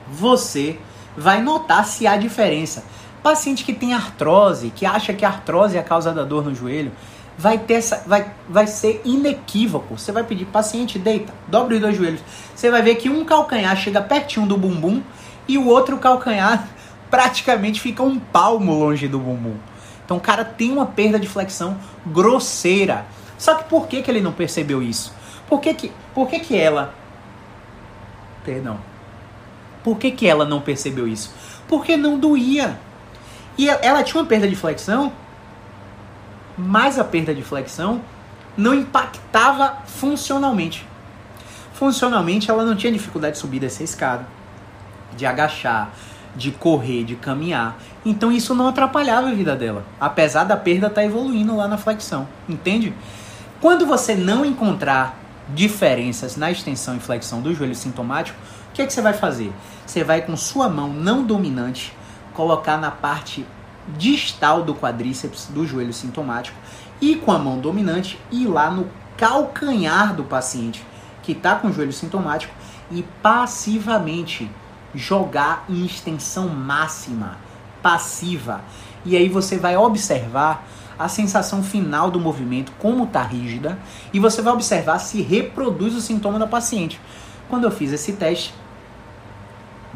você 0.08 0.78
vai 1.16 1.42
notar 1.42 1.84
se 1.84 2.06
há 2.06 2.16
diferença. 2.16 2.84
Paciente 3.22 3.64
que 3.64 3.72
tem 3.72 3.94
artrose, 3.94 4.72
que 4.74 4.86
acha 4.86 5.12
que 5.12 5.24
a 5.24 5.28
artrose 5.28 5.76
é 5.76 5.80
a 5.80 5.82
causa 5.82 6.12
da 6.12 6.22
dor 6.24 6.44
no 6.44 6.54
joelho, 6.54 6.92
vai 7.38 7.58
ter 7.58 7.74
essa, 7.74 8.02
vai, 8.06 8.32
vai 8.48 8.66
ser 8.66 9.00
inequívoco. 9.04 9.98
Você 9.98 10.12
vai 10.12 10.24
pedir, 10.24 10.46
paciente, 10.46 10.98
deita, 10.98 11.32
dobre 11.48 11.76
os 11.76 11.80
dois 11.80 11.96
joelhos. 11.96 12.20
Você 12.54 12.70
vai 12.70 12.82
ver 12.82 12.96
que 12.96 13.10
um 13.10 13.24
calcanhar 13.24 13.76
chega 13.76 14.00
pertinho 14.00 14.46
do 14.46 14.56
bumbum 14.56 15.02
e 15.46 15.58
o 15.58 15.66
outro 15.66 15.98
calcanhar 15.98 16.66
praticamente 17.10 17.80
fica 17.80 18.02
um 18.02 18.18
palmo 18.18 18.72
longe 18.74 19.06
do 19.06 19.18
bumbum. 19.18 19.56
Então 20.04 20.16
o 20.16 20.20
cara 20.20 20.44
tem 20.44 20.72
uma 20.72 20.86
perda 20.86 21.18
de 21.18 21.28
flexão 21.28 21.76
grosseira. 22.06 23.04
Só 23.36 23.54
que 23.56 23.64
por 23.64 23.86
que, 23.86 24.02
que 24.02 24.10
ele 24.10 24.20
não 24.20 24.32
percebeu 24.32 24.82
isso? 24.82 25.12
Por 25.48 25.60
que, 25.60 25.74
que, 25.74 25.92
por 26.14 26.28
que, 26.28 26.40
que 26.40 26.56
ela. 26.56 26.94
Perdão. 28.44 28.78
Por 29.84 29.98
que, 29.98 30.10
que 30.10 30.26
ela 30.26 30.44
não 30.44 30.60
percebeu 30.60 31.06
isso? 31.06 31.32
Porque 31.68 31.96
não 31.96 32.18
doía. 32.18 32.78
E 33.58 33.68
ela 33.68 34.02
tinha 34.02 34.20
uma 34.20 34.28
perda 34.28 34.48
de 34.48 34.56
flexão, 34.56 35.12
mas 36.56 36.98
a 36.98 37.04
perda 37.04 37.34
de 37.34 37.42
flexão 37.42 38.00
não 38.56 38.74
impactava 38.74 39.78
funcionalmente. 39.86 40.86
Funcionalmente, 41.74 42.50
ela 42.50 42.64
não 42.64 42.74
tinha 42.74 42.92
dificuldade 42.92 43.34
de 43.34 43.40
subir 43.40 43.60
dessa 43.60 43.82
escada, 43.82 44.26
de 45.16 45.26
agachar, 45.26 45.90
de 46.34 46.50
correr, 46.50 47.04
de 47.04 47.16
caminhar. 47.16 47.76
Então 48.04 48.32
isso 48.32 48.54
não 48.54 48.68
atrapalhava 48.68 49.28
a 49.28 49.34
vida 49.34 49.54
dela, 49.54 49.84
apesar 50.00 50.44
da 50.44 50.56
perda 50.56 50.86
estar 50.86 51.00
tá 51.00 51.06
evoluindo 51.06 51.54
lá 51.56 51.68
na 51.68 51.76
flexão, 51.76 52.26
entende? 52.48 52.94
Quando 53.60 53.86
você 53.86 54.14
não 54.14 54.44
encontrar 54.44 55.18
diferenças 55.54 56.36
na 56.36 56.50
extensão 56.50 56.96
e 56.96 57.00
flexão 57.00 57.40
do 57.40 57.54
joelho 57.54 57.74
sintomático, 57.74 58.38
o 58.70 58.72
que, 58.72 58.82
é 58.82 58.86
que 58.86 58.92
você 58.92 59.00
vai 59.00 59.12
fazer? 59.12 59.52
você 59.86 60.02
vai 60.02 60.20
com 60.22 60.36
sua 60.36 60.68
mão 60.68 60.88
não 60.88 61.24
dominante 61.24 61.92
colocar 62.34 62.76
na 62.76 62.90
parte 62.90 63.46
distal 63.96 64.62
do 64.62 64.74
quadríceps 64.74 65.46
do 65.46 65.66
joelho 65.66 65.92
sintomático 65.92 66.58
e 67.00 67.16
com 67.16 67.30
a 67.30 67.38
mão 67.38 67.58
dominante 67.58 68.18
ir 68.30 68.46
lá 68.46 68.70
no 68.70 68.88
calcanhar 69.16 70.14
do 70.14 70.24
paciente 70.24 70.84
que 71.22 71.32
está 71.32 71.56
com 71.56 71.68
o 71.68 71.72
joelho 71.72 71.92
sintomático 71.92 72.54
e 72.90 73.02
passivamente 73.22 74.50
jogar 74.94 75.64
em 75.68 75.84
extensão 75.84 76.48
máxima, 76.48 77.36
passiva. 77.82 78.60
E 79.04 79.16
aí 79.16 79.28
você 79.28 79.58
vai 79.58 79.76
observar 79.76 80.66
a 80.98 81.08
sensação 81.08 81.62
final 81.62 82.10
do 82.10 82.18
movimento, 82.18 82.72
como 82.78 83.04
está 83.04 83.22
rígida, 83.22 83.78
e 84.12 84.20
você 84.20 84.40
vai 84.40 84.52
observar 84.52 84.98
se 84.98 85.20
reproduz 85.20 85.94
o 85.94 86.00
sintoma 86.00 86.38
da 86.38 86.46
paciente. 86.46 87.00
Quando 87.48 87.64
eu 87.64 87.70
fiz 87.70 87.92
esse 87.92 88.14
teste, 88.14 88.54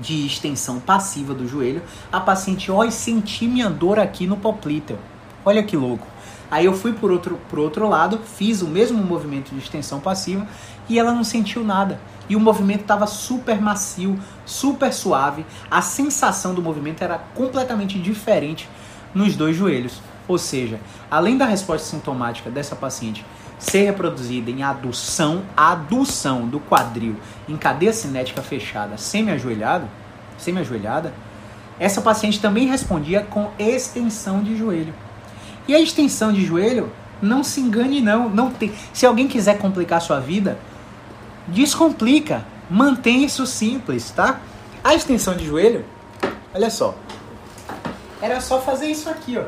de 0.01 0.27
extensão 0.27 0.81
passiva 0.81 1.35
do 1.35 1.47
joelho, 1.47 1.83
a 2.11 2.21
paciente, 2.21 2.71
olha, 2.71 2.91
senti 2.91 3.47
minha 3.47 3.69
dor 3.69 3.99
aqui 3.99 4.27
no 4.27 4.37
poplíteo. 4.37 4.99
Olha 5.45 5.63
que 5.63 5.77
louco. 5.77 6.07
Aí 6.51 6.65
eu 6.65 6.73
fui 6.73 6.93
por 6.93 7.13
outro, 7.13 7.39
por 7.49 7.59
outro 7.59 7.89
lado, 7.89 8.19
fiz 8.19 8.61
o 8.61 8.67
mesmo 8.67 9.03
movimento 9.03 9.55
de 9.55 9.59
extensão 9.59 10.01
passiva 10.01 10.49
e 10.89 10.99
ela 10.99 11.13
não 11.13 11.23
sentiu 11.23 11.63
nada. 11.63 12.01
E 12.29 12.35
o 12.35 12.41
movimento 12.41 12.83
estava 12.83 13.07
super 13.07 13.61
macio, 13.61 14.19
super 14.45 14.93
suave. 14.93 15.47
A 15.71 15.81
sensação 15.81 16.53
do 16.55 16.61
movimento 16.61 17.03
era 17.03 17.19
completamente 17.35 17.99
diferente 17.99 18.69
nos 19.15 19.37
dois 19.37 19.57
joelhos. 19.57 20.01
Ou 20.27 20.39
seja, 20.39 20.81
além 21.11 21.37
da 21.37 21.45
resposta 21.45 21.87
sintomática 21.89 22.51
dessa 22.51 22.75
paciente 22.75 23.25
ser 23.61 23.85
reproduzida 23.85 24.51
em 24.51 24.63
adução, 24.63 25.43
adução 25.55 26.49
do 26.49 26.59
quadril 26.59 27.15
em 27.47 27.57
cadeia 27.57 27.93
cinética 27.93 28.41
fechada, 28.41 28.97
semi-ajoelhada, 28.97 29.87
semi-ajoelhada, 30.39 31.13
essa 31.79 32.01
paciente 32.01 32.41
também 32.41 32.67
respondia 32.67 33.23
com 33.23 33.51
extensão 33.59 34.43
de 34.43 34.57
joelho. 34.57 34.95
E 35.69 35.75
a 35.75 35.81
extensão 35.81 36.33
de 36.33 36.45
joelho, 36.45 36.91
não 37.21 37.45
se 37.45 37.61
engane 37.61 38.01
não, 38.01 38.31
não 38.31 38.51
tem. 38.51 38.73
Se 38.95 39.05
alguém 39.05 39.29
quiser 39.29 39.59
complicar 39.59 40.01
sua 40.01 40.19
vida, 40.19 40.59
descomplica, 41.47 42.45
mantenha 42.69 43.27
isso 43.27 43.47
simples, 43.47 44.11
tá? 44.11 44.41
A 44.83 44.95
extensão 44.95 45.37
de 45.37 45.45
joelho, 45.45 45.85
olha 46.55 46.71
só, 46.71 46.95
era 48.23 48.41
só 48.41 48.59
fazer 48.59 48.87
isso 48.87 49.11
aqui, 49.11 49.37
ó, 49.39 49.45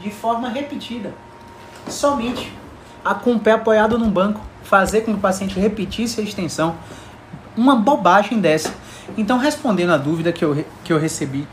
de 0.00 0.10
forma 0.10 0.48
repetida 0.48 1.12
somente 1.88 2.52
a, 3.04 3.14
com 3.14 3.34
o 3.34 3.40
pé 3.40 3.52
apoiado 3.52 3.98
num 3.98 4.10
banco, 4.10 4.40
fazer 4.62 5.02
com 5.02 5.12
que 5.12 5.18
o 5.18 5.20
paciente 5.20 5.58
repetisse 5.58 6.20
a 6.20 6.24
extensão. 6.24 6.76
Uma 7.56 7.76
bobagem 7.76 8.40
dessa. 8.40 8.72
Então, 9.16 9.38
respondendo 9.38 9.90
a 9.90 9.98
dúvida 9.98 10.32
que 10.32 10.44
eu, 10.44 10.64
que 10.84 10.92
eu 10.92 10.98
recebi, 10.98 11.46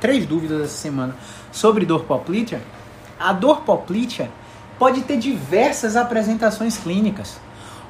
três 0.00 0.26
dúvidas 0.26 0.62
essa 0.62 0.76
semana, 0.76 1.14
sobre 1.52 1.84
dor 1.84 2.04
poplítea, 2.04 2.60
a 3.18 3.32
dor 3.32 3.60
poplítea 3.60 4.30
pode 4.78 5.02
ter 5.02 5.16
diversas 5.16 5.96
apresentações 5.96 6.76
clínicas. 6.76 7.38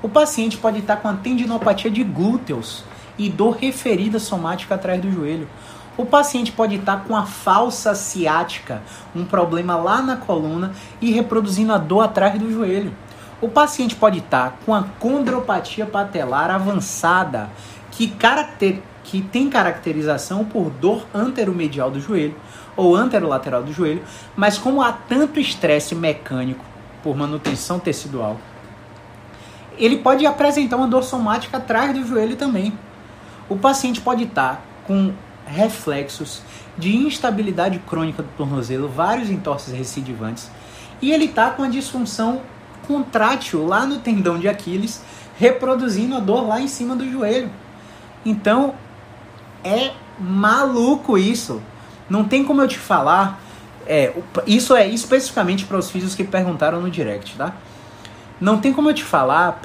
O 0.03 0.09
paciente 0.09 0.59
pode 0.59 0.81
estar 0.81 0.97
com 0.97 1.09
a 1.09 1.15
tendinopatia 1.15 1.91
de 1.91 2.05
glúteos 2.05 2.85
e 3.17 3.31
dor 3.31 3.57
referida 3.57 4.19
somática 4.19 4.75
atrás 4.75 5.01
do 5.01 5.11
joelho. 5.11 5.49
O 5.97 6.05
paciente 6.05 6.51
pode 6.51 6.75
estar 6.75 7.05
com 7.05 7.15
a 7.15 7.25
falsa 7.25 7.95
ciática, 7.95 8.83
um 9.15 9.25
problema 9.25 9.77
lá 9.77 10.03
na 10.03 10.17
coluna 10.17 10.73
e 11.01 11.13
reproduzindo 11.13 11.73
a 11.73 11.79
dor 11.79 12.01
atrás 12.01 12.37
do 12.39 12.51
joelho. 12.51 12.93
O 13.41 13.49
paciente 13.49 13.95
pode 13.95 14.19
estar 14.19 14.59
com 14.67 14.75
a 14.75 14.83
condropatia 14.99 15.87
patelar 15.87 16.51
avançada, 16.51 17.49
que, 17.93 18.09
caracter, 18.09 18.81
que 19.05 19.23
tem 19.23 19.49
caracterização 19.49 20.45
por 20.45 20.69
dor 20.71 21.07
anteromedial 21.15 21.91
do 21.93 22.01
joelho 22.01 22.35
ou 22.77 22.97
anterolateral 22.97 23.63
do 23.63 23.73
joelho, 23.73 24.03
mas 24.35 24.59
como 24.59 24.83
há 24.83 24.91
tanto 24.91 25.39
estresse 25.39 25.95
mecânico 25.95 26.65
por 27.05 27.17
manutenção 27.17 27.79
tecidual, 27.79 28.39
ele 29.79 29.99
pode 29.99 30.27
apresentar 30.27 30.77
uma 30.77 30.89
dor 30.89 31.05
somática 31.05 31.59
atrás 31.59 31.93
do 31.95 32.05
joelho 32.05 32.35
também. 32.35 32.73
O 33.49 33.57
paciente 33.57 34.01
pode 34.01 34.25
estar 34.25 34.65
com 34.87 35.13
reflexos 35.47 36.43
de 36.77 36.97
instabilidade 36.97 37.79
crônica 37.81 38.23
do 38.23 38.29
tornozelo, 38.37 38.89
vários 38.89 39.31
entorses 39.31 39.73
recidivantes, 39.73 40.51
e 41.01 41.13
ele 41.13 41.27
está 41.27 41.51
com 41.51 41.63
a 41.63 41.69
disfunção 41.69 42.41
contrátil 42.87 43.67
lá 43.67 43.87
no 43.87 43.99
tendão 43.99 44.39
de 44.39 44.49
Aquiles, 44.49 45.03
reproduzindo 45.39 46.17
a 46.17 46.21
dor 46.21 46.47
lá 46.47 46.61
em 46.61 46.69
cima 46.69 46.95
do 46.95 47.11
joelho. 47.11 47.51
Então, 48.25 48.75
é 49.63 49.93
maluco 50.19 51.19
isso. 51.19 51.61
Não 52.09 52.25
tem 52.25 52.45
como 52.45 52.61
eu 52.61 52.69
te 52.69 52.79
falar. 52.79 53.41
É, 53.87 54.15
isso 54.47 54.75
é 54.75 54.87
especificamente 54.87 55.65
para 55.65 55.79
os 55.79 55.91
filhos 55.91 56.15
que 56.15 56.25
perguntaram 56.25 56.81
no 56.81 56.91
direct, 56.91 57.37
tá? 57.37 57.55
Não 58.41 58.59
tem 58.59 58.73
como 58.73 58.91
eu 58.91 58.95
te 58.95 59.05
falar 59.05 59.61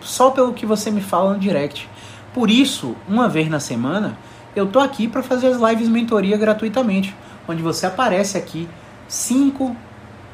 só 0.00 0.30
pelo 0.30 0.52
que 0.52 0.64
você 0.64 0.90
me 0.90 1.00
fala 1.00 1.34
no 1.34 1.38
direct. 1.38 1.88
Por 2.32 2.50
isso, 2.50 2.94
uma 3.08 3.28
vez 3.28 3.48
na 3.48 3.60
semana, 3.60 4.16
eu 4.58 4.66
tô 4.66 4.80
aqui 4.80 5.06
para 5.06 5.22
fazer 5.22 5.48
as 5.48 5.60
lives 5.60 5.88
mentoria 5.88 6.36
gratuitamente, 6.36 7.14
onde 7.46 7.62
você 7.62 7.86
aparece 7.86 8.36
aqui 8.36 8.68
5 9.06 9.74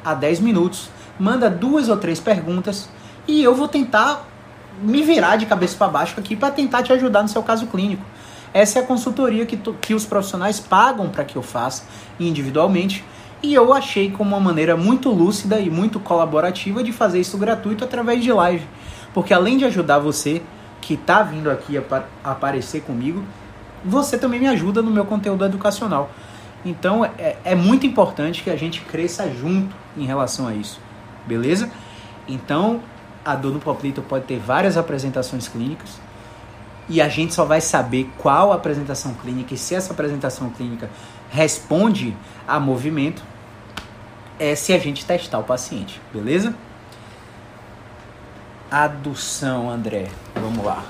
a 0.03 0.13
10 0.13 0.39
minutos, 0.39 0.89
manda 1.19 1.49
duas 1.49 1.89
ou 1.89 1.97
três 1.97 2.19
perguntas 2.19 2.89
e 3.27 3.43
eu 3.43 3.55
vou 3.55 3.67
tentar 3.67 4.27
me 4.81 5.01
virar 5.01 5.37
de 5.37 5.45
cabeça 5.45 5.77
para 5.77 5.87
baixo 5.87 6.19
aqui 6.19 6.35
para 6.35 6.51
tentar 6.51 6.83
te 6.83 6.91
ajudar 6.91 7.21
no 7.23 7.29
seu 7.29 7.41
caso 7.41 7.67
clínico. 7.67 8.05
Essa 8.53 8.79
é 8.79 8.81
a 8.81 8.85
consultoria 8.85 9.45
que, 9.45 9.57
tu, 9.57 9.73
que 9.73 9.93
os 9.93 10.05
profissionais 10.05 10.59
pagam 10.59 11.09
para 11.09 11.25
que 11.25 11.35
eu 11.35 11.41
faça 11.41 11.83
individualmente 12.19 13.03
E 13.43 13.53
eu 13.53 13.73
achei 13.73 14.09
como 14.09 14.29
uma 14.29 14.39
maneira 14.39 14.77
muito 14.77 15.09
lúcida 15.09 15.59
e 15.59 15.69
muito 15.69 15.99
colaborativa 15.99 16.81
de 16.81 16.91
fazer 16.91 17.19
isso 17.19 17.37
gratuito 17.37 17.83
através 17.83 18.23
de 18.23 18.31
live. 18.31 18.65
Porque 19.13 19.33
além 19.33 19.57
de 19.57 19.65
ajudar 19.65 19.99
você 19.99 20.41
que 20.81 20.93
está 20.93 21.21
vindo 21.21 21.51
aqui 21.51 21.77
a 21.77 22.03
aparecer 22.23 22.81
comigo, 22.81 23.23
você 23.85 24.17
também 24.17 24.39
me 24.39 24.47
ajuda 24.47 24.81
no 24.81 24.89
meu 24.89 25.05
conteúdo 25.05 25.45
educacional. 25.45 26.09
Então 26.65 27.05
é, 27.05 27.37
é 27.43 27.55
muito 27.55 27.85
importante 27.85 28.41
que 28.41 28.49
a 28.49 28.55
gente 28.55 28.81
cresça 28.81 29.29
junto 29.29 29.75
em 29.95 30.05
relação 30.05 30.47
a 30.47 30.53
isso, 30.53 30.79
beleza? 31.25 31.69
Então 32.27 32.81
a 33.23 33.35
dor 33.35 33.53
no 33.53 33.59
poplito 33.59 34.01
pode 34.01 34.25
ter 34.25 34.39
várias 34.39 34.77
apresentações 34.77 35.47
clínicas 35.47 35.99
e 36.89 37.01
a 37.01 37.07
gente 37.07 37.33
só 37.33 37.45
vai 37.45 37.61
saber 37.61 38.09
qual 38.17 38.51
apresentação 38.51 39.13
clínica 39.13 39.53
e 39.53 39.57
se 39.57 39.75
essa 39.75 39.93
apresentação 39.93 40.49
clínica 40.49 40.89
responde 41.29 42.15
a 42.47 42.59
movimento 42.59 43.23
é 44.39 44.53
se 44.55 44.73
a 44.73 44.79
gente 44.79 45.05
testar 45.05 45.39
o 45.39 45.43
paciente, 45.43 46.01
beleza? 46.11 46.53
Adução, 48.69 49.69
André. 49.69 50.07
Vamos 50.35 50.65
lá. 50.65 50.83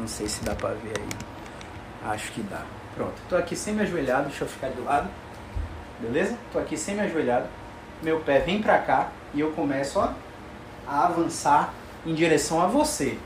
Não 0.00 0.08
sei 0.08 0.26
se 0.26 0.42
dá 0.42 0.54
pra 0.54 0.70
ver 0.70 0.94
aí. 0.96 2.10
Acho 2.10 2.32
que 2.32 2.40
dá. 2.42 2.62
Pronto. 2.94 3.12
Tô 3.28 3.36
aqui 3.36 3.54
semi-ajoelhado. 3.54 4.28
Deixa 4.28 4.44
eu 4.44 4.48
ficar 4.48 4.68
do 4.68 4.82
lado. 4.82 5.10
Beleza? 6.00 6.38
Tô 6.50 6.58
aqui 6.58 6.74
semi-ajoelhado. 6.74 7.46
Meu 8.02 8.20
pé 8.20 8.38
vem 8.38 8.62
pra 8.62 8.78
cá 8.78 9.08
e 9.34 9.40
eu 9.40 9.52
começo 9.52 9.98
ó, 9.98 10.14
a 10.88 11.04
avançar 11.04 11.74
em 12.06 12.14
direção 12.14 12.62
a 12.62 12.66
você. 12.66 13.18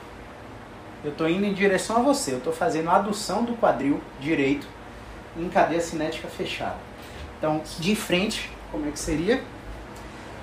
Eu 1.05 1.13
tô 1.13 1.29
indo 1.29 1.45
em 1.45 1.55
direção 1.55 1.99
a 1.99 2.01
você. 2.01 2.33
Eu 2.33 2.41
tô 2.41 2.51
fazendo 2.51 2.91
a 2.91 2.97
adução 2.97 3.45
do 3.45 3.55
quadril 3.55 4.01
direito 4.21 4.67
em 5.37 5.49
cadeia 5.49 5.81
cinética 5.81 6.27
fechada. 6.27 6.79
Então, 7.39 7.63
de 7.79 7.95
frente, 7.95 8.51
como 8.73 8.89
é 8.89 8.91
que 8.91 8.99
seria? 8.99 9.41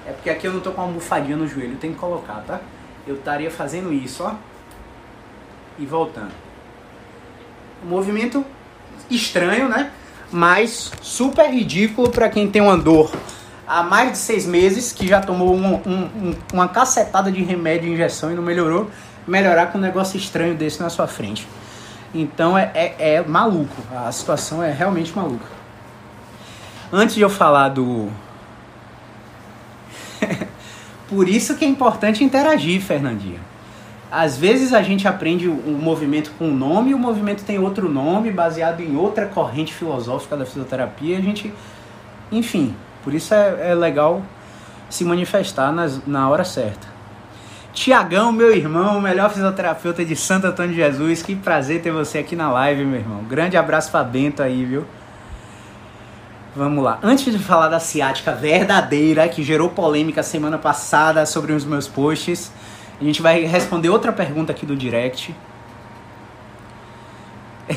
É 0.07 0.13
porque 0.13 0.29
aqui 0.29 0.47
eu 0.47 0.53
não 0.53 0.61
tô 0.61 0.71
com 0.71 0.79
uma 0.79 0.87
almofadinha 0.87 1.35
no 1.35 1.45
joelho, 1.45 1.75
tem 1.75 1.91
que 1.91 1.99
colocar, 1.99 2.41
tá? 2.47 2.61
Eu 3.05 3.15
estaria 3.15 3.51
fazendo 3.51 3.91
isso, 3.91 4.23
ó 4.23 4.35
e 5.77 5.85
voltando. 5.85 6.31
Um 7.83 7.89
movimento 7.89 8.45
estranho, 9.09 9.67
né? 9.67 9.91
Mas 10.31 10.91
super 11.01 11.49
ridículo 11.49 12.09
para 12.09 12.29
quem 12.29 12.49
tem 12.49 12.61
uma 12.61 12.77
dor 12.77 13.11
há 13.67 13.83
mais 13.83 14.11
de 14.11 14.17
seis 14.17 14.45
meses, 14.45 14.91
que 14.91 15.07
já 15.07 15.21
tomou 15.21 15.55
um, 15.55 15.75
um, 15.75 16.35
uma 16.53 16.67
cacetada 16.67 17.31
de 17.31 17.41
remédio 17.41 17.89
e 17.89 17.93
injeção 17.93 18.31
e 18.31 18.35
não 18.35 18.43
melhorou, 18.43 18.91
melhorar 19.25 19.67
com 19.67 19.77
um 19.77 19.81
negócio 19.81 20.17
estranho 20.17 20.55
desse 20.55 20.81
na 20.81 20.89
sua 20.89 21.07
frente. 21.07 21.47
Então 22.13 22.57
é, 22.57 22.69
é, 22.73 23.15
é 23.15 23.21
maluco, 23.21 23.75
a 23.95 24.11
situação 24.11 24.61
é 24.61 24.71
realmente 24.71 25.15
maluca. 25.15 25.45
Antes 26.91 27.15
de 27.15 27.21
eu 27.21 27.29
falar 27.29 27.69
do. 27.69 28.09
Por 31.07 31.29
isso 31.29 31.55
que 31.55 31.63
é 31.63 31.67
importante 31.67 32.23
interagir, 32.23 32.81
Fernandinha 32.81 33.50
às 34.11 34.37
vezes 34.37 34.73
a 34.73 34.81
gente 34.81 35.07
aprende 35.07 35.47
o 35.47 35.79
movimento 35.81 36.31
com 36.37 36.49
um 36.49 36.53
nome 36.53 36.91
e 36.91 36.93
o 36.93 36.99
movimento 36.99 37.45
tem 37.45 37.57
outro 37.57 37.87
nome 37.87 38.29
baseado 38.29 38.81
em 38.81 38.97
outra 38.97 39.25
corrente 39.25 39.73
filosófica 39.73 40.35
da 40.35 40.45
fisioterapia. 40.45 41.17
A 41.17 41.21
gente, 41.21 41.53
enfim, 42.29 42.75
por 43.03 43.13
isso 43.13 43.33
é, 43.33 43.71
é 43.71 43.73
legal 43.73 44.21
se 44.89 45.05
manifestar 45.05 45.71
nas, 45.71 46.05
na 46.05 46.29
hora 46.29 46.43
certa. 46.43 46.91
Tiagão, 47.73 48.33
meu 48.33 48.53
irmão, 48.53 48.99
melhor 48.99 49.29
fisioterapeuta 49.29 50.03
de 50.03 50.13
Santo 50.13 50.45
Antônio 50.45 50.71
de 50.71 50.77
Jesus, 50.77 51.21
que 51.21 51.33
prazer 51.33 51.81
ter 51.81 51.91
você 51.91 52.17
aqui 52.17 52.35
na 52.35 52.51
live, 52.51 52.83
meu 52.83 52.99
irmão. 52.99 53.23
Grande 53.23 53.55
abraço 53.55 53.89
para 53.91 54.03
Bento 54.03 54.43
aí, 54.43 54.65
viu? 54.65 54.85
Vamos 56.53 56.83
lá. 56.83 56.99
Antes 57.01 57.31
de 57.31 57.39
falar 57.39 57.69
da 57.69 57.79
ciática 57.79 58.33
verdadeira, 58.33 59.29
que 59.29 59.41
gerou 59.41 59.69
polêmica 59.69 60.21
semana 60.21 60.57
passada 60.57 61.25
sobre 61.25 61.53
os 61.53 61.63
meus 61.63 61.87
posts, 61.87 62.51
a 63.01 63.03
gente 63.03 63.21
vai 63.21 63.41
responder 63.45 63.89
outra 63.89 64.13
pergunta 64.13 64.51
aqui 64.51 64.63
do 64.63 64.75
direct. 64.75 65.35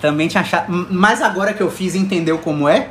Também 0.00 0.26
tinha 0.26 0.40
achado. 0.40 0.66
Mas 0.90 1.22
agora 1.22 1.54
que 1.54 1.62
eu 1.62 1.70
fiz, 1.70 1.94
entendeu 1.94 2.38
como 2.38 2.68
é? 2.68 2.90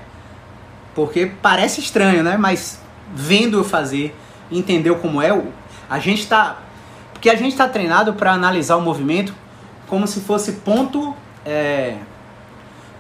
Porque 0.96 1.26
parece 1.26 1.82
estranho, 1.82 2.24
né? 2.24 2.38
Mas 2.38 2.80
vendo 3.14 3.58
eu 3.58 3.66
fazer, 3.66 4.16
entendeu 4.50 4.96
como 4.96 5.22
é? 5.22 5.38
A 5.90 6.00
gente 6.00 6.26
tá. 6.26 6.60
Porque 7.12 7.30
a 7.30 7.36
gente 7.36 7.54
tá 7.56 7.68
treinado 7.68 8.14
para 8.14 8.32
analisar 8.32 8.78
o 8.78 8.82
movimento 8.82 9.34
como 9.88 10.08
se 10.08 10.22
fosse 10.22 10.54
ponto. 10.54 11.14
É, 11.46 11.98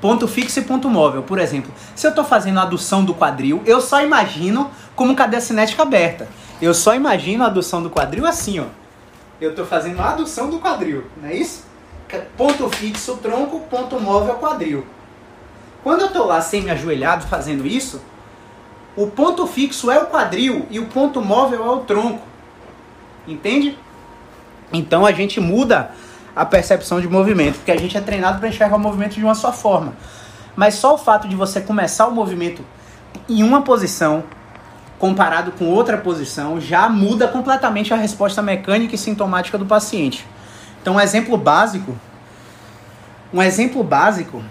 ponto 0.01 0.27
fixo 0.27 0.59
e 0.59 0.63
ponto 0.63 0.89
móvel. 0.89 1.23
Por 1.23 1.39
exemplo, 1.39 1.71
se 1.95 2.05
eu 2.05 2.09
estou 2.09 2.25
fazendo 2.25 2.59
a 2.59 2.63
adução 2.63 3.05
do 3.05 3.13
quadril, 3.13 3.63
eu 3.65 3.79
só 3.79 4.03
imagino 4.03 4.69
como 4.93 5.15
cadeia 5.15 5.39
cinética 5.39 5.83
aberta. 5.83 6.27
Eu 6.63 6.73
só 6.73 6.95
imagino 6.95 7.43
a 7.43 7.47
adução 7.47 7.83
do 7.83 7.89
quadril 7.89 8.25
assim, 8.25 8.61
ó. 8.61 8.67
Eu 9.41 9.49
estou 9.49 9.65
fazendo 9.65 9.99
a 9.99 10.11
adução 10.11 10.49
do 10.49 10.59
quadril, 10.59 11.03
não 11.21 11.27
é 11.27 11.35
isso? 11.35 11.65
Ponto 12.37 12.69
fixo, 12.69 13.17
tronco, 13.17 13.59
ponto 13.69 13.99
móvel, 13.99 14.35
quadril. 14.35 14.85
Quando 15.83 15.99
eu 15.99 16.07
estou 16.07 16.25
lá 16.25 16.39
semi-ajoelhado 16.39 17.27
fazendo 17.27 17.67
isso, 17.67 18.01
o 18.95 19.07
ponto 19.07 19.45
fixo 19.45 19.91
é 19.91 19.99
o 19.99 20.05
quadril 20.05 20.65
e 20.69 20.79
o 20.79 20.85
ponto 20.85 21.21
móvel 21.21 21.65
é 21.65 21.69
o 21.69 21.79
tronco. 21.79 22.25
Entende? 23.27 23.77
Então 24.71 25.05
a 25.05 25.11
gente 25.11 25.41
muda 25.41 25.91
a 26.33 26.45
percepção 26.45 27.01
de 27.01 27.09
movimento, 27.09 27.55
porque 27.55 27.73
a 27.73 27.77
gente 27.77 27.97
é 27.97 28.01
treinado 28.01 28.39
para 28.39 28.47
enxergar 28.47 28.77
o 28.77 28.79
movimento 28.79 29.15
de 29.15 29.23
uma 29.25 29.35
só 29.35 29.51
forma. 29.51 29.95
Mas 30.55 30.75
só 30.75 30.93
o 30.93 30.97
fato 30.97 31.27
de 31.27 31.35
você 31.35 31.59
começar 31.59 32.07
o 32.07 32.11
movimento 32.11 32.63
em 33.27 33.43
uma 33.43 33.63
posição, 33.63 34.23
comparado 34.99 35.51
com 35.51 35.65
outra 35.65 35.97
posição, 35.97 36.61
já 36.61 36.87
muda 36.87 37.27
completamente 37.27 37.93
a 37.93 37.97
resposta 37.97 38.41
mecânica 38.41 38.95
e 38.95 38.97
sintomática 38.97 39.57
do 39.57 39.65
paciente. 39.65 40.25
Então, 40.81 40.95
um 40.95 40.99
exemplo 40.99 41.37
básico, 41.37 41.95
um 43.33 43.41
exemplo 43.41 43.83
básico 43.83 44.43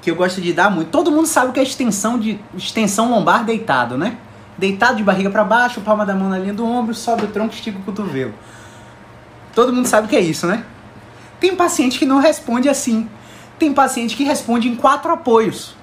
que 0.00 0.10
eu 0.10 0.16
gosto 0.16 0.40
de 0.40 0.52
dar 0.52 0.70
muito. 0.70 0.90
Todo 0.90 1.10
mundo 1.10 1.26
sabe 1.26 1.50
o 1.50 1.52
que 1.52 1.60
é 1.60 1.62
extensão 1.62 2.18
de 2.18 2.38
extensão 2.56 3.10
lombar 3.10 3.44
deitado, 3.44 3.98
né? 3.98 4.16
Deitado 4.56 4.96
de 4.96 5.04
barriga 5.04 5.30
para 5.30 5.44
baixo, 5.44 5.80
palma 5.80 6.04
da 6.04 6.14
mão 6.14 6.28
na 6.28 6.38
linha 6.38 6.54
do 6.54 6.64
ombro, 6.64 6.94
sobe 6.94 7.24
o 7.24 7.28
tronco, 7.28 7.54
estica 7.54 7.78
o 7.78 7.82
cotovelo. 7.82 8.34
Todo 9.54 9.72
mundo 9.72 9.86
sabe 9.86 10.06
o 10.06 10.10
que 10.10 10.16
é 10.16 10.20
isso, 10.20 10.46
né? 10.46 10.64
Tem 11.40 11.54
paciente 11.54 11.98
que 11.98 12.06
não 12.06 12.18
responde 12.18 12.68
assim. 12.68 13.08
Tem 13.58 13.72
paciente 13.72 14.16
que 14.16 14.24
responde 14.24 14.68
em 14.68 14.76
quatro 14.76 15.12
apoios. 15.12 15.74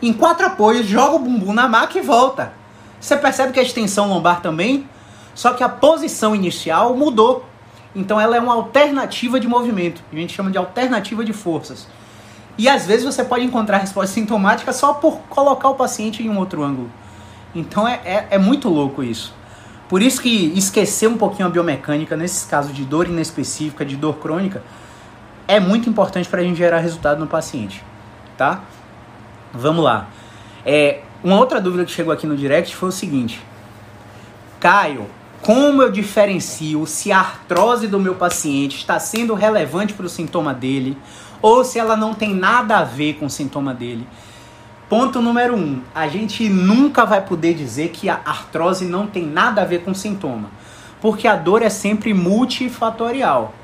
Em 0.00 0.12
quatro 0.12 0.46
apoios, 0.46 0.86
joga 0.86 1.16
o 1.16 1.18
bumbum 1.18 1.52
na 1.52 1.68
maca 1.68 1.98
e 1.98 2.02
volta. 2.02 2.52
Você 3.04 3.18
percebe 3.18 3.52
que 3.52 3.60
a 3.60 3.62
extensão 3.62 4.08
lombar 4.08 4.40
também, 4.40 4.88
só 5.34 5.52
que 5.52 5.62
a 5.62 5.68
posição 5.68 6.34
inicial 6.34 6.96
mudou. 6.96 7.44
Então 7.94 8.18
ela 8.18 8.34
é 8.34 8.40
uma 8.40 8.54
alternativa 8.54 9.38
de 9.38 9.46
movimento. 9.46 10.02
A 10.10 10.16
gente 10.16 10.32
chama 10.32 10.50
de 10.50 10.56
alternativa 10.56 11.22
de 11.22 11.34
forças. 11.34 11.86
E 12.56 12.66
às 12.66 12.86
vezes 12.86 13.04
você 13.04 13.22
pode 13.22 13.44
encontrar 13.44 13.76
resposta 13.76 14.08
sintomática 14.14 14.72
só 14.72 14.94
por 14.94 15.18
colocar 15.28 15.68
o 15.68 15.74
paciente 15.74 16.22
em 16.22 16.30
um 16.30 16.38
outro 16.38 16.62
ângulo. 16.62 16.90
Então 17.54 17.86
é, 17.86 18.00
é, 18.06 18.26
é 18.30 18.38
muito 18.38 18.70
louco 18.70 19.02
isso. 19.02 19.34
Por 19.86 20.00
isso 20.00 20.22
que 20.22 20.54
esquecer 20.56 21.06
um 21.06 21.18
pouquinho 21.18 21.46
a 21.46 21.50
biomecânica 21.50 22.16
nesses 22.16 22.46
casos 22.46 22.74
de 22.74 22.86
dor 22.86 23.06
inespecífica, 23.06 23.84
de 23.84 23.96
dor 23.96 24.14
crônica, 24.14 24.62
é 25.46 25.60
muito 25.60 25.90
importante 25.90 26.26
para 26.26 26.40
a 26.40 26.42
gente 26.42 26.56
gerar 26.56 26.78
resultado 26.78 27.20
no 27.20 27.26
paciente, 27.26 27.84
tá? 28.38 28.62
Vamos 29.52 29.84
lá. 29.84 30.08
É, 30.64 31.02
uma 31.24 31.38
outra 31.38 31.58
dúvida 31.58 31.86
que 31.86 31.90
chegou 31.90 32.12
aqui 32.12 32.26
no 32.26 32.36
direct 32.36 32.76
foi 32.76 32.90
o 32.90 32.92
seguinte: 32.92 33.40
Caio, 34.60 35.06
como 35.40 35.82
eu 35.82 35.90
diferencio 35.90 36.86
se 36.86 37.10
a 37.10 37.18
artrose 37.18 37.88
do 37.88 37.98
meu 37.98 38.14
paciente 38.14 38.76
está 38.76 38.98
sendo 38.98 39.32
relevante 39.32 39.94
para 39.94 40.04
o 40.04 40.08
sintoma 40.08 40.52
dele 40.52 40.98
ou 41.40 41.64
se 41.64 41.78
ela 41.78 41.96
não 41.96 42.12
tem 42.12 42.34
nada 42.34 42.76
a 42.76 42.84
ver 42.84 43.14
com 43.14 43.24
o 43.24 43.30
sintoma 43.30 43.72
dele? 43.72 44.06
Ponto 44.86 45.22
número 45.22 45.56
um: 45.56 45.80
a 45.94 46.06
gente 46.08 46.46
nunca 46.46 47.06
vai 47.06 47.22
poder 47.22 47.54
dizer 47.54 47.88
que 47.88 48.10
a 48.10 48.20
artrose 48.22 48.84
não 48.84 49.06
tem 49.06 49.24
nada 49.26 49.62
a 49.62 49.64
ver 49.64 49.82
com 49.82 49.92
o 49.92 49.94
sintoma, 49.94 50.50
porque 51.00 51.26
a 51.26 51.36
dor 51.36 51.62
é 51.62 51.70
sempre 51.70 52.12
multifatorial. 52.12 53.54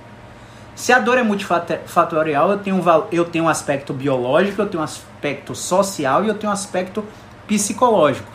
Se 0.74 0.94
a 0.94 0.98
dor 0.98 1.18
é 1.18 1.22
multifatorial, 1.22 2.52
eu 2.52 2.58
tenho, 2.58 2.82
eu 3.12 3.24
tenho 3.26 3.44
um 3.44 3.48
aspecto 3.50 3.92
biológico, 3.92 4.62
eu 4.62 4.66
tenho 4.66 4.80
um 4.80 4.84
aspecto 4.84 5.54
social 5.54 6.24
e 6.24 6.28
eu 6.28 6.34
tenho 6.34 6.50
um 6.50 6.54
aspecto 6.54 7.04
psicológico, 7.50 8.30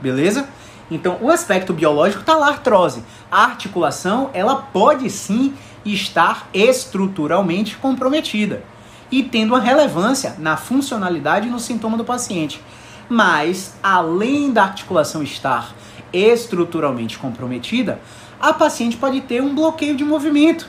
beleza? 0.00 0.48
Então, 0.90 1.18
o 1.20 1.30
aspecto 1.30 1.72
biológico 1.72 2.22
está 2.22 2.34
lá, 2.34 2.48
artrose. 2.48 3.04
A 3.30 3.44
articulação, 3.44 4.30
ela 4.34 4.56
pode 4.56 5.08
sim 5.08 5.54
estar 5.84 6.48
estruturalmente 6.52 7.76
comprometida 7.76 8.64
e 9.08 9.22
tendo 9.22 9.54
uma 9.54 9.60
relevância 9.60 10.34
na 10.36 10.56
funcionalidade 10.56 11.46
e 11.46 11.50
no 11.50 11.60
sintoma 11.60 11.96
do 11.96 12.04
paciente. 12.04 12.60
Mas, 13.08 13.74
além 13.80 14.52
da 14.52 14.64
articulação 14.64 15.22
estar 15.22 15.72
estruturalmente 16.12 17.18
comprometida, 17.18 18.00
a 18.40 18.52
paciente 18.52 18.96
pode 18.96 19.20
ter 19.20 19.40
um 19.40 19.54
bloqueio 19.54 19.96
de 19.96 20.04
movimento 20.04 20.68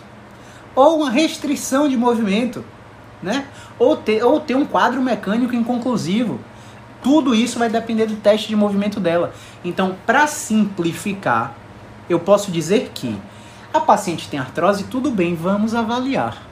ou 0.76 0.98
uma 0.98 1.10
restrição 1.10 1.90
de 1.90 1.98
movimento. 1.98 2.64
né? 3.24 3.48
Ou 3.80 3.98
ter, 3.98 4.24
ou 4.24 4.40
ter 4.40 4.56
um 4.56 4.66
quadro 4.66 5.02
mecânico 5.02 5.56
inconclusivo. 5.56 6.40
Tudo 7.08 7.34
isso 7.34 7.58
vai 7.58 7.70
depender 7.70 8.06
do 8.06 8.18
teste 8.18 8.50
de 8.50 8.56
movimento 8.58 9.00
dela. 9.00 9.34
Então, 9.64 9.96
para 10.06 10.28
simplificar, 10.28 11.56
eu 12.10 12.20
posso 12.20 12.52
dizer 12.52 12.92
que 12.94 13.18
a 13.74 13.80
paciente 13.80 14.28
tem 14.28 14.38
artrose, 14.38 14.84
tudo 14.84 15.10
bem, 15.10 15.34
vamos 15.34 15.74
avaliar. 15.74 16.44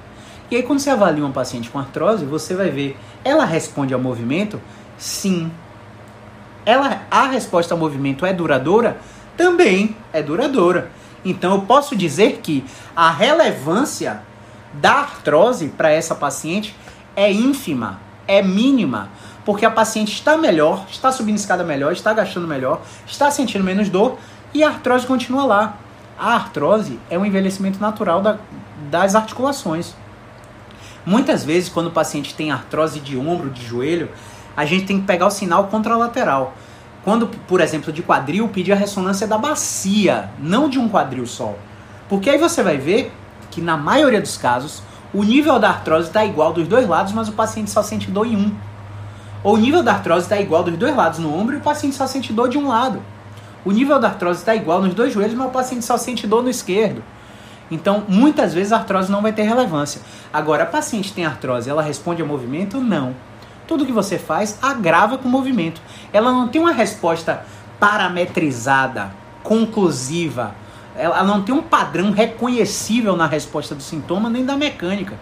E 0.49 0.55
aí, 0.55 0.63
quando 0.63 0.79
você 0.79 0.89
avalia 0.89 1.25
um 1.25 1.31
paciente 1.33 1.69
com 1.69 1.77
artrose, 1.77 2.23
você 2.23 2.55
vai 2.55 2.69
ver, 2.69 2.97
ela 3.21 3.43
responde 3.43 3.93
ao 3.93 3.99
movimento? 3.99 4.61
Sim. 4.97 5.51
Ela, 6.65 7.01
a 7.11 7.27
resposta 7.27 7.73
ao 7.73 7.77
movimento 7.77 8.25
é 8.25 8.31
duradoura? 8.31 8.97
Também 9.35 9.93
é 10.13 10.23
duradoura. 10.23 10.89
Então, 11.25 11.55
eu 11.55 11.61
posso 11.63 11.97
dizer 11.97 12.39
que 12.41 12.63
a 12.95 13.11
relevância 13.11 14.21
da 14.71 14.93
artrose 14.93 15.67
para 15.67 15.91
essa 15.91 16.15
paciente 16.15 16.73
é 17.13 17.29
ínfima, 17.29 17.99
é 18.25 18.41
mínima, 18.41 19.09
porque 19.45 19.65
a 19.65 19.71
paciente 19.71 20.11
está 20.11 20.35
melhor, 20.35 20.85
está 20.89 21.11
subindo 21.11 21.37
escada 21.37 21.63
melhor, 21.63 21.93
está 21.93 22.11
agachando 22.11 22.47
melhor, 22.47 22.81
está 23.05 23.29
sentindo 23.29 23.63
menos 23.63 23.87
dor 23.89 24.17
e 24.53 24.63
a 24.63 24.69
artrose 24.69 25.05
continua 25.05 25.45
lá. 25.45 25.77
A 26.17 26.33
artrose 26.33 26.99
é 27.09 27.17
um 27.17 27.25
envelhecimento 27.25 27.79
natural 27.79 28.21
da, 28.21 28.37
das 28.89 29.15
articulações. 29.15 29.93
Muitas 31.05 31.45
vezes, 31.45 31.69
quando 31.69 31.87
o 31.87 31.91
paciente 31.91 32.33
tem 32.33 32.51
artrose 32.51 32.99
de 32.99 33.15
ombro, 33.15 33.51
de 33.51 33.63
joelho, 33.63 34.09
a 34.57 34.65
gente 34.65 34.85
tem 34.85 34.99
que 34.99 35.05
pegar 35.05 35.27
o 35.27 35.31
sinal 35.31 35.65
contralateral. 35.67 36.55
Quando, 37.03 37.27
por 37.27 37.61
exemplo, 37.61 37.93
de 37.93 38.01
quadril, 38.01 38.47
pedir 38.47 38.71
a 38.71 38.75
ressonância 38.75 39.27
da 39.27 39.37
bacia, 39.37 40.31
não 40.39 40.67
de 40.67 40.79
um 40.79 40.89
quadril 40.89 41.27
só. 41.27 41.53
Porque 42.09 42.31
aí 42.31 42.39
você 42.39 42.63
vai 42.63 42.77
ver 42.77 43.11
que 43.51 43.61
na 43.61 43.77
maioria 43.77 44.19
dos 44.19 44.37
casos 44.37 44.81
o 45.13 45.23
nível 45.23 45.59
da 45.59 45.69
artrose 45.69 46.07
está 46.07 46.25
igual 46.25 46.51
dos 46.51 46.67
dois 46.67 46.87
lados, 46.87 47.13
mas 47.13 47.29
o 47.29 47.33
paciente 47.33 47.69
só 47.69 47.83
sente 47.83 48.09
dor 48.09 48.25
em 48.25 48.35
um. 48.35 48.55
Ou 49.45 49.53
o 49.53 49.57
nível 49.57 49.83
da 49.83 49.91
artrose 49.91 50.25
está 50.25 50.41
igual 50.41 50.63
dos 50.63 50.75
dois 50.75 50.95
lados 50.95 51.19
no 51.19 51.31
ombro 51.31 51.53
e 51.53 51.59
o 51.59 51.61
paciente 51.61 51.95
só 51.95 52.07
sente 52.07 52.33
dor 52.33 52.49
de 52.49 52.57
um 52.57 52.67
lado. 52.67 52.99
O 53.63 53.71
nível 53.71 53.99
da 53.99 54.07
artrose 54.07 54.39
está 54.39 54.55
igual 54.55 54.81
nos 54.81 54.95
dois 54.95 55.13
joelhos, 55.13 55.35
mas 55.35 55.45
o 55.45 55.51
paciente 55.51 55.85
só 55.85 55.99
sente 55.99 56.25
dor 56.25 56.41
no 56.41 56.49
esquerdo. 56.49 57.03
Então, 57.69 58.03
muitas 58.07 58.55
vezes 58.55 58.73
a 58.73 58.77
artrose 58.77 59.11
não 59.11 59.21
vai 59.21 59.31
ter 59.33 59.43
relevância. 59.43 60.01
Agora, 60.33 60.63
a 60.63 60.65
paciente 60.65 61.13
tem 61.13 61.27
artrose, 61.27 61.69
ela 61.69 61.83
responde 61.83 62.23
ao 62.23 62.27
movimento? 62.27 62.81
Não. 62.81 63.13
Tudo 63.67 63.85
que 63.85 63.91
você 63.91 64.17
faz 64.17 64.57
agrava 64.63 65.19
com 65.19 65.27
o 65.27 65.31
movimento. 65.31 65.79
Ela 66.11 66.31
não 66.31 66.47
tem 66.47 66.59
uma 66.59 66.71
resposta 66.71 67.45
parametrizada, 67.79 69.11
conclusiva, 69.43 70.55
ela 70.97 71.23
não 71.23 71.43
tem 71.43 71.53
um 71.53 71.61
padrão 71.61 72.09
reconhecível 72.09 73.15
na 73.15 73.27
resposta 73.27 73.75
do 73.75 73.83
sintoma 73.83 74.27
nem 74.27 74.43
da 74.43 74.57
mecânica. 74.57 75.19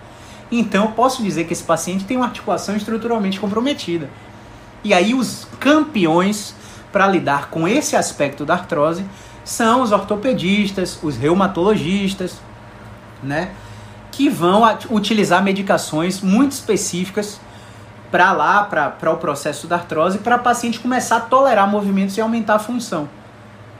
Então 0.60 0.86
eu 0.86 0.92
posso 0.92 1.24
dizer 1.24 1.46
que 1.46 1.54
esse 1.54 1.64
paciente 1.64 2.06
tem 2.06 2.16
uma 2.16 2.28
articulação 2.28 2.76
estruturalmente 2.76 3.40
comprometida. 3.40 4.08
E 4.84 4.94
aí 4.94 5.16
os 5.16 5.48
campeões 5.60 6.54
para 6.92 7.08
lidar 7.08 7.50
com 7.50 7.68
esse 7.68 7.96
aspecto 7.96 8.46
da 8.46 8.54
artrose 8.54 9.04
são 9.44 9.82
os 9.82 9.92
ortopedistas, 9.92 11.00
os 11.02 11.18
reumatologistas, 11.18 12.40
né, 13.24 13.52
que 14.12 14.30
vão 14.30 14.62
utilizar 14.92 15.44
medicações 15.44 16.22
muito 16.22 16.52
específicas 16.52 17.42
para 18.12 18.32
lá, 18.32 18.64
para 18.64 19.12
o 19.12 19.18
processo 19.18 19.66
da 19.66 19.78
artrose, 19.78 20.20
para 20.20 20.36
a 20.36 20.40
paciente 20.40 20.80
começar 20.80 21.18
a 21.18 21.22
tolerar 21.22 21.68
movimentos 21.68 22.16
e 22.16 22.22
aumentar 22.22 22.56
a 22.56 22.60
função. 22.60 23.10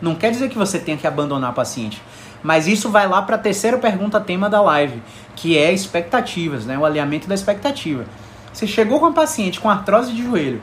Não 0.02 0.16
quer 0.16 0.32
dizer 0.32 0.50
que 0.50 0.58
você 0.58 0.80
tenha 0.80 0.98
que 0.98 1.06
abandonar 1.06 1.52
o 1.52 1.54
paciente. 1.54 2.02
Mas 2.44 2.68
isso 2.68 2.90
vai 2.90 3.08
lá 3.08 3.22
para 3.22 3.38
a 3.38 3.40
terceira 3.40 3.78
pergunta 3.78 4.20
tema 4.20 4.50
da 4.50 4.62
live, 4.62 5.02
que 5.36 5.58
é 5.58 5.72
expectativas, 5.72 6.66
né? 6.66 6.78
o 6.78 6.86
alinhamento 6.86 7.28
da 7.28 7.34
expectativa. 7.34 8.06
Você 8.52 8.68
chegou 8.68 9.00
com 9.00 9.08
um 9.08 9.14
paciente 9.14 9.60
com 9.60 9.70
artrose 9.70 10.12
de 10.12 10.24
joelho, 10.24 10.62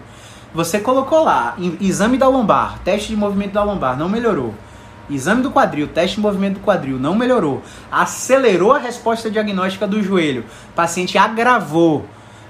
você 0.52 0.78
colocou 0.78 1.24
lá 1.24 1.56
exame 1.80 2.18
da 2.18 2.28
lombar, 2.28 2.78
teste 2.84 3.08
de 3.08 3.16
movimento 3.16 3.52
da 3.52 3.62
lombar, 3.62 3.96
não 3.96 4.08
melhorou. 4.08 4.54
Exame 5.08 5.42
do 5.42 5.50
quadril, 5.50 5.88
teste 5.88 6.16
de 6.16 6.22
movimento 6.22 6.54
do 6.54 6.60
quadril, 6.60 6.98
não 6.98 7.16
melhorou. 7.16 7.62
Acelerou 7.90 8.72
a 8.72 8.78
resposta 8.78 9.30
diagnóstica 9.30 9.86
do 9.86 10.02
joelho, 10.02 10.44
paciente 10.74 11.18
agravou. 11.18 12.04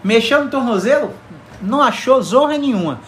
Mexeu 0.05 0.45
no 0.45 0.51
tornozelo, 0.51 1.15
não 1.63 1.81
achou 1.81 2.21
zorra 2.23 2.59
nenhuma 2.59 3.01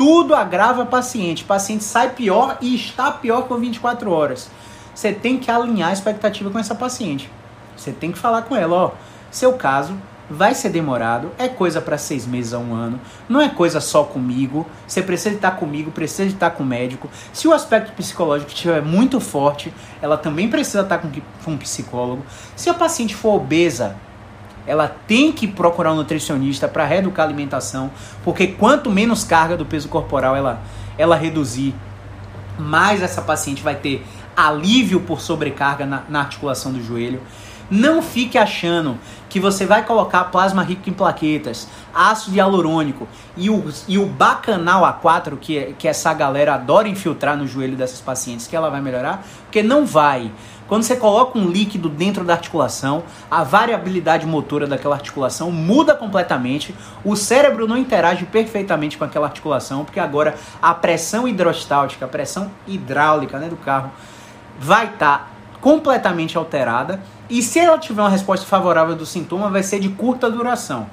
tudo 0.00 0.34
agrava 0.34 0.80
o 0.80 0.86
paciente. 0.86 1.42
O 1.42 1.46
paciente 1.46 1.84
sai 1.84 2.08
pior 2.08 2.56
e 2.62 2.74
está 2.74 3.10
pior 3.10 3.42
com 3.42 3.56
24 3.56 4.10
horas. 4.10 4.50
Você 4.94 5.12
tem 5.12 5.38
que 5.38 5.50
alinhar 5.50 5.90
a 5.90 5.92
expectativa 5.92 6.50
com 6.50 6.58
essa 6.58 6.74
paciente. 6.74 7.30
Você 7.76 7.92
tem 7.92 8.12
que 8.12 8.18
falar 8.18 8.42
com 8.42 8.54
ela, 8.54 8.76
ó, 8.76 8.90
seu 9.30 9.54
caso 9.54 9.96
vai 10.30 10.54
ser 10.54 10.68
demorado, 10.68 11.32
é 11.36 11.48
coisa 11.48 11.80
para 11.80 11.98
seis 11.98 12.24
meses 12.24 12.54
a 12.54 12.58
um 12.58 12.72
ano, 12.72 13.00
não 13.28 13.40
é 13.40 13.48
coisa 13.48 13.80
só 13.80 14.04
comigo. 14.04 14.64
Você 14.86 15.02
precisa 15.02 15.34
estar 15.34 15.52
comigo, 15.52 15.90
precisa 15.90 16.28
estar 16.28 16.50
com 16.50 16.62
o 16.62 16.66
médico. 16.66 17.10
Se 17.32 17.48
o 17.48 17.52
aspecto 17.52 17.92
psicológico 17.92 18.52
estiver 18.52 18.80
muito 18.80 19.20
forte, 19.20 19.74
ela 20.00 20.16
também 20.16 20.48
precisa 20.48 20.82
estar 20.82 20.98
com, 20.98 21.10
um 21.50 21.56
psicólogo. 21.56 22.24
Se 22.54 22.70
a 22.70 22.74
paciente 22.74 23.14
for 23.14 23.34
obesa, 23.34 23.96
ela 24.66 24.94
tem 25.06 25.32
que 25.32 25.48
procurar 25.48 25.92
um 25.92 25.96
nutricionista 25.96 26.68
para 26.68 26.84
reeducar 26.84 27.26
a 27.26 27.28
alimentação, 27.28 27.90
porque 28.22 28.46
quanto 28.46 28.88
menos 28.88 29.24
carga 29.24 29.56
do 29.56 29.66
peso 29.66 29.88
corporal 29.88 30.36
ela, 30.36 30.60
ela 30.96 31.16
reduzir, 31.16 31.74
mais 32.56 33.02
essa 33.02 33.22
paciente 33.22 33.62
vai 33.62 33.74
ter 33.74 34.06
alívio 34.46 35.00
por 35.00 35.20
sobrecarga 35.20 35.86
na, 35.86 36.02
na 36.08 36.20
articulação 36.20 36.72
do 36.72 36.82
joelho. 36.82 37.20
Não 37.70 38.02
fique 38.02 38.36
achando 38.36 38.98
que 39.28 39.38
você 39.38 39.64
vai 39.64 39.84
colocar 39.84 40.24
plasma 40.24 40.60
rico 40.60 40.90
em 40.90 40.92
plaquetas, 40.92 41.68
ácido 41.94 42.36
hialurônico 42.36 43.06
e 43.36 43.48
o, 43.48 43.64
e 43.86 43.96
o 43.96 44.06
bacanal 44.06 44.82
A4, 44.82 45.38
que, 45.40 45.74
que 45.78 45.86
essa 45.86 46.12
galera 46.12 46.54
adora 46.54 46.88
infiltrar 46.88 47.36
no 47.36 47.46
joelho 47.46 47.76
dessas 47.76 48.00
pacientes, 48.00 48.48
que 48.48 48.56
ela 48.56 48.68
vai 48.68 48.80
melhorar, 48.80 49.24
porque 49.44 49.62
não 49.62 49.86
vai. 49.86 50.32
Quando 50.66 50.82
você 50.84 50.96
coloca 50.96 51.36
um 51.38 51.48
líquido 51.48 51.88
dentro 51.88 52.24
da 52.24 52.34
articulação, 52.34 53.04
a 53.28 53.42
variabilidade 53.42 54.26
motora 54.26 54.66
daquela 54.66 54.96
articulação 54.96 55.50
muda 55.50 55.94
completamente, 55.94 56.74
o 57.04 57.16
cérebro 57.16 57.66
não 57.66 57.76
interage 57.76 58.24
perfeitamente 58.24 58.96
com 58.96 59.04
aquela 59.04 59.26
articulação, 59.26 59.84
porque 59.84 59.98
agora 59.98 60.34
a 60.60 60.74
pressão 60.74 61.26
hidrostáltica, 61.26 62.04
a 62.04 62.08
pressão 62.08 62.50
hidráulica 62.68 63.38
né, 63.38 63.48
do 63.48 63.56
carro, 63.56 63.90
vai 64.60 64.84
estar 64.84 65.18
tá 65.18 65.26
completamente 65.60 66.36
alterada. 66.36 67.00
E 67.30 67.42
se 67.42 67.58
ela 67.58 67.78
tiver 67.78 68.02
uma 68.02 68.10
resposta 68.10 68.44
favorável 68.44 68.94
do 68.94 69.06
sintoma, 69.06 69.48
vai 69.48 69.62
ser 69.62 69.80
de 69.80 69.88
curta 69.88 70.30
duração. 70.30 70.86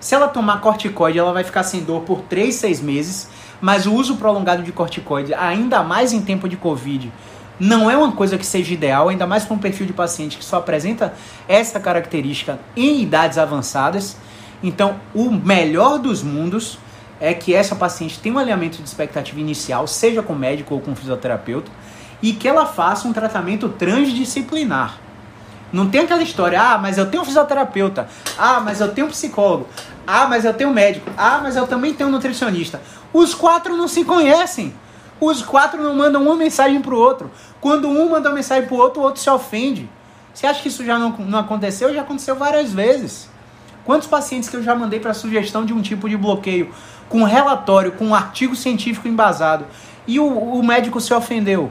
Se 0.00 0.14
ela 0.14 0.28
tomar 0.28 0.62
corticoide, 0.62 1.18
ela 1.18 1.32
vai 1.32 1.44
ficar 1.44 1.62
sem 1.62 1.84
dor 1.84 2.00
por 2.02 2.22
3, 2.22 2.54
6 2.54 2.80
meses, 2.80 3.28
mas 3.60 3.84
o 3.84 3.92
uso 3.92 4.16
prolongado 4.16 4.62
de 4.62 4.72
corticoide, 4.72 5.34
ainda 5.34 5.82
mais 5.82 6.14
em 6.14 6.22
tempo 6.22 6.48
de 6.48 6.56
Covid, 6.56 7.12
não 7.58 7.90
é 7.90 7.96
uma 7.96 8.12
coisa 8.12 8.38
que 8.38 8.46
seja 8.46 8.72
ideal, 8.72 9.10
ainda 9.10 9.26
mais 9.26 9.44
para 9.44 9.54
um 9.54 9.58
perfil 9.58 9.86
de 9.86 9.92
paciente 9.92 10.38
que 10.38 10.44
só 10.44 10.56
apresenta 10.56 11.12
essa 11.46 11.78
característica 11.78 12.58
em 12.74 13.02
idades 13.02 13.36
avançadas. 13.36 14.16
Então, 14.62 14.98
o 15.14 15.30
melhor 15.30 15.98
dos 15.98 16.22
mundos 16.22 16.78
é 17.20 17.34
que 17.34 17.54
essa 17.54 17.76
paciente 17.76 18.18
tenha 18.18 18.34
um 18.34 18.38
alinhamento 18.38 18.78
de 18.78 18.88
expectativa 18.88 19.38
inicial, 19.38 19.86
seja 19.86 20.22
com 20.22 20.34
médico 20.34 20.74
ou 20.74 20.80
com 20.80 20.96
fisioterapeuta, 20.96 21.70
e 22.22 22.32
que 22.32 22.48
ela 22.48 22.66
faça 22.66 23.08
um 23.08 23.12
tratamento 23.12 23.68
transdisciplinar. 23.68 24.98
Não 25.72 25.88
tem 25.88 26.00
aquela 26.00 26.22
história, 26.22 26.60
ah, 26.60 26.78
mas 26.78 26.98
eu 26.98 27.06
tenho 27.06 27.22
um 27.22 27.26
fisioterapeuta, 27.26 28.08
ah, 28.36 28.60
mas 28.60 28.80
eu 28.80 28.92
tenho 28.92 29.06
um 29.06 29.10
psicólogo, 29.10 29.68
ah, 30.06 30.26
mas 30.26 30.44
eu 30.44 30.52
tenho 30.52 30.70
um 30.70 30.72
médico, 30.72 31.08
ah, 31.16 31.40
mas 31.42 31.54
eu 31.56 31.66
também 31.66 31.94
tenho 31.94 32.08
um 32.08 32.12
nutricionista. 32.12 32.80
Os 33.12 33.34
quatro 33.34 33.76
não 33.76 33.86
se 33.86 34.04
conhecem. 34.04 34.74
Os 35.20 35.42
quatro 35.42 35.82
não 35.82 35.94
mandam 35.94 36.22
uma 36.22 36.34
mensagem 36.34 36.80
pro 36.80 36.98
outro. 36.98 37.30
Quando 37.60 37.88
um 37.88 38.08
manda 38.08 38.30
uma 38.30 38.34
mensagem 38.34 38.66
pro 38.66 38.76
outro, 38.76 39.02
o 39.02 39.04
outro 39.04 39.20
se 39.20 39.28
ofende. 39.28 39.88
Você 40.32 40.46
acha 40.46 40.62
que 40.62 40.68
isso 40.68 40.84
já 40.84 40.98
não, 40.98 41.10
não 41.10 41.40
aconteceu? 41.40 41.92
Já 41.92 42.00
aconteceu 42.00 42.34
várias 42.34 42.72
vezes. 42.72 43.28
Quantos 43.84 44.08
pacientes 44.08 44.48
que 44.48 44.56
eu 44.56 44.62
já 44.62 44.74
mandei 44.74 44.98
para 44.98 45.12
sugestão 45.12 45.64
de 45.64 45.72
um 45.72 45.82
tipo 45.82 46.08
de 46.08 46.16
bloqueio 46.16 46.72
com 47.08 47.22
relatório, 47.24 47.92
com 47.92 48.06
um 48.06 48.14
artigo 48.14 48.56
científico 48.56 49.08
embasado 49.08 49.66
e 50.06 50.18
o, 50.18 50.26
o 50.26 50.62
médico 50.62 51.00
se 51.00 51.12
ofendeu? 51.12 51.70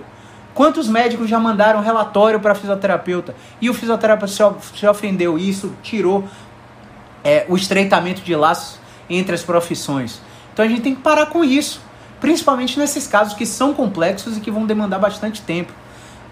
Quantos 0.54 0.88
médicos 0.88 1.30
já 1.30 1.40
mandaram 1.40 1.82
relatório 1.82 2.40
para 2.40 2.56
fisioterapeuta 2.56 3.36
e 3.62 3.70
o 3.70 3.74
fisioterapeuta 3.74 4.34
se, 4.74 4.88
ofendeu 4.88 5.38
isso 5.38 5.74
tirou 5.82 6.28
é, 7.24 7.46
o 7.48 7.56
estreitamento 7.56 8.22
de 8.22 8.36
laços 8.36 8.80
entre 9.10 9.36
as 9.36 9.44
profissões? 9.44 10.22
Então 10.54 10.66
a 10.66 10.68
gente 10.68 10.82
tem 10.82 10.96
que 10.96 11.02
parar 11.02 11.28
com 11.28 11.44
isso. 11.44 11.82
Principalmente 12.20 12.78
nesses 12.78 13.08
casos 13.08 13.34
que 13.34 13.46
são 13.46 13.74
complexos 13.74 14.38
e 14.38 14.42
que 14.42 14.52
vão 14.52 14.66
demandar 14.66 15.00
bastante 15.00 15.42
tempo. 15.42 15.72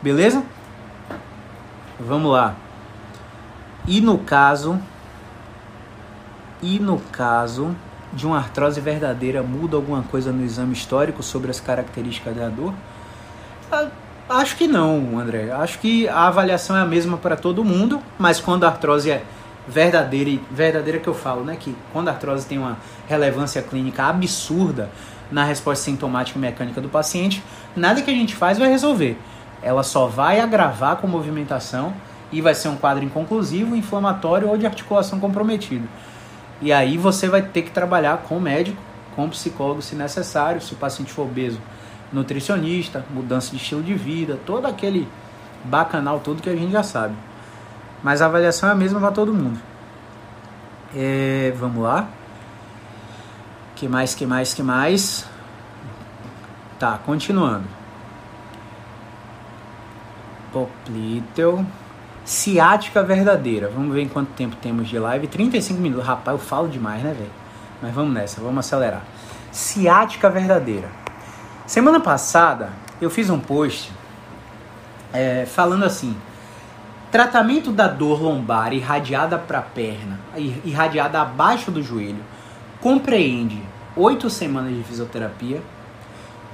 Beleza? 0.02 0.44
Vamos 2.00 2.32
lá. 2.32 2.56
E 3.88 4.02
no 4.02 4.18
caso. 4.18 4.80
E 6.62 6.80
no 6.80 7.00
caso 7.00 7.74
de 8.12 8.26
uma 8.26 8.38
artrose 8.38 8.82
verdadeira, 8.82 9.44
muda 9.44 9.76
alguma 9.76 10.04
coisa 10.04 10.32
no 10.32 10.44
exame 10.44 10.74
histórico 10.74 11.22
sobre 11.22 11.52
as 11.52 11.60
características 11.60 12.36
da 12.36 12.50
dor? 12.50 12.74
Acho 14.30 14.58
que 14.58 14.68
não, 14.68 15.18
André. 15.18 15.52
Acho 15.52 15.80
que 15.80 16.08
a 16.08 16.28
avaliação 16.28 16.76
é 16.76 16.82
a 16.82 16.86
mesma 16.86 17.18
para 17.18 17.38
todo 17.38 17.64
mundo, 17.64 18.02
mas 18.20 18.42
quando 18.42 18.66
a 18.66 18.68
artrose 18.68 19.10
é, 19.10 19.24
verdadeira, 19.66 20.42
verdadeira 20.52 21.00
que 21.00 21.08
eu 21.08 21.14
falo, 21.14 21.46
né? 21.46 21.56
Que 21.58 21.74
quando 21.94 22.10
a 22.10 22.12
artrose 22.12 22.46
tem 22.46 22.58
uma 22.58 22.78
relevância 23.08 23.62
clínica 23.62 24.04
absurda 24.04 24.90
na 25.32 25.46
resposta 25.46 25.86
sintomática 25.86 26.38
e 26.38 26.42
mecânica 26.42 26.82
do 26.82 26.90
paciente, 26.90 27.42
nada 27.74 28.02
que 28.02 28.12
a 28.12 28.14
gente 28.14 28.36
faz 28.36 28.58
vai 28.58 28.70
resolver. 28.70 29.18
Ela 29.62 29.82
só 29.82 30.08
vai 30.08 30.42
agravar 30.42 30.98
com 30.98 31.08
movimentação 31.08 31.94
e 32.30 32.42
vai 32.42 32.54
ser 32.54 32.68
um 32.68 32.76
quadro 32.76 33.06
inconclusivo, 33.06 33.78
inflamatório 33.78 34.50
ou 34.50 34.58
de 34.58 34.66
articulação 34.66 35.20
comprometida. 35.22 35.88
E 36.62 36.74
aí 36.74 36.98
você 36.98 37.30
vai 37.30 37.42
ter 37.42 37.62
que 37.62 37.72
trabalhar 37.72 38.18
com 38.28 38.38
o 38.38 38.42
médico, 38.42 38.82
com 39.16 39.26
o 39.26 39.30
psicólogo 39.30 39.82
se 39.82 39.96
necessário, 39.96 40.62
se 40.62 40.74
o 40.74 40.78
paciente 40.78 41.14
for 41.14 41.24
obeso, 41.24 41.60
nutricionista, 42.12 43.06
mudança 43.10 43.52
de 43.52 43.58
estilo 43.58 43.84
de 43.84 43.94
vida, 43.94 44.40
todo 44.46 44.66
aquele 44.66 45.08
bacanal 45.64 46.20
todo 46.20 46.42
que 46.42 46.50
a 46.50 46.56
gente 46.56 46.72
já 46.72 46.84
sabe. 46.84 47.16
Mas 48.04 48.22
a 48.22 48.26
avaliação 48.26 48.70
é 48.70 48.72
a 48.72 48.76
mesma 48.76 49.00
para 49.00 49.12
todo 49.12 49.34
mundo. 49.34 49.60
É, 50.96 51.54
vamos 51.58 51.84
lá. 51.84 52.08
Que 53.76 53.88
mais, 53.88 54.16
que 54.16 54.26
mais, 54.26 54.54
que 54.54 54.64
mais? 54.64 55.26
Tá, 56.80 56.98
continuando. 57.06 57.66
Popliteu. 60.52 61.66
Ciática 62.24 63.04
verdadeira. 63.04 63.70
Vamos 63.70 63.94
ver 63.94 64.08
quanto 64.10 64.30
tempo 64.34 64.56
temos 64.58 64.88
de 64.88 65.00
live. 65.00 65.28
35 65.28 65.80
minutos. 65.80 66.06
Rapaz, 66.06 66.38
eu 66.38 66.44
falo 66.44 66.68
demais, 66.68 67.02
né, 67.04 67.14
velho? 67.14 67.32
Mas 67.82 67.94
vamos 67.94 68.14
nessa, 68.14 68.42
vamos 68.42 68.66
acelerar. 68.66 69.04
Ciática 69.52 70.30
verdadeira. 70.30 70.90
Semana 71.68 72.00
passada 72.00 72.70
eu 73.02 73.10
fiz 73.10 73.30
um 73.30 73.42
post 73.42 73.92
é, 75.12 75.46
falando 75.46 75.84
assim: 75.84 76.16
tratamento 77.12 77.74
da 77.74 77.90
dor 77.90 78.22
lombar 78.22 78.72
irradiada 78.72 79.38
para 79.38 79.60
a 79.60 79.64
perna, 79.64 80.18
irradiada 80.64 81.22
abaixo 81.22 81.70
do 81.70 81.84
joelho, 81.84 82.24
compreende 82.80 83.62
oito 83.98 84.30
semanas 84.30 84.74
de 84.74 84.82
fisioterapia, 84.82 85.62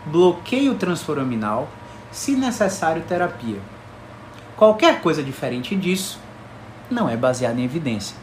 bloqueio 0.08 0.74
transforaminal, 0.74 1.70
se 2.12 2.36
necessário 2.36 3.04
terapia. 3.04 3.60
Qualquer 4.58 5.00
coisa 5.00 5.22
diferente 5.22 5.76
disso 5.76 6.20
não 6.90 7.08
é 7.08 7.16
baseado 7.16 7.60
em 7.60 7.66
evidência. 7.66 8.18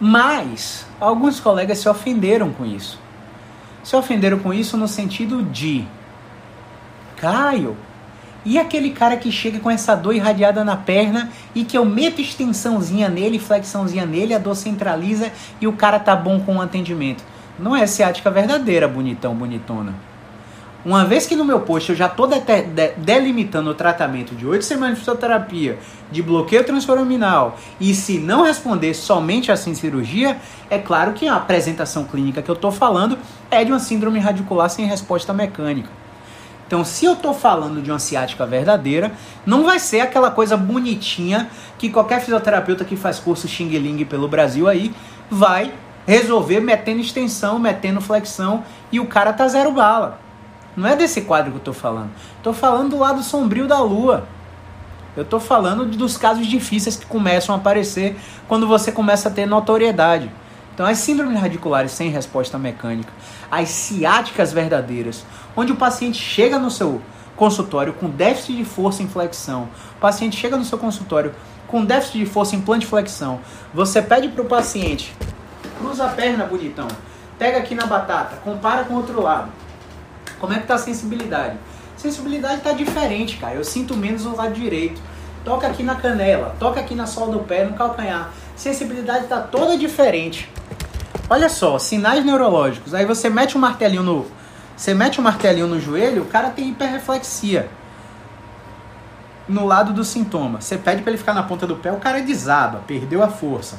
Mas 0.00 0.86
alguns 0.98 1.38
colegas 1.38 1.76
se 1.76 1.88
ofenderam 1.88 2.50
com 2.50 2.64
isso. 2.64 2.98
Se 3.82 3.96
ofenderam 3.96 4.38
com 4.38 4.52
isso 4.52 4.76
no 4.76 4.86
sentido 4.86 5.42
de 5.42 5.84
Caio, 7.16 7.76
e 8.44 8.58
aquele 8.58 8.90
cara 8.90 9.16
que 9.16 9.30
chega 9.30 9.60
com 9.60 9.70
essa 9.70 9.94
dor 9.94 10.14
irradiada 10.14 10.64
na 10.64 10.76
perna 10.76 11.30
e 11.54 11.64
que 11.64 11.76
eu 11.76 11.84
meto 11.84 12.20
extensãozinha 12.20 13.08
nele, 13.08 13.38
flexãozinha 13.38 14.06
nele, 14.06 14.34
a 14.34 14.38
dor 14.38 14.54
centraliza 14.54 15.30
e 15.60 15.66
o 15.66 15.72
cara 15.72 15.98
tá 15.98 16.16
bom 16.16 16.40
com 16.40 16.56
o 16.56 16.62
atendimento. 16.62 17.22
Não 17.58 17.76
é 17.76 17.86
ciática 17.86 18.30
verdadeira, 18.30 18.88
bonitão, 18.88 19.34
bonitona. 19.34 19.94
Uma 20.82 21.04
vez 21.04 21.26
que 21.26 21.36
no 21.36 21.44
meu 21.44 21.60
post 21.60 21.90
eu 21.90 21.96
já 21.96 22.06
estou 22.06 22.26
de 22.26 22.40
de 22.40 22.88
delimitando 22.96 23.68
o 23.68 23.74
tratamento 23.74 24.34
de 24.34 24.46
8 24.46 24.64
semanas 24.64 24.94
de 24.94 25.00
fisioterapia, 25.00 25.78
de 26.10 26.22
bloqueio 26.22 26.64
transforaminal, 26.64 27.58
e 27.78 27.94
se 27.94 28.18
não 28.18 28.42
responder 28.42 28.94
somente 28.94 29.52
assim 29.52 29.74
cirurgia, 29.74 30.38
é 30.70 30.78
claro 30.78 31.12
que 31.12 31.28
a 31.28 31.36
apresentação 31.36 32.04
clínica 32.04 32.40
que 32.40 32.50
eu 32.50 32.54
estou 32.54 32.72
falando 32.72 33.18
é 33.50 33.62
de 33.62 33.70
uma 33.70 33.78
síndrome 33.78 34.18
radicular 34.18 34.70
sem 34.70 34.86
resposta 34.86 35.34
mecânica. 35.34 35.90
Então, 36.66 36.82
se 36.82 37.04
eu 37.04 37.12
estou 37.12 37.34
falando 37.34 37.82
de 37.82 37.90
uma 37.90 37.98
ciática 37.98 38.46
verdadeira, 38.46 39.12
não 39.44 39.64
vai 39.64 39.78
ser 39.78 40.00
aquela 40.00 40.30
coisa 40.30 40.56
bonitinha 40.56 41.50
que 41.76 41.90
qualquer 41.90 42.20
fisioterapeuta 42.20 42.86
que 42.86 42.96
faz 42.96 43.18
curso 43.18 43.46
Xing 43.46 43.68
Ling 43.76 44.04
pelo 44.06 44.28
Brasil 44.28 44.66
aí 44.66 44.94
vai 45.30 45.74
resolver 46.06 46.60
metendo 46.60 47.00
extensão, 47.00 47.58
metendo 47.58 48.00
flexão 48.00 48.64
e 48.90 48.98
o 48.98 49.06
cara 49.06 49.32
tá 49.32 49.46
zero 49.46 49.72
bala. 49.72 50.29
Não 50.76 50.88
é 50.88 50.96
desse 50.96 51.22
quadro 51.22 51.50
que 51.50 51.56
eu 51.56 51.60
estou 51.60 51.74
falando. 51.74 52.10
Estou 52.36 52.52
falando 52.52 52.90
do 52.90 52.98
lado 52.98 53.22
sombrio 53.22 53.66
da 53.66 53.80
lua. 53.80 54.26
Eu 55.16 55.24
estou 55.24 55.40
falando 55.40 55.84
dos 55.84 56.16
casos 56.16 56.46
difíceis 56.46 56.96
que 56.96 57.06
começam 57.06 57.54
a 57.54 57.58
aparecer 57.58 58.16
quando 58.46 58.66
você 58.66 58.92
começa 58.92 59.28
a 59.28 59.32
ter 59.32 59.46
notoriedade. 59.46 60.30
Então, 60.72 60.86
as 60.86 60.98
síndromes 60.98 61.38
radiculares 61.38 61.92
sem 61.92 62.08
resposta 62.10 62.58
mecânica, 62.58 63.12
as 63.50 63.68
ciáticas 63.68 64.52
verdadeiras, 64.52 65.26
onde 65.56 65.72
o 65.72 65.76
paciente 65.76 66.18
chega 66.18 66.58
no 66.58 66.70
seu 66.70 67.02
consultório 67.36 67.92
com 67.92 68.08
déficit 68.08 68.56
de 68.56 68.64
força 68.64 69.02
em 69.02 69.08
flexão, 69.08 69.68
o 69.96 70.00
paciente 70.00 70.36
chega 70.36 70.56
no 70.56 70.64
seu 70.64 70.78
consultório 70.78 71.34
com 71.66 71.84
déficit 71.84 72.18
de 72.18 72.26
força 72.26 72.56
em 72.56 72.62
flexão, 72.62 73.40
você 73.74 74.00
pede 74.00 74.28
para 74.28 74.42
o 74.42 74.46
paciente, 74.46 75.14
cruza 75.78 76.06
a 76.06 76.08
perna, 76.08 76.46
bonitão, 76.46 76.88
pega 77.38 77.58
aqui 77.58 77.74
na 77.74 77.86
batata, 77.86 78.36
compara 78.36 78.84
com 78.84 78.94
o 78.94 78.96
outro 78.98 79.20
lado. 79.20 79.50
Como 80.40 80.52
é 80.52 80.58
que 80.58 80.66
tá 80.66 80.74
a 80.74 80.78
sensibilidade? 80.78 81.56
Sensibilidade 81.96 82.62
tá 82.62 82.72
diferente, 82.72 83.36
cara. 83.36 83.54
Eu 83.54 83.64
sinto 83.64 83.96
menos 83.96 84.24
no 84.24 84.34
lado 84.34 84.54
direito. 84.54 85.00
Toca 85.44 85.66
aqui 85.66 85.82
na 85.82 85.94
canela, 85.94 86.56
toca 86.58 86.80
aqui 86.80 86.94
na 86.94 87.06
sola 87.06 87.32
do 87.32 87.40
pé, 87.40 87.64
no 87.64 87.74
calcanhar. 87.74 88.30
Sensibilidade 88.56 89.26
tá 89.26 89.40
toda 89.40 89.76
diferente. 89.76 90.50
Olha 91.28 91.48
só, 91.48 91.78
sinais 91.78 92.24
neurológicos. 92.24 92.94
Aí 92.94 93.06
você 93.06 93.30
mete 93.30 93.56
um 93.56 93.60
martelinho 93.60 94.02
no, 94.02 94.26
você 94.80 94.94
mete 94.94 95.20
um 95.20 95.22
martelinho 95.22 95.66
no 95.66 95.78
joelho, 95.78 96.22
o 96.22 96.24
cara 96.24 96.48
tem 96.48 96.70
hiperreflexia. 96.70 97.68
No 99.46 99.66
lado 99.66 99.92
do 99.92 100.02
sintoma. 100.02 100.62
Você 100.62 100.78
pede 100.78 101.02
para 101.02 101.10
ele 101.10 101.18
ficar 101.18 101.34
na 101.34 101.42
ponta 101.42 101.66
do 101.66 101.76
pé, 101.76 101.92
o 101.92 101.98
cara 101.98 102.22
desaba, 102.22 102.80
perdeu 102.86 103.22
a 103.22 103.28
força. 103.28 103.78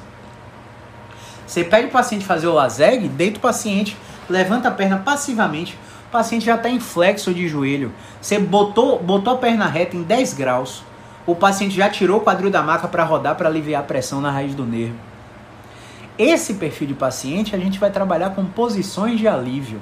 Você 1.48 1.64
pede 1.64 1.88
o 1.88 1.90
paciente 1.90 2.24
fazer 2.24 2.46
o 2.46 2.54
laseg, 2.54 3.08
deita 3.08 3.40
o 3.40 3.42
paciente, 3.42 3.98
levanta 4.30 4.68
a 4.68 4.72
perna 4.72 5.00
passivamente, 5.00 5.76
o 6.12 6.20
paciente 6.22 6.46
já 6.46 6.56
está 6.56 6.70
em 6.70 6.78
flexo 6.78 7.34
de 7.34 7.48
joelho. 7.48 7.94
Você 8.20 8.38
botou, 8.38 9.02
botou 9.02 9.34
a 9.34 9.38
perna 9.38 9.66
reta 9.66 9.96
em 9.96 10.04
10 10.04 10.34
graus. 10.34 10.84
O 11.26 11.34
paciente 11.34 11.74
já 11.74 11.90
tirou 11.90 12.18
o 12.18 12.22
quadril 12.22 12.52
da 12.52 12.62
maca 12.62 12.86
para 12.86 13.06
rodar 13.06 13.38
para 13.38 13.48
aliviar 13.48 13.82
a 13.82 13.86
pressão 13.86 14.20
na 14.20 14.30
raiz 14.30 14.54
do 14.54 14.66
nervo. 14.66 14.98
Esse 16.20 16.56
perfil 16.56 16.90
de 16.90 16.94
paciente 16.96 17.56
a 17.56 17.58
gente 17.58 17.80
vai 17.80 17.90
trabalhar 17.92 18.32
com 18.32 18.44
posições 18.44 19.20
de 19.22 19.26
alívio 19.26 19.80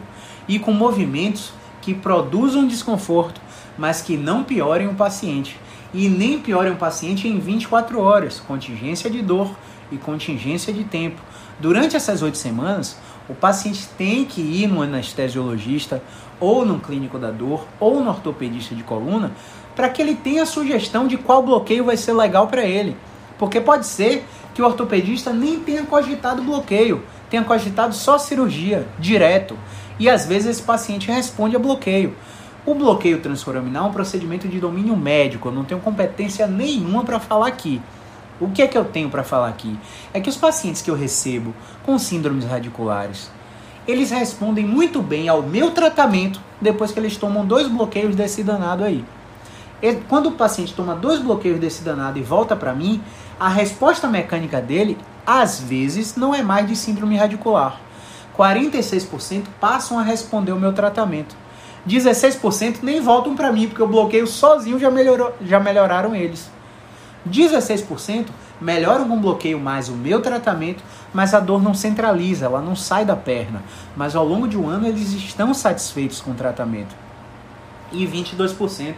e 0.47 0.59
com 0.59 0.71
movimentos 0.71 1.51
que 1.81 1.95
produzam 1.95 2.67
desconforto, 2.67 3.41
mas 3.75 3.99
que 3.99 4.15
não 4.15 4.43
piorem 4.43 4.87
o 4.87 4.93
paciente. 4.93 5.59
E 5.91 6.07
nem 6.07 6.37
piorem 6.37 6.73
o 6.73 6.77
paciente 6.77 7.27
em 7.27 7.39
24 7.39 7.99
horas, 7.99 8.39
contingência 8.39 9.09
de 9.09 9.23
dor 9.23 9.49
e 9.91 9.97
contingência 9.97 10.71
de 10.71 10.83
tempo. 10.83 11.19
Durante 11.59 11.95
essas 11.95 12.21
oito 12.21 12.37
semanas, 12.37 12.99
o 13.29 13.35
paciente 13.35 13.87
tem 13.97 14.25
que 14.25 14.41
ir 14.41 14.67
no 14.67 14.81
anestesiologista, 14.81 16.01
ou 16.39 16.65
no 16.65 16.79
clínico 16.79 17.19
da 17.19 17.29
dor, 17.29 17.67
ou 17.79 18.03
no 18.03 18.09
ortopedista 18.09 18.73
de 18.73 18.81
coluna, 18.81 19.31
para 19.75 19.87
que 19.87 20.01
ele 20.01 20.15
tenha 20.15 20.43
a 20.43 20.47
sugestão 20.47 21.07
de 21.07 21.15
qual 21.15 21.43
bloqueio 21.43 21.85
vai 21.85 21.95
ser 21.95 22.13
legal 22.13 22.47
para 22.47 22.65
ele. 22.65 22.97
Porque 23.37 23.61
pode 23.61 23.85
ser 23.85 24.25
que 24.53 24.61
o 24.61 24.65
ortopedista 24.65 25.31
nem 25.31 25.59
tenha 25.59 25.83
cogitado 25.83 26.41
bloqueio, 26.41 27.03
tenha 27.29 27.43
cogitado 27.43 27.93
só 27.93 28.17
cirurgia, 28.17 28.87
direto. 28.97 29.55
E 29.99 30.09
às 30.09 30.25
vezes 30.25 30.47
esse 30.47 30.63
paciente 30.63 31.11
responde 31.11 31.55
a 31.55 31.59
bloqueio. 31.59 32.15
O 32.65 32.73
bloqueio 32.73 33.21
transforaminal 33.21 33.85
é 33.85 33.89
um 33.89 33.93
procedimento 33.93 34.47
de 34.47 34.59
domínio 34.59 34.97
médico, 34.97 35.47
eu 35.47 35.53
não 35.53 35.63
tenho 35.63 35.79
competência 35.79 36.47
nenhuma 36.47 37.03
para 37.03 37.19
falar 37.19 37.47
aqui. 37.47 37.81
O 38.39 38.49
que 38.49 38.61
é 38.61 38.67
que 38.67 38.77
eu 38.77 38.85
tenho 38.85 39.09
para 39.09 39.23
falar 39.23 39.49
aqui? 39.49 39.77
É 40.13 40.21
que 40.21 40.29
os 40.29 40.37
pacientes 40.37 40.81
que 40.81 40.89
eu 40.89 40.95
recebo 40.95 41.53
com 41.85 41.99
síndromes 41.99 42.45
radiculares, 42.45 43.29
eles 43.85 44.11
respondem 44.11 44.65
muito 44.65 45.01
bem 45.01 45.27
ao 45.27 45.41
meu 45.41 45.71
tratamento 45.71 46.39
depois 46.61 46.91
que 46.91 46.99
eles 46.99 47.17
tomam 47.17 47.45
dois 47.45 47.67
bloqueios 47.67 48.15
desse 48.15 48.43
danado 48.43 48.83
aí. 48.83 49.03
E 49.81 49.93
quando 50.07 50.27
o 50.27 50.31
paciente 50.33 50.73
toma 50.73 50.95
dois 50.95 51.19
bloqueios 51.19 51.59
desse 51.59 51.83
danado 51.83 52.17
e 52.17 52.21
volta 52.21 52.55
para 52.55 52.73
mim, 52.73 53.01
a 53.39 53.49
resposta 53.49 54.07
mecânica 54.07 54.61
dele, 54.61 54.97
às 55.25 55.59
vezes, 55.59 56.15
não 56.15 56.33
é 56.33 56.41
mais 56.41 56.67
de 56.67 56.75
síndrome 56.75 57.17
radicular. 57.17 57.79
46% 58.37 59.43
passam 59.59 59.99
a 59.99 60.01
responder 60.01 60.51
o 60.51 60.59
meu 60.59 60.71
tratamento. 60.71 61.35
16% 61.87 62.79
nem 62.83 63.01
voltam 63.01 63.35
para 63.35 63.51
mim, 63.51 63.67
porque 63.67 63.81
o 63.81 63.87
bloqueio 63.87 64.27
sozinho 64.27 64.79
já, 64.79 64.91
melhorou, 64.91 65.33
já 65.41 65.59
melhoraram 65.59 66.13
eles. 66.15 66.49
16% 67.29 68.27
melhoram 68.59 69.07
com 69.07 69.19
bloqueio 69.19 69.59
mais 69.59 69.89
o 69.89 69.93
meu 69.93 70.21
tratamento, 70.21 70.83
mas 71.13 71.33
a 71.33 71.39
dor 71.39 71.61
não 71.61 71.73
centraliza, 71.73 72.45
ela 72.45 72.61
não 72.61 72.75
sai 72.75 73.05
da 73.05 73.15
perna. 73.15 73.63
Mas 73.95 74.15
ao 74.15 74.25
longo 74.25 74.47
de 74.47 74.57
um 74.57 74.67
ano 74.67 74.87
eles 74.87 75.13
estão 75.13 75.53
satisfeitos 75.53 76.19
com 76.19 76.31
o 76.31 76.35
tratamento. 76.35 76.95
E 77.91 78.05
22%, 78.05 78.95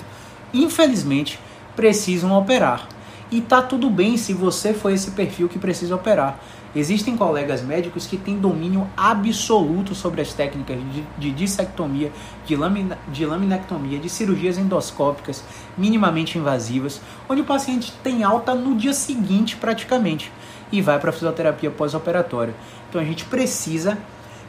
infelizmente, 0.53 1.39
precisam 1.75 2.38
operar. 2.38 2.88
E 3.32 3.39
tá 3.39 3.61
tudo 3.61 3.89
bem 3.89 4.17
se 4.17 4.34
você 4.34 4.73
for 4.73 4.91
esse 4.91 5.11
perfil 5.11 5.47
que 5.47 5.57
precisa 5.57 5.95
operar. 5.95 6.38
Existem 6.74 7.17
colegas 7.17 7.61
médicos 7.61 8.07
que 8.07 8.15
têm 8.15 8.38
domínio 8.38 8.88
absoluto 8.95 9.93
sobre 9.93 10.22
as 10.22 10.34
técnicas 10.34 10.78
de, 10.93 11.03
de 11.17 11.32
dissectomia, 11.32 12.11
de, 12.45 12.55
lamina, 12.55 12.97
de 13.09 13.26
laminectomia, 13.26 13.99
de 13.99 14.07
cirurgias 14.07 14.57
endoscópicas 14.57 15.43
minimamente 15.78 16.38
invasivas, 16.38 17.01
onde 17.28 17.41
o 17.41 17.45
paciente 17.45 17.91
tem 18.01 18.24
alta 18.24 18.55
no 18.55 18.76
dia 18.76 18.93
seguinte 18.93 19.57
praticamente 19.57 20.32
e 20.72 20.82
vai 20.82 20.97
para 20.97 21.09
a 21.09 21.13
fisioterapia 21.13 21.69
pós-operatória. 21.69 22.55
Então 22.89 23.01
a 23.01 23.03
gente 23.03 23.26
precisa 23.26 23.97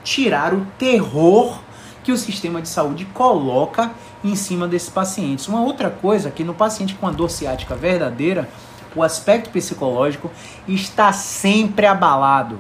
tirar 0.05 0.55
o 0.55 0.65
terror 0.79 1.61
que 2.05 2.13
o 2.13 2.17
sistema 2.17 2.61
de 2.61 2.69
saúde 2.69 3.05
coloca 3.07 3.91
em 4.25 4.37
cima 4.37 4.69
desses 4.69 4.89
pacientes. 4.89 5.49
Uma 5.49 5.63
outra 5.63 5.91
coisa 5.91 6.31
que 6.31 6.45
no 6.45 6.55
paciente 6.55 6.95
com 6.95 7.07
a 7.07 7.11
dor 7.11 7.31
ciática 7.31 7.75
verdadeira, 7.75 8.49
o 8.95 9.03
aspecto 9.03 9.51
psicológico 9.51 10.31
está 10.67 11.13
sempre 11.13 11.87
abalado. 11.87 12.59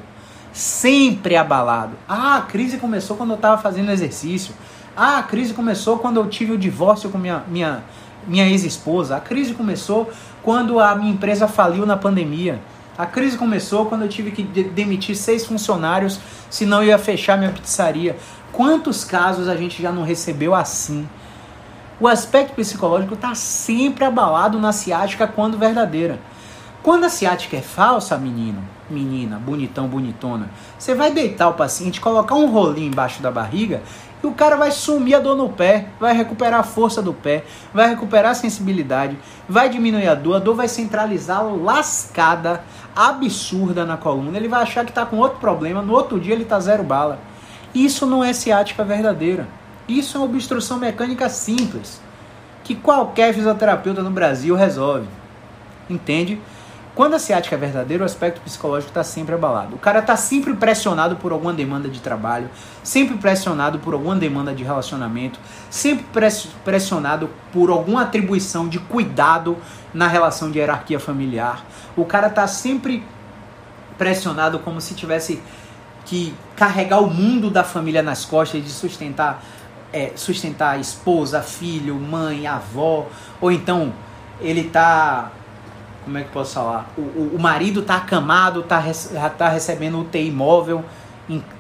Sempre 0.52 1.36
abalado. 1.36 1.92
Ah, 2.08 2.36
a 2.36 2.42
crise 2.42 2.76
começou 2.76 3.16
quando 3.16 3.30
eu 3.30 3.36
estava 3.36 3.60
fazendo 3.60 3.90
exercício. 3.90 4.54
Ah, 4.96 5.18
a 5.18 5.22
crise 5.22 5.54
começou 5.54 5.98
quando 5.98 6.18
eu 6.18 6.28
tive 6.28 6.52
o 6.52 6.58
divórcio 6.58 7.08
com 7.10 7.16
minha, 7.16 7.42
minha, 7.48 7.82
minha 8.26 8.46
ex-esposa. 8.46 9.16
A 9.16 9.20
crise 9.20 9.54
começou 9.54 10.10
quando 10.42 10.78
a 10.78 10.94
minha 10.94 11.12
empresa 11.12 11.48
faliu 11.48 11.86
na 11.86 11.96
pandemia. 11.96 12.60
A 12.96 13.06
crise 13.06 13.38
começou 13.38 13.86
quando 13.86 14.02
eu 14.02 14.08
tive 14.08 14.30
que 14.30 14.42
demitir 14.42 15.16
seis 15.16 15.46
funcionários, 15.46 16.20
senão 16.50 16.82
eu 16.82 16.88
ia 16.88 16.98
fechar 16.98 17.38
minha 17.38 17.50
pizzaria. 17.50 18.16
Quantos 18.52 19.02
casos 19.02 19.48
a 19.48 19.56
gente 19.56 19.80
já 19.80 19.90
não 19.90 20.02
recebeu 20.02 20.54
assim? 20.54 21.08
O 22.03 22.09
aspecto 22.09 22.57
psicológico 22.57 23.14
está 23.14 23.32
sempre 23.36 24.05
abalado 24.05 24.59
na 24.59 24.72
ciática 24.72 25.24
quando 25.24 25.57
verdadeira. 25.57 26.18
Quando 26.82 27.05
a 27.05 27.09
ciática 27.09 27.57
é 27.57 27.61
falsa, 27.61 28.18
menino, 28.18 28.61
menina, 28.90 29.38
bonitão, 29.38 29.86
bonitona, 29.86 30.50
você 30.76 30.96
vai 30.96 31.12
deitar 31.12 31.48
o 31.48 31.55
paciente, 31.55 32.00
colocar 32.00 32.34
um 32.34 32.50
rolinho 32.50 32.88
embaixo 32.88 33.22
da 33.22 33.30
barriga 33.30 33.82
e 34.20 34.26
o 34.26 34.32
cara 34.32 34.57
vai 34.57 34.72
sumir 34.72 35.14
a 35.14 35.20
dor 35.20 35.36
no 35.36 35.50
pé, 35.50 35.90
vai 36.00 36.12
recuperar 36.12 36.59
a 36.59 36.64
força 36.64 37.00
do 37.00 37.14
pé, 37.14 37.44
vai 37.72 37.90
recuperar 37.90 38.32
a 38.32 38.34
sensibilidade, 38.34 39.16
vai 39.48 39.68
diminuir 39.68 40.09
a 40.09 40.16
dor, 40.16 40.34
a 40.34 40.40
dor 40.40 40.57
vai 40.57 40.66
centralizar 40.66 41.44
lascada, 41.55 42.64
absurda 42.96 43.86
na 43.86 43.96
coluna. 43.96 44.36
Ele 44.36 44.48
vai 44.48 44.62
achar 44.62 44.84
que 44.84 44.90
está 44.90 45.07
com 45.07 45.18
outro 45.18 45.38
problema, 45.38 45.80
no 45.80 45.92
outro 45.92 46.18
dia 46.18 46.34
ele 46.34 46.42
está 46.42 46.59
zero 46.59 46.82
bala. 46.82 47.20
Isso 47.72 48.07
não 48.07 48.24
é 48.24 48.32
ciática 48.32 48.82
verdadeira. 48.82 49.61
Isso 49.88 50.16
é 50.16 50.20
uma 50.20 50.26
obstrução 50.26 50.78
mecânica 50.78 51.28
simples, 51.28 52.00
que 52.64 52.74
qualquer 52.74 53.34
fisioterapeuta 53.34 54.02
no 54.02 54.10
Brasil 54.10 54.54
resolve. 54.54 55.08
Entende? 55.90 56.40
Quando 56.94 57.14
a 57.14 57.18
ciática 57.18 57.56
é 57.56 57.58
verdadeira, 57.58 58.02
o 58.02 58.06
aspecto 58.06 58.42
psicológico 58.42 58.90
está 58.90 59.02
sempre 59.02 59.34
abalado. 59.34 59.76
O 59.76 59.78
cara 59.78 60.00
está 60.00 60.14
sempre 60.14 60.52
pressionado 60.52 61.16
por 61.16 61.32
alguma 61.32 61.52
demanda 61.52 61.88
de 61.88 62.00
trabalho, 62.00 62.50
sempre 62.82 63.16
pressionado 63.16 63.78
por 63.78 63.94
alguma 63.94 64.14
demanda 64.14 64.54
de 64.54 64.62
relacionamento, 64.62 65.40
sempre 65.70 66.04
pressionado 66.62 67.30
por 67.50 67.70
alguma 67.70 68.02
atribuição 68.02 68.68
de 68.68 68.78
cuidado 68.78 69.56
na 69.94 70.06
relação 70.06 70.50
de 70.50 70.58
hierarquia 70.58 71.00
familiar. 71.00 71.64
O 71.96 72.04
cara 72.04 72.26
está 72.26 72.46
sempre 72.46 73.02
pressionado 73.96 74.58
como 74.58 74.78
se 74.78 74.94
tivesse 74.94 75.42
que 76.04 76.34
carregar 76.56 77.00
o 77.00 77.08
mundo 77.08 77.50
da 77.50 77.64
família 77.64 78.02
nas 78.02 78.26
costas 78.26 78.60
e 78.60 78.62
de 78.62 78.70
sustentar 78.70 79.42
é, 79.93 80.12
sustentar 80.16 80.80
esposa, 80.80 81.43
filho, 81.43 81.95
mãe, 81.97 82.47
avó, 82.47 83.07
ou 83.40 83.53
então 83.53 83.93
ele 84.40 84.64
tá. 84.64 85.30
Como 86.05 86.18
é 86.18 86.22
que 86.24 86.30
posso 86.30 86.55
falar? 86.55 86.90
O, 86.97 87.01
o, 87.01 87.36
o 87.36 87.40
marido 87.40 87.82
tá 87.82 87.97
acamado, 87.97 88.62
tá, 88.62 88.82
tá 89.38 89.49
recebendo 89.49 90.01
UTI 90.01 90.32
móvel, 90.32 90.84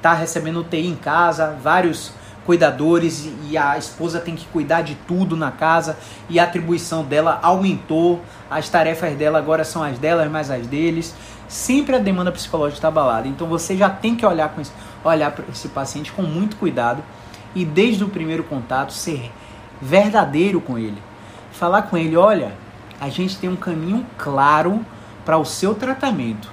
tá 0.00 0.14
recebendo 0.14 0.60
UTI 0.60 0.88
em 0.88 0.96
casa, 0.96 1.56
vários 1.62 2.12
cuidadores 2.44 3.30
e 3.48 3.56
a 3.56 3.78
esposa 3.78 4.18
tem 4.18 4.34
que 4.34 4.44
cuidar 4.46 4.82
de 4.82 4.96
tudo 5.06 5.36
na 5.36 5.52
casa 5.52 5.96
e 6.28 6.40
a 6.40 6.44
atribuição 6.44 7.04
dela 7.04 7.38
aumentou, 7.40 8.20
as 8.50 8.68
tarefas 8.68 9.14
dela 9.14 9.38
agora 9.38 9.64
são 9.64 9.80
as 9.80 9.96
delas 9.96 10.28
mais 10.28 10.50
as 10.50 10.66
deles. 10.66 11.14
Sempre 11.46 11.96
a 11.96 11.98
demanda 11.98 12.32
psicológica 12.32 12.78
está 12.78 12.88
abalada. 12.88 13.28
Então 13.28 13.46
você 13.46 13.76
já 13.76 13.90
tem 13.90 14.16
que 14.16 14.24
olhar 14.24 14.48
com 14.48 14.62
olhar 15.04 15.34
esse 15.50 15.68
paciente 15.68 16.10
com 16.10 16.22
muito 16.22 16.56
cuidado 16.56 17.02
e 17.54 17.64
desde 17.64 18.04
o 18.04 18.08
primeiro 18.08 18.44
contato 18.44 18.92
ser 18.92 19.30
verdadeiro 19.80 20.60
com 20.60 20.78
ele. 20.78 21.02
Falar 21.52 21.82
com 21.82 21.96
ele, 21.96 22.16
olha, 22.16 22.52
a 23.00 23.08
gente 23.08 23.36
tem 23.36 23.50
um 23.50 23.56
caminho 23.56 24.06
claro 24.16 24.84
para 25.24 25.38
o 25.38 25.44
seu 25.44 25.74
tratamento. 25.74 26.50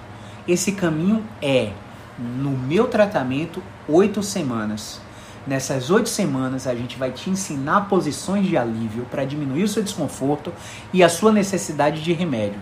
Esse 0.48 0.72
caminho 0.72 1.24
é, 1.42 1.72
no 2.18 2.52
meu 2.52 2.88
tratamento, 2.88 3.62
oito 3.88 4.24
semanas. 4.24 5.00
Nessas 5.48 5.90
oito 5.90 6.10
semanas, 6.10 6.68
a 6.68 6.76
gente 6.76 6.98
vai 6.98 7.12
te 7.12 7.30
ensinar 7.30 7.82
posições 7.82 8.46
de 8.46 8.58
alívio 8.58 9.06
para 9.10 9.26
diminuir 9.26 9.64
o 9.64 9.68
seu 9.68 9.82
desconforto 9.82 10.54
e 10.92 11.04
a 11.04 11.10
sua 11.10 11.32
necessidade 11.32 12.02
de 12.02 12.14
remédio. 12.14 12.60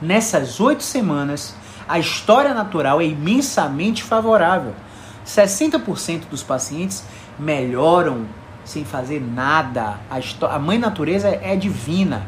Nessas 0.00 0.58
oito 0.58 0.82
semanas, 0.82 1.54
a 1.88 1.98
história 1.98 2.54
natural 2.54 3.00
é 3.00 3.04
imensamente 3.04 4.02
favorável. 4.02 4.74
60% 5.26 6.28
dos 6.30 6.42
pacientes 6.42 7.04
melhoram 7.38 8.26
sem 8.64 8.84
fazer 8.84 9.20
nada. 9.20 9.98
A, 10.10 10.54
a 10.54 10.58
mãe 10.58 10.78
natureza 10.78 11.28
é 11.28 11.54
divina. 11.56 12.26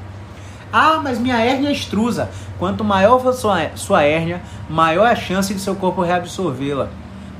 Ah, 0.72 1.00
mas 1.02 1.18
minha 1.18 1.38
hérnia 1.38 1.68
é 1.68 1.72
extrusa. 1.72 2.30
Quanto 2.59 2.84
maior 2.84 3.20
for 3.20 3.32
sua, 3.32 3.70
sua 3.76 4.02
hérnia, 4.02 4.42
maior 4.68 5.07
é 5.07 5.12
a 5.12 5.16
chance 5.16 5.52
de 5.54 5.61
seu 5.61 5.74
corpo 5.74 6.02
reabsorvê-la. 6.02 6.88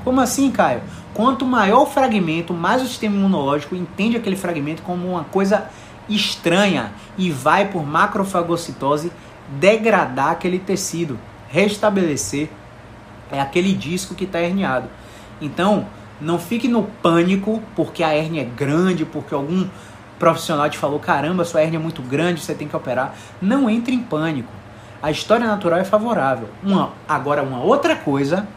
Como 0.03 0.21
assim, 0.21 0.51
Caio? 0.51 0.81
Quanto 1.13 1.45
maior 1.45 1.81
o 1.81 1.85
fragmento, 1.85 2.53
mais 2.53 2.81
o 2.81 2.87
sistema 2.87 3.15
imunológico 3.15 3.75
entende 3.75 4.17
aquele 4.17 4.35
fragmento 4.35 4.81
como 4.83 5.09
uma 5.09 5.23
coisa 5.23 5.65
estranha 6.07 6.91
e 7.17 7.29
vai 7.29 7.67
por 7.67 7.85
macrofagocitose 7.85 9.11
degradar 9.59 10.31
aquele 10.31 10.59
tecido, 10.59 11.19
restabelecer 11.49 12.49
é 13.31 13.41
aquele 13.41 13.73
disco 13.73 14.15
que 14.15 14.23
está 14.23 14.39
herniado. 14.39 14.87
Então, 15.41 15.85
não 16.19 16.39
fique 16.39 16.67
no 16.67 16.83
pânico 16.83 17.61
porque 17.75 18.03
a 18.03 18.13
hérnia 18.13 18.41
é 18.41 18.45
grande, 18.45 19.05
porque 19.05 19.33
algum 19.33 19.67
profissional 20.17 20.69
te 20.69 20.77
falou: 20.77 20.99
caramba, 20.99 21.45
sua 21.45 21.61
hérnia 21.61 21.77
é 21.77 21.81
muito 21.81 22.01
grande, 22.01 22.41
você 22.41 22.53
tem 22.53 22.67
que 22.67 22.75
operar. 22.75 23.15
Não 23.41 23.69
entre 23.69 23.93
em 23.93 23.99
pânico. 23.99 24.51
A 25.01 25.11
história 25.11 25.45
natural 25.45 25.79
é 25.79 25.83
favorável. 25.83 26.49
Uma, 26.63 26.91
agora, 27.07 27.43
uma 27.43 27.61
outra 27.61 27.95
coisa 27.95 28.47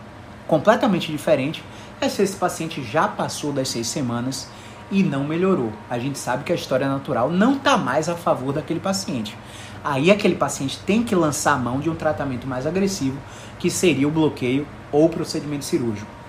completamente 0.46 1.12
diferente 1.12 1.62
é 2.00 2.08
se 2.08 2.22
esse 2.22 2.36
paciente 2.36 2.82
já 2.82 3.06
passou 3.06 3.52
das 3.52 3.68
seis 3.68 3.86
semanas 3.86 4.48
e 4.90 5.02
não 5.02 5.22
melhorou. 5.22 5.70
A 5.88 5.98
gente 5.98 6.18
sabe 6.18 6.44
que 6.44 6.52
a 6.52 6.54
história 6.54 6.88
natural 6.88 7.30
não 7.30 7.52
está 7.52 7.76
mais 7.76 8.08
a 8.08 8.16
favor 8.16 8.52
daquele 8.52 8.80
paciente. 8.80 9.36
Aí 9.84 10.10
aquele 10.10 10.34
paciente 10.34 10.78
tem 10.84 11.02
que 11.02 11.14
lançar 11.14 11.52
a 11.52 11.58
mão 11.58 11.78
de 11.78 11.88
um 11.88 11.94
tratamento 11.94 12.46
mais 12.46 12.66
agressivo, 12.66 13.18
que 13.58 13.70
seria 13.70 14.08
o 14.08 14.10
bloqueio 14.10 14.66
ou 14.90 15.06
o 15.06 15.08
procedimento 15.08 15.64
cirúrgico. 15.64 16.19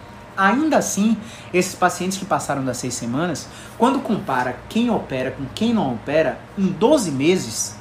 Ainda 0.42 0.78
assim, 0.78 1.16
esses 1.54 1.76
pacientes 1.76 2.18
que 2.18 2.26
passaram 2.26 2.66
das 2.66 2.78
seis 2.78 2.96
semanas, 2.96 3.48
quando 3.78 4.00
compara 4.00 4.58
quem 4.68 4.90
opera 4.90 5.30
com 5.30 5.46
quem 5.54 5.72
não 5.72 5.94
opera, 5.94 6.40
em 6.58 6.66
12 6.66 7.12
meses, 7.12 7.78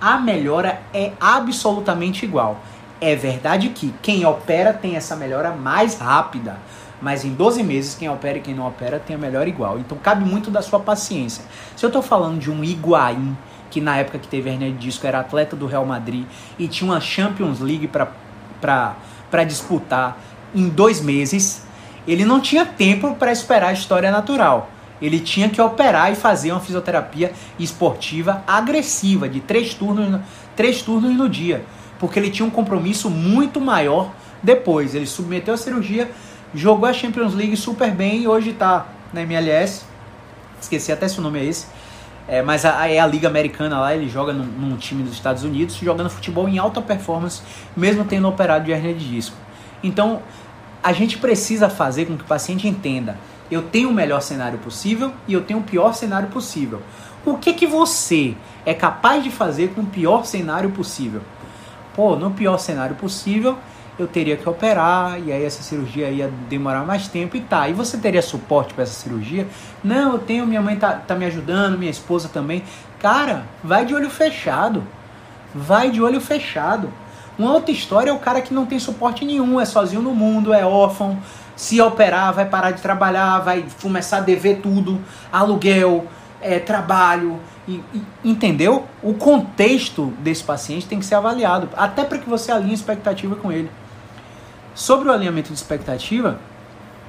a 0.00 0.16
melhora 0.16 0.80
é 0.94 1.10
absolutamente 1.20 2.24
igual. 2.24 2.60
É 3.00 3.16
verdade 3.16 3.70
que 3.70 3.92
quem 4.00 4.24
opera 4.24 4.72
tem 4.72 4.94
essa 4.94 5.16
melhora 5.16 5.50
mais 5.50 5.98
rápida, 5.98 6.56
mas 7.02 7.24
em 7.24 7.34
12 7.34 7.64
meses 7.64 7.96
quem 7.96 8.08
opera 8.08 8.38
e 8.38 8.42
quem 8.42 8.54
não 8.54 8.68
opera 8.68 9.00
tem 9.00 9.16
a 9.16 9.18
melhora 9.18 9.48
igual. 9.48 9.76
Então 9.76 9.98
cabe 9.98 10.24
muito 10.24 10.52
da 10.52 10.62
sua 10.62 10.78
paciência. 10.78 11.44
Se 11.74 11.84
eu 11.84 11.88
estou 11.88 12.00
falando 12.00 12.38
de 12.38 12.48
um 12.48 12.62
Higuaín, 12.62 13.36
que 13.72 13.80
na 13.80 13.96
época 13.96 14.20
que 14.20 14.28
teve 14.28 14.48
hernia 14.48 14.70
de 14.70 14.78
disco 14.78 15.04
era 15.04 15.18
atleta 15.18 15.56
do 15.56 15.66
Real 15.66 15.84
Madrid 15.84 16.26
e 16.60 16.68
tinha 16.68 16.88
uma 16.88 17.00
Champions 17.00 17.58
League 17.58 17.88
para 17.88 19.44
disputar 19.44 20.16
em 20.54 20.68
dois 20.68 21.00
meses, 21.00 21.62
ele 22.06 22.24
não 22.24 22.40
tinha 22.40 22.64
tempo 22.64 23.14
para 23.14 23.32
esperar 23.32 23.68
a 23.68 23.72
história 23.72 24.10
natural. 24.10 24.70
Ele 25.00 25.20
tinha 25.20 25.48
que 25.48 25.60
operar 25.60 26.10
e 26.12 26.16
fazer 26.16 26.52
uma 26.52 26.60
fisioterapia 26.60 27.32
esportiva 27.58 28.42
agressiva, 28.46 29.28
de 29.28 29.40
três 29.40 29.74
turnos, 29.74 30.20
três 30.54 30.80
turnos 30.80 31.14
no 31.14 31.28
dia, 31.28 31.64
porque 31.98 32.18
ele 32.18 32.30
tinha 32.30 32.46
um 32.46 32.50
compromisso 32.50 33.10
muito 33.10 33.60
maior 33.60 34.10
depois. 34.42 34.94
Ele 34.94 35.06
submeteu 35.06 35.52
a 35.54 35.56
cirurgia, 35.56 36.10
jogou 36.54 36.88
a 36.88 36.92
Champions 36.92 37.34
League 37.34 37.56
super 37.56 37.90
bem 37.90 38.22
e 38.22 38.28
hoje 38.28 38.50
está 38.50 38.86
na 39.12 39.22
MLS. 39.22 39.84
Esqueci 40.60 40.90
até 40.90 41.08
se 41.08 41.18
o 41.18 41.22
nome 41.22 41.40
é 41.40 41.44
esse. 41.44 41.66
É, 42.28 42.42
mas 42.42 42.64
a, 42.64 42.88
é 42.88 42.98
a 42.98 43.06
Liga 43.06 43.28
Americana 43.28 43.78
lá, 43.78 43.94
ele 43.94 44.08
joga 44.08 44.32
num, 44.32 44.44
num, 44.44 44.76
time 44.76 45.04
dos 45.04 45.12
Estados 45.12 45.44
Unidos, 45.44 45.76
jogando 45.76 46.10
futebol 46.10 46.48
em 46.48 46.58
alta 46.58 46.82
performance, 46.82 47.40
mesmo 47.76 48.04
tendo 48.04 48.26
operado 48.26 48.64
de 48.64 48.72
hernia 48.72 48.94
de 48.94 49.08
disco. 49.08 49.36
Então, 49.86 50.22
a 50.82 50.92
gente 50.92 51.18
precisa 51.18 51.68
fazer 51.68 52.06
com 52.06 52.16
que 52.16 52.24
o 52.24 52.26
paciente 52.26 52.68
entenda: 52.68 53.16
eu 53.50 53.62
tenho 53.62 53.88
o 53.88 53.94
melhor 53.94 54.20
cenário 54.20 54.58
possível 54.58 55.12
e 55.26 55.32
eu 55.32 55.42
tenho 55.42 55.60
o 55.60 55.62
pior 55.62 55.94
cenário 55.94 56.28
possível. 56.28 56.82
O 57.24 57.38
que 57.38 57.52
que 57.54 57.66
você 57.66 58.36
é 58.64 58.72
capaz 58.72 59.24
de 59.24 59.30
fazer 59.30 59.70
com 59.74 59.80
o 59.80 59.86
pior 59.86 60.24
cenário 60.24 60.70
possível? 60.70 61.22
Pô, 61.94 62.14
no 62.14 62.30
pior 62.30 62.58
cenário 62.58 62.94
possível, 62.94 63.58
eu 63.98 64.06
teria 64.06 64.36
que 64.36 64.48
operar 64.48 65.18
e 65.18 65.32
aí 65.32 65.44
essa 65.44 65.62
cirurgia 65.62 66.10
ia 66.10 66.30
demorar 66.48 66.84
mais 66.84 67.08
tempo 67.08 67.36
e 67.36 67.40
tá. 67.40 67.68
E 67.68 67.72
você 67.72 67.96
teria 67.96 68.22
suporte 68.22 68.74
para 68.74 68.84
essa 68.84 68.92
cirurgia? 68.92 69.48
Não, 69.82 70.12
eu 70.12 70.18
tenho, 70.18 70.46
minha 70.46 70.60
mãe 70.60 70.76
tá, 70.76 70.92
tá 70.92 71.14
me 71.14 71.24
ajudando, 71.24 71.78
minha 71.78 71.90
esposa 71.90 72.28
também. 72.28 72.62
Cara, 73.00 73.44
vai 73.64 73.84
de 73.84 73.94
olho 73.94 74.10
fechado. 74.10 74.84
Vai 75.54 75.90
de 75.90 76.02
olho 76.02 76.20
fechado. 76.20 76.92
Uma 77.38 77.52
outra 77.52 77.70
história 77.70 78.10
é 78.10 78.12
o 78.12 78.18
cara 78.18 78.40
que 78.40 78.54
não 78.54 78.64
tem 78.64 78.78
suporte 78.78 79.24
nenhum, 79.24 79.60
é 79.60 79.64
sozinho 79.64 80.00
no 80.00 80.14
mundo, 80.14 80.52
é 80.52 80.64
órfão. 80.64 81.18
Se 81.54 81.80
operar, 81.80 82.32
vai 82.32 82.46
parar 82.46 82.70
de 82.70 82.80
trabalhar, 82.80 83.40
vai 83.40 83.64
começar 83.80 84.18
a 84.18 84.20
dever 84.20 84.60
tudo, 84.62 85.00
aluguel, 85.32 86.06
é, 86.40 86.58
trabalho, 86.58 87.38
e, 87.66 87.82
e, 87.92 88.02
entendeu? 88.24 88.86
O 89.02 89.14
contexto 89.14 90.12
desse 90.20 90.44
paciente 90.44 90.86
tem 90.86 90.98
que 90.98 91.04
ser 91.04 91.14
avaliado, 91.14 91.68
até 91.76 92.04
para 92.04 92.18
que 92.18 92.28
você 92.28 92.52
alinhe 92.52 92.74
expectativa 92.74 93.34
com 93.34 93.50
ele. 93.50 93.70
Sobre 94.74 95.08
o 95.08 95.12
alinhamento 95.12 95.48
de 95.48 95.54
expectativa, 95.54 96.38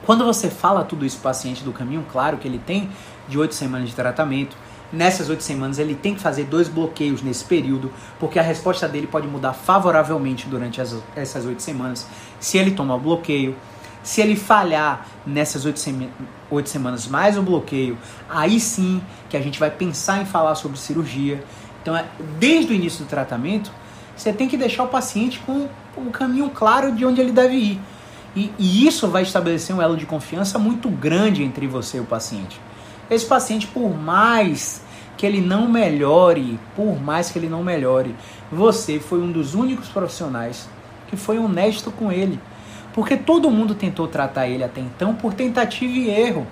quando 0.05 0.23
você 0.23 0.49
fala 0.49 0.83
tudo 0.83 1.05
isso 1.05 1.17
para 1.17 1.29
o 1.29 1.33
paciente 1.33 1.63
do 1.63 1.71
caminho 1.71 2.05
claro 2.11 2.37
que 2.37 2.47
ele 2.47 2.59
tem 2.59 2.89
de 3.27 3.37
oito 3.37 3.53
semanas 3.53 3.89
de 3.89 3.95
tratamento, 3.95 4.55
nessas 4.91 5.29
oito 5.29 5.43
semanas 5.43 5.79
ele 5.79 5.95
tem 5.95 6.15
que 6.15 6.21
fazer 6.21 6.45
dois 6.45 6.67
bloqueios 6.67 7.21
nesse 7.21 7.43
período, 7.43 7.91
porque 8.19 8.39
a 8.39 8.41
resposta 8.41 8.87
dele 8.87 9.07
pode 9.07 9.27
mudar 9.27 9.53
favoravelmente 9.53 10.47
durante 10.47 10.79
as, 10.81 10.95
essas 11.15 11.45
oito 11.45 11.61
semanas 11.61 12.07
se 12.39 12.57
ele 12.57 12.71
tomar 12.71 12.95
o 12.95 12.99
bloqueio. 12.99 13.55
Se 14.03 14.21
ele 14.21 14.37
falhar 14.37 15.05
nessas 15.25 15.65
oito, 15.65 15.79
sema 15.79 16.07
oito 16.49 16.69
semanas 16.69 17.07
mais 17.07 17.37
o 17.37 17.41
bloqueio, 17.41 17.97
aí 18.29 18.57
sim 18.57 19.01
que 19.29 19.35
a 19.35 19.41
gente 19.41 19.59
vai 19.59 19.69
pensar 19.69 20.21
em 20.21 20.25
falar 20.25 20.55
sobre 20.55 20.77
cirurgia. 20.77 21.43
Então, 21.81 21.95
é, 21.95 22.05
desde 22.39 22.71
o 22.71 22.75
início 22.75 23.03
do 23.03 23.09
tratamento, 23.09 23.69
você 24.15 24.31
tem 24.31 24.47
que 24.47 24.55
deixar 24.55 24.83
o 24.83 24.87
paciente 24.87 25.39
com 25.45 25.67
o 25.97 26.09
caminho 26.09 26.49
claro 26.49 26.95
de 26.95 27.05
onde 27.05 27.19
ele 27.19 27.33
deve 27.33 27.55
ir. 27.55 27.81
E, 28.35 28.51
e, 28.57 28.87
isso 28.87 29.07
vai 29.07 29.23
estabelecer 29.23 29.75
um 29.75 29.81
elo 29.81 29.97
de 29.97 30.05
confiança 30.05 30.57
muito 30.57 30.89
grande 30.89 31.43
entre 31.43 31.67
você 31.67 31.97
e 31.97 31.99
o 31.99 32.05
paciente. 32.05 32.61
Esse 33.09 33.25
paciente, 33.25 33.67
por 33.67 33.89
mais 33.95 34.81
que 35.15 35.25
ele 35.25 35.41
não 35.41 35.67
melhore, 35.67 36.59
por 36.75 37.01
mais 37.01 37.31
que 37.31 37.39
ele 37.39 37.49
não 37.49 37.63
melhore, 37.63 38.15
você 38.51 38.99
foi 38.99 39.19
um 39.19 39.31
dos 39.31 39.55
únicos 39.55 39.89
profissionais 39.89 40.69
que 41.07 41.17
foi 41.17 41.39
honesto 41.39 41.91
com 41.91 42.11
ele. 42.11 42.39
Porque 42.93 43.15
todo 43.15 43.49
mundo 43.49 43.75
tentou 43.75 44.07
tratar 44.07 44.47
ele 44.47 44.63
até 44.63 44.81
então 44.81 45.15
por 45.15 45.33
tentativa 45.33 45.91
e 45.91 46.09
erro. 46.09 46.45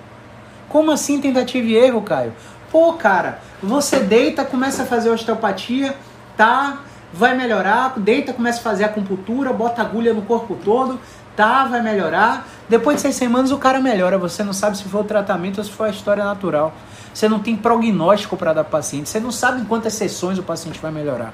Como 0.68 0.90
assim 0.90 1.20
tentativa 1.20 1.66
e 1.66 1.76
erro, 1.76 2.02
Caio? 2.02 2.32
Pô, 2.70 2.92
cara, 2.94 3.40
você 3.62 4.00
deita, 4.00 4.44
começa 4.44 4.82
a 4.82 4.86
fazer 4.86 5.10
osteopatia, 5.10 5.96
tá? 6.36 6.82
Vai 7.12 7.36
melhorar, 7.36 7.98
deita, 7.98 8.32
começa 8.32 8.60
a 8.60 8.62
fazer 8.62 8.84
acupuntura, 8.84 9.52
bota 9.52 9.80
agulha 9.80 10.12
no 10.12 10.22
corpo 10.22 10.56
todo, 10.64 11.00
tá? 11.36 11.64
Vai 11.66 11.82
melhorar. 11.82 12.48
Depois 12.68 12.96
de 12.96 13.02
seis 13.02 13.16
semanas 13.16 13.52
o 13.52 13.58
cara 13.58 13.80
melhora. 13.80 14.18
Você 14.18 14.42
não 14.42 14.52
sabe 14.52 14.76
se 14.76 14.84
foi 14.84 15.00
o 15.00 15.04
tratamento 15.04 15.58
ou 15.58 15.64
se 15.64 15.70
foi 15.70 15.88
a 15.88 15.92
história 15.92 16.24
natural. 16.24 16.74
Você 17.12 17.28
não 17.28 17.38
tem 17.38 17.56
prognóstico 17.56 18.36
para 18.36 18.52
dar 18.52 18.64
paciente. 18.64 19.08
Você 19.08 19.20
não 19.20 19.30
sabe 19.30 19.60
em 19.60 19.64
quantas 19.64 19.94
sessões 19.94 20.38
o 20.38 20.42
paciente 20.42 20.78
vai 20.80 20.90
melhorar. 20.90 21.32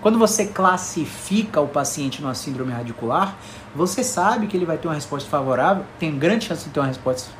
Quando 0.00 0.18
você 0.18 0.44
classifica 0.44 1.62
o 1.62 1.66
paciente 1.66 2.20
numa 2.20 2.34
síndrome 2.34 2.72
radicular, 2.72 3.34
você 3.74 4.04
sabe 4.04 4.46
que 4.46 4.54
ele 4.54 4.66
vai 4.66 4.76
ter 4.76 4.86
uma 4.86 4.94
resposta 4.94 5.30
favorável, 5.30 5.82
tem 5.98 6.18
grande 6.18 6.44
chance 6.44 6.64
de 6.64 6.70
ter 6.70 6.78
uma 6.78 6.88
resposta, 6.88 7.30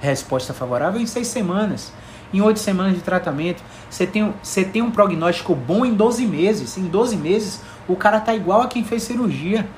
resposta 0.00 0.54
favorável 0.54 0.98
em 0.98 1.06
seis 1.06 1.26
semanas. 1.26 1.92
Em 2.32 2.40
oito 2.40 2.58
semanas 2.60 2.94
de 2.94 3.00
tratamento, 3.02 3.62
você 3.90 4.06
tem, 4.06 4.34
você 4.42 4.64
tem 4.64 4.80
um 4.80 4.90
prognóstico 4.90 5.54
bom 5.54 5.84
em 5.84 5.92
12 5.92 6.26
meses. 6.26 6.78
Em 6.78 6.86
12 6.86 7.14
meses, 7.16 7.60
o 7.86 7.94
cara 7.94 8.18
tá 8.18 8.34
igual 8.34 8.62
a 8.62 8.68
quem 8.68 8.82
fez 8.82 9.02
cirurgia. 9.02 9.68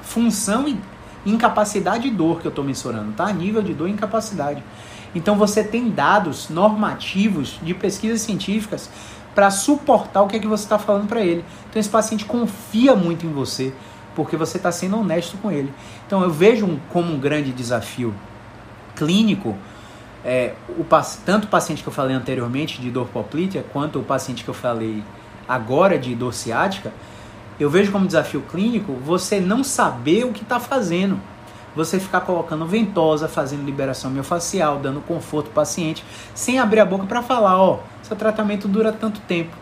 Função 0.00 0.66
incapacidade 1.24 2.08
e 2.08 2.10
dor 2.10 2.40
que 2.40 2.46
eu 2.46 2.50
estou 2.50 2.64
mensurando, 2.64 3.12
tá? 3.12 3.32
Nível 3.32 3.62
de 3.62 3.74
dor 3.74 3.88
e 3.88 3.92
incapacidade. 3.92 4.62
Então 5.14 5.36
você 5.36 5.62
tem 5.62 5.90
dados 5.90 6.48
normativos 6.48 7.58
de 7.62 7.74
pesquisas 7.74 8.20
científicas 8.20 8.88
para 9.34 9.50
suportar 9.50 10.22
o 10.22 10.26
que 10.26 10.36
é 10.36 10.38
que 10.38 10.46
você 10.46 10.64
está 10.64 10.78
falando 10.78 11.08
para 11.08 11.20
ele. 11.20 11.44
Então 11.68 11.80
esse 11.80 11.88
paciente 11.88 12.24
confia 12.24 12.94
muito 12.94 13.26
em 13.26 13.32
você, 13.32 13.72
porque 14.14 14.36
você 14.36 14.56
está 14.56 14.70
sendo 14.72 14.98
honesto 14.98 15.36
com 15.38 15.50
ele. 15.50 15.72
Então 16.06 16.22
eu 16.22 16.30
vejo 16.30 16.66
um, 16.66 16.78
como 16.90 17.12
um 17.12 17.18
grande 17.18 17.52
desafio 17.52 18.14
clínico 18.96 19.56
é, 20.24 20.54
o, 20.68 20.84
tanto 21.24 21.44
o 21.44 21.48
paciente 21.48 21.82
que 21.82 21.88
eu 21.88 21.92
falei 21.92 22.14
anteriormente 22.14 22.80
de 22.80 22.90
dor 22.90 23.08
poplítea, 23.08 23.64
quanto 23.72 23.98
o 23.98 24.02
paciente 24.02 24.44
que 24.44 24.50
eu 24.50 24.54
falei 24.54 25.02
agora 25.48 25.98
de 25.98 26.14
dor 26.14 26.34
ciática, 26.34 26.92
eu 27.62 27.70
vejo 27.70 27.92
como 27.92 28.06
desafio 28.06 28.40
clínico 28.42 28.92
você 29.04 29.38
não 29.38 29.62
saber 29.62 30.24
o 30.24 30.32
que 30.32 30.42
está 30.42 30.58
fazendo. 30.58 31.20
Você 31.76 32.00
ficar 32.00 32.22
colocando 32.22 32.66
ventosa, 32.66 33.28
fazendo 33.28 33.64
liberação 33.64 34.10
miofascial, 34.10 34.78
dando 34.78 35.00
conforto 35.00 35.48
ao 35.48 35.52
paciente, 35.52 36.04
sem 36.34 36.58
abrir 36.58 36.80
a 36.80 36.84
boca 36.84 37.06
para 37.06 37.22
falar, 37.22 37.62
ó, 37.62 37.80
seu 38.02 38.16
tratamento 38.16 38.66
dura 38.66 38.90
tanto 38.92 39.20
tempo. 39.20 39.54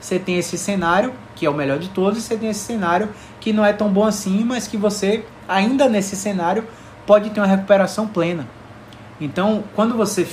Você 0.00 0.18
tem 0.18 0.38
esse 0.38 0.56
cenário, 0.56 1.12
que 1.34 1.44
é 1.44 1.50
o 1.50 1.54
melhor 1.54 1.78
de 1.78 1.88
todos, 1.88 2.18
e 2.18 2.22
você 2.22 2.36
tem 2.36 2.50
esse 2.50 2.60
cenário 2.60 3.08
que 3.40 3.52
não 3.52 3.64
é 3.64 3.72
tão 3.72 3.88
bom 3.88 4.04
assim, 4.04 4.44
mas 4.44 4.68
que 4.68 4.76
você, 4.76 5.24
ainda 5.48 5.88
nesse 5.88 6.14
cenário, 6.14 6.64
pode 7.04 7.30
ter 7.30 7.40
uma 7.40 7.46
recuperação 7.46 8.06
plena. 8.06 8.46
Então, 9.20 9.64
quando 9.74 9.96
você 9.96 10.28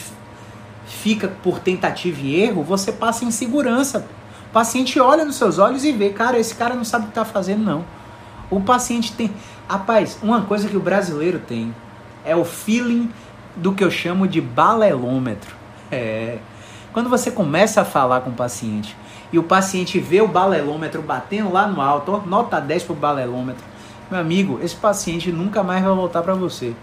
fica 0.85 1.27
por 1.27 1.59
tentativa 1.59 2.19
e 2.21 2.41
erro, 2.41 2.63
você 2.63 2.91
passa 2.91 3.25
em 3.25 3.31
segurança. 3.31 4.05
Paciente 4.53 4.99
olha 4.99 5.25
nos 5.25 5.35
seus 5.35 5.57
olhos 5.57 5.83
e 5.83 5.91
vê, 5.91 6.11
cara, 6.11 6.37
esse 6.37 6.53
cara 6.53 6.75
não 6.75 6.85
sabe 6.85 7.05
o 7.05 7.07
que 7.07 7.11
está 7.11 7.25
fazendo, 7.25 7.63
não. 7.63 7.83
O 8.51 8.61
paciente 8.61 9.11
tem. 9.13 9.33
Rapaz, 9.67 10.19
uma 10.21 10.43
coisa 10.43 10.69
que 10.69 10.77
o 10.77 10.79
brasileiro 10.79 11.39
tem 11.39 11.73
é 12.23 12.35
o 12.35 12.45
feeling 12.45 13.09
do 13.55 13.73
que 13.73 13.83
eu 13.83 13.89
chamo 13.89 14.27
de 14.27 14.39
balelômetro. 14.39 15.55
É. 15.91 16.37
Quando 16.93 17.09
você 17.09 17.31
começa 17.31 17.81
a 17.81 17.85
falar 17.85 18.21
com 18.21 18.29
o 18.29 18.33
paciente 18.33 18.95
e 19.31 19.39
o 19.39 19.43
paciente 19.43 19.99
vê 19.99 20.21
o 20.21 20.27
balelômetro 20.27 21.01
batendo 21.01 21.51
lá 21.51 21.67
no 21.67 21.81
alto, 21.81 22.21
nota 22.27 22.61
10 22.61 22.83
pro 22.83 22.93
balelômetro, 22.93 23.63
meu 24.11 24.19
amigo, 24.19 24.59
esse 24.61 24.75
paciente 24.75 25.31
nunca 25.31 25.63
mais 25.63 25.83
vai 25.83 25.93
voltar 25.95 26.21
para 26.21 26.35
você. 26.35 26.75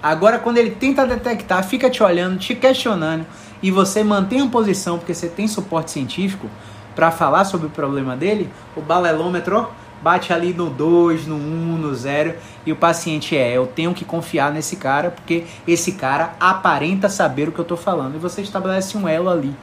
Agora, 0.00 0.38
quando 0.38 0.58
ele 0.58 0.70
tenta 0.70 1.04
detectar, 1.04 1.64
fica 1.64 1.90
te 1.90 2.02
olhando, 2.02 2.38
te 2.38 2.54
questionando 2.54 3.26
e 3.60 3.70
você 3.70 4.04
mantém 4.04 4.40
a 4.40 4.46
posição 4.46 4.98
porque 4.98 5.14
você 5.14 5.28
tem 5.28 5.48
suporte 5.48 5.90
científico 5.90 6.48
para 6.94 7.10
falar 7.10 7.44
sobre 7.44 7.66
o 7.66 7.70
problema 7.70 8.16
dele, 8.16 8.50
o 8.76 8.80
balelômetro 8.80 9.68
bate 10.02 10.32
ali 10.32 10.52
no 10.52 10.68
2, 10.68 11.26
no 11.26 11.36
1, 11.36 11.38
um, 11.38 11.76
no 11.78 11.94
0 11.94 12.34
e 12.66 12.72
o 12.72 12.76
paciente 12.76 13.36
é, 13.36 13.52
eu 13.52 13.66
tenho 13.66 13.94
que 13.94 14.04
confiar 14.04 14.52
nesse 14.52 14.76
cara 14.76 15.10
porque 15.12 15.44
esse 15.66 15.92
cara 15.92 16.34
aparenta 16.40 17.08
saber 17.08 17.48
o 17.48 17.52
que 17.52 17.60
eu 17.60 17.62
estou 17.62 17.76
falando 17.76 18.16
e 18.16 18.18
você 18.18 18.42
estabelece 18.42 18.96
um 18.98 19.08
elo 19.08 19.30
ali. 19.30 19.54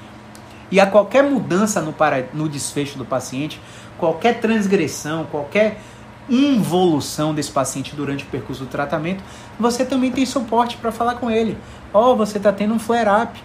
E 0.71 0.80
a 0.80 0.86
qualquer 0.86 1.23
mudança 1.23 1.82
no, 1.82 1.91
para, 1.91 2.27
no 2.34 2.47
desfecho 2.47 2.97
do 2.97 3.03
paciente, 3.03 3.59
qualquer 3.97 4.39
transgressão, 4.39 5.25
qualquer 5.25 5.82
involução 6.30 7.34
desse 7.34 7.51
paciente 7.51 7.95
durante 7.95 8.23
o 8.23 8.27
percurso 8.27 8.63
do 8.63 8.69
tratamento, 8.69 9.23
você 9.59 9.84
também 9.84 10.11
tem 10.11 10.25
suporte 10.25 10.77
para 10.77 10.91
falar 10.91 11.15
com 11.15 11.30
ele. 11.30 11.57
Ó, 11.93 12.11
oh, 12.11 12.15
você 12.15 12.38
está 12.38 12.53
tendo 12.53 12.73
um 12.73 12.80
flare-up, 12.80 13.41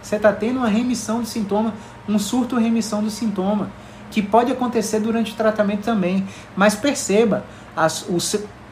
você 0.00 0.16
está 0.16 0.32
tendo 0.32 0.58
uma 0.58 0.68
remissão 0.68 1.20
do 1.20 1.26
sintoma, 1.26 1.74
um 2.08 2.18
surto 2.18 2.56
remissão 2.56 3.02
do 3.02 3.10
sintoma 3.10 3.70
que 4.10 4.20
pode 4.20 4.50
acontecer 4.50 5.00
durante 5.00 5.32
o 5.32 5.36
tratamento 5.36 5.82
também. 5.82 6.26
Mas 6.56 6.74
perceba, 6.74 7.44
as, 7.76 8.02
o, 8.02 8.18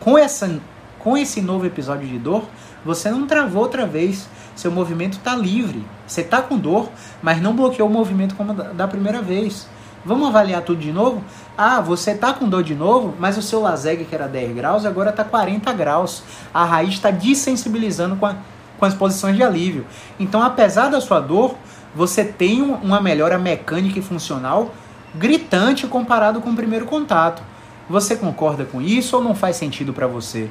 com, 0.01 0.19
essa, 0.19 0.61
com 0.99 1.17
esse 1.17 1.41
novo 1.41 1.65
episódio 1.65 2.07
de 2.07 2.19
dor, 2.19 2.45
você 2.85 3.11
não 3.11 3.27
travou 3.27 3.63
outra 3.63 3.87
vez. 3.87 4.29
Seu 4.57 4.73
movimento 4.73 5.19
está 5.19 5.37
livre. 5.37 5.87
Você 6.07 6.23
está 6.23 6.43
com 6.43 6.59
dor, 6.59 6.89
mas 7.23 7.41
não 7.41 7.55
bloqueou 7.55 7.89
o 7.89 7.93
movimento 7.93 8.35
como 8.35 8.53
da, 8.53 8.65
da 8.73 8.89
primeira 8.89 9.23
vez. 9.23 9.69
Vamos 10.05 10.29
avaliar 10.29 10.63
tudo 10.63 10.81
de 10.81 10.93
novo? 10.93 11.23
Ah, 11.57 11.81
você 11.81 12.13
está 12.13 12.33
com 12.33 12.49
dor 12.49 12.63
de 12.63 12.75
novo, 12.75 13.15
mas 13.19 13.37
o 13.37 13.43
seu 13.43 13.61
laseg, 13.61 14.05
que 14.05 14.15
era 14.15 14.27
10 14.27 14.55
graus, 14.55 14.87
agora 14.87 15.11
está 15.11 15.25
40 15.25 15.73
graus. 15.73 16.23
A 16.55 16.65
raiz 16.65 16.95
está 16.95 17.11
desensibilizando 17.11 18.17
com, 18.17 18.27
a, 18.27 18.37
com 18.79 18.85
as 18.85 18.95
posições 18.95 19.37
de 19.37 19.43
alívio. 19.43 19.87
Então, 20.19 20.43
apesar 20.43 20.89
da 20.89 21.01
sua 21.01 21.21
dor, 21.21 21.57
você 21.99 22.25
tem 22.25 22.63
uma 22.63 23.01
melhora 23.01 23.37
mecânica 23.41 23.99
e 23.99 24.03
funcional 24.03 24.73
gritante 25.17 25.85
comparado 25.89 26.41
com 26.41 26.51
o 26.51 26.55
primeiro 26.55 26.87
contato. 26.87 27.43
Você 27.91 28.15
concorda 28.15 28.65
com 28.65 28.81
isso 28.81 29.17
ou 29.17 29.25
não 29.25 29.35
faz 29.35 29.57
sentido 29.57 29.93
para 29.93 30.07
você? 30.07 30.49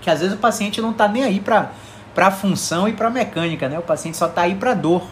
Que 0.00 0.10
às 0.10 0.18
vezes 0.18 0.34
o 0.34 0.40
paciente 0.40 0.80
não 0.80 0.90
está 0.90 1.06
nem 1.06 1.22
aí 1.22 1.38
para 1.38 1.70
a 2.16 2.30
função 2.32 2.88
e 2.88 2.92
para 2.92 3.08
mecânica, 3.08 3.68
né? 3.68 3.78
O 3.78 3.82
paciente 3.82 4.16
só 4.16 4.26
está 4.26 4.42
aí 4.42 4.56
para 4.56 4.74
dor. 4.74 5.04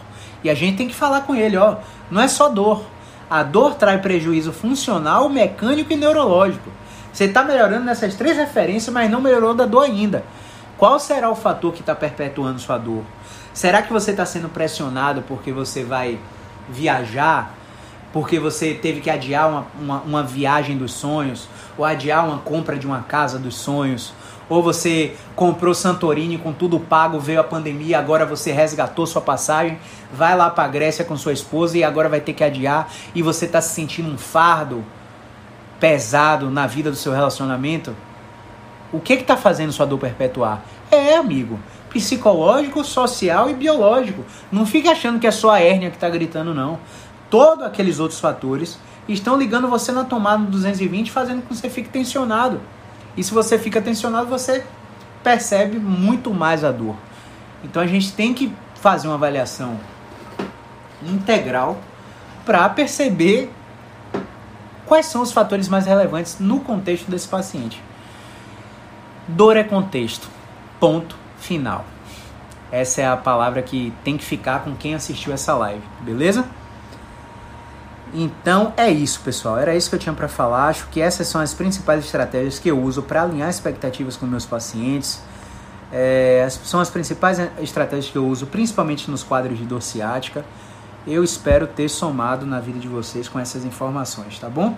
E 0.43 0.49
a 0.49 0.53
gente 0.53 0.75
tem 0.75 0.89
que 0.89 0.93
falar 0.93 1.21
com 1.21 1.33
ele, 1.33 1.55
ó, 1.55 1.77
não 2.11 2.21
é 2.21 2.27
só 2.27 2.49
dor. 2.49 2.83
A 3.29 3.41
dor 3.41 3.75
traz 3.75 4.01
prejuízo 4.01 4.51
funcional, 4.51 5.29
mecânico 5.29 5.93
e 5.93 5.95
neurológico. 5.95 6.69
Você 7.13 7.23
está 7.23 7.45
melhorando 7.45 7.85
nessas 7.85 8.13
três 8.15 8.35
referências, 8.35 8.93
mas 8.93 9.09
não 9.09 9.21
melhorou 9.21 9.53
da 9.53 9.65
dor 9.65 9.85
ainda. 9.85 10.21
Qual 10.77 10.99
será 10.99 11.29
o 11.29 11.35
fator 11.35 11.71
que 11.71 11.79
está 11.79 11.95
perpetuando 11.95 12.59
sua 12.59 12.77
dor? 12.77 13.03
Será 13.55 13.81
que 13.81 13.93
você 13.93 14.11
está 14.11 14.25
sendo 14.25 14.49
pressionado 14.49 15.21
porque 15.21 15.49
você 15.49 15.81
vai 15.81 16.19
viajar? 16.69 17.55
Porque 18.11 18.37
você 18.37 18.73
teve 18.73 18.99
que 18.99 19.09
adiar 19.09 19.49
uma, 19.49 19.67
uma, 19.79 20.01
uma 20.01 20.23
viagem 20.23 20.77
dos 20.77 20.91
sonhos, 20.91 21.47
ou 21.77 21.85
adiar 21.85 22.27
uma 22.27 22.39
compra 22.39 22.77
de 22.77 22.85
uma 22.85 23.03
casa 23.03 23.39
dos 23.39 23.55
sonhos, 23.55 24.13
ou 24.49 24.61
você 24.61 25.15
comprou 25.37 25.73
Santorini 25.73 26.37
com 26.37 26.51
tudo 26.51 26.81
pago, 26.81 27.17
veio 27.17 27.39
a 27.39 27.45
pandemia, 27.45 27.97
agora 27.97 28.25
você 28.25 28.51
resgatou 28.51 29.07
sua 29.07 29.21
passagem, 29.21 29.79
vai 30.11 30.35
lá 30.35 30.49
para 30.49 30.65
a 30.65 30.67
Grécia 30.67 31.05
com 31.05 31.15
sua 31.15 31.31
esposa 31.31 31.77
e 31.77 31.83
agora 31.83 32.09
vai 32.09 32.19
ter 32.19 32.33
que 32.33 32.43
adiar 32.43 32.91
e 33.15 33.21
você 33.21 33.45
está 33.45 33.61
se 33.61 33.73
sentindo 33.73 34.09
um 34.09 34.17
fardo 34.17 34.83
pesado 35.79 36.51
na 36.51 36.67
vida 36.67 36.91
do 36.91 36.97
seu 36.97 37.13
relacionamento. 37.13 37.95
O 38.91 38.99
que 38.99 39.13
está 39.13 39.37
fazendo 39.37 39.71
sua 39.71 39.85
dor 39.85 39.97
perpetuar? 39.97 40.61
É, 40.91 41.15
amigo, 41.15 41.57
psicológico, 41.95 42.83
social 42.83 43.49
e 43.49 43.53
biológico. 43.53 44.25
Não 44.51 44.65
fique 44.65 44.89
achando 44.89 45.17
que 45.17 45.25
é 45.25 45.31
só 45.31 45.51
a 45.51 45.61
hérnia 45.61 45.89
que 45.89 45.95
está 45.95 46.09
gritando, 46.09 46.53
não. 46.53 46.77
Todos 47.29 47.63
aqueles 47.63 47.99
outros 47.99 48.19
fatores 48.19 48.77
estão 49.07 49.37
ligando 49.37 49.69
você 49.69 49.93
na 49.93 50.03
tomada 50.03 50.43
do 50.43 50.51
220, 50.51 51.09
fazendo 51.09 51.41
com 51.41 51.47
que 51.47 51.55
você 51.55 51.69
fique 51.69 51.87
tensionado. 51.87 52.59
E 53.15 53.23
se 53.23 53.33
você 53.33 53.57
fica 53.57 53.81
tensionado, 53.81 54.27
você 54.27 54.65
percebe 55.23 55.79
muito 55.79 56.33
mais 56.33 56.65
a 56.65 56.71
dor. 56.71 56.97
Então 57.63 57.81
a 57.81 57.87
gente 57.87 58.11
tem 58.11 58.33
que 58.33 58.53
fazer 58.75 59.07
uma 59.07 59.15
avaliação 59.15 59.79
integral 61.01 61.77
para 62.45 62.67
perceber 62.67 63.49
quais 64.85 65.05
são 65.05 65.21
os 65.21 65.31
fatores 65.31 65.69
mais 65.69 65.85
relevantes 65.85 66.39
no 66.41 66.59
contexto 66.59 67.09
desse 67.09 67.29
paciente. 67.29 67.81
Dor 69.29 69.55
é 69.55 69.63
contexto. 69.63 70.27
Ponto 70.77 71.24
final. 71.45 71.85
Essa 72.71 73.01
é 73.01 73.07
a 73.07 73.15
palavra 73.15 73.61
que 73.61 73.93
tem 74.03 74.17
que 74.17 74.25
ficar 74.25 74.63
com 74.63 74.75
quem 74.75 74.95
assistiu 74.95 75.31
essa 75.31 75.53
live, 75.53 75.83
beleza? 76.01 76.45
Então 78.13 78.73
é 78.77 78.89
isso, 78.89 79.19
pessoal. 79.21 79.57
Era 79.57 79.75
isso 79.75 79.89
que 79.89 79.95
eu 79.95 79.99
tinha 79.99 80.13
para 80.13 80.27
falar. 80.27 80.67
Acho 80.67 80.87
que 80.87 81.01
essas 81.01 81.27
são 81.27 81.41
as 81.41 81.53
principais 81.53 82.03
estratégias 82.03 82.59
que 82.59 82.69
eu 82.69 82.81
uso 82.81 83.03
para 83.03 83.23
alinhar 83.23 83.49
expectativas 83.49 84.15
com 84.15 84.25
meus 84.25 84.45
pacientes. 84.45 85.21
É, 85.91 86.47
são 86.49 86.79
as 86.79 86.89
principais 86.89 87.39
estratégias 87.61 88.11
que 88.11 88.17
eu 88.17 88.25
uso, 88.25 88.47
principalmente 88.47 89.09
nos 89.11 89.21
quadros 89.21 89.57
de 89.57 89.65
dor 89.65 89.81
ciática. 89.81 90.45
Eu 91.05 91.23
espero 91.23 91.67
ter 91.67 91.89
somado 91.89 92.45
na 92.45 92.59
vida 92.59 92.79
de 92.79 92.87
vocês 92.87 93.29
com 93.29 93.39
essas 93.39 93.63
informações, 93.63 94.39
tá 94.39 94.49
bom? 94.49 94.75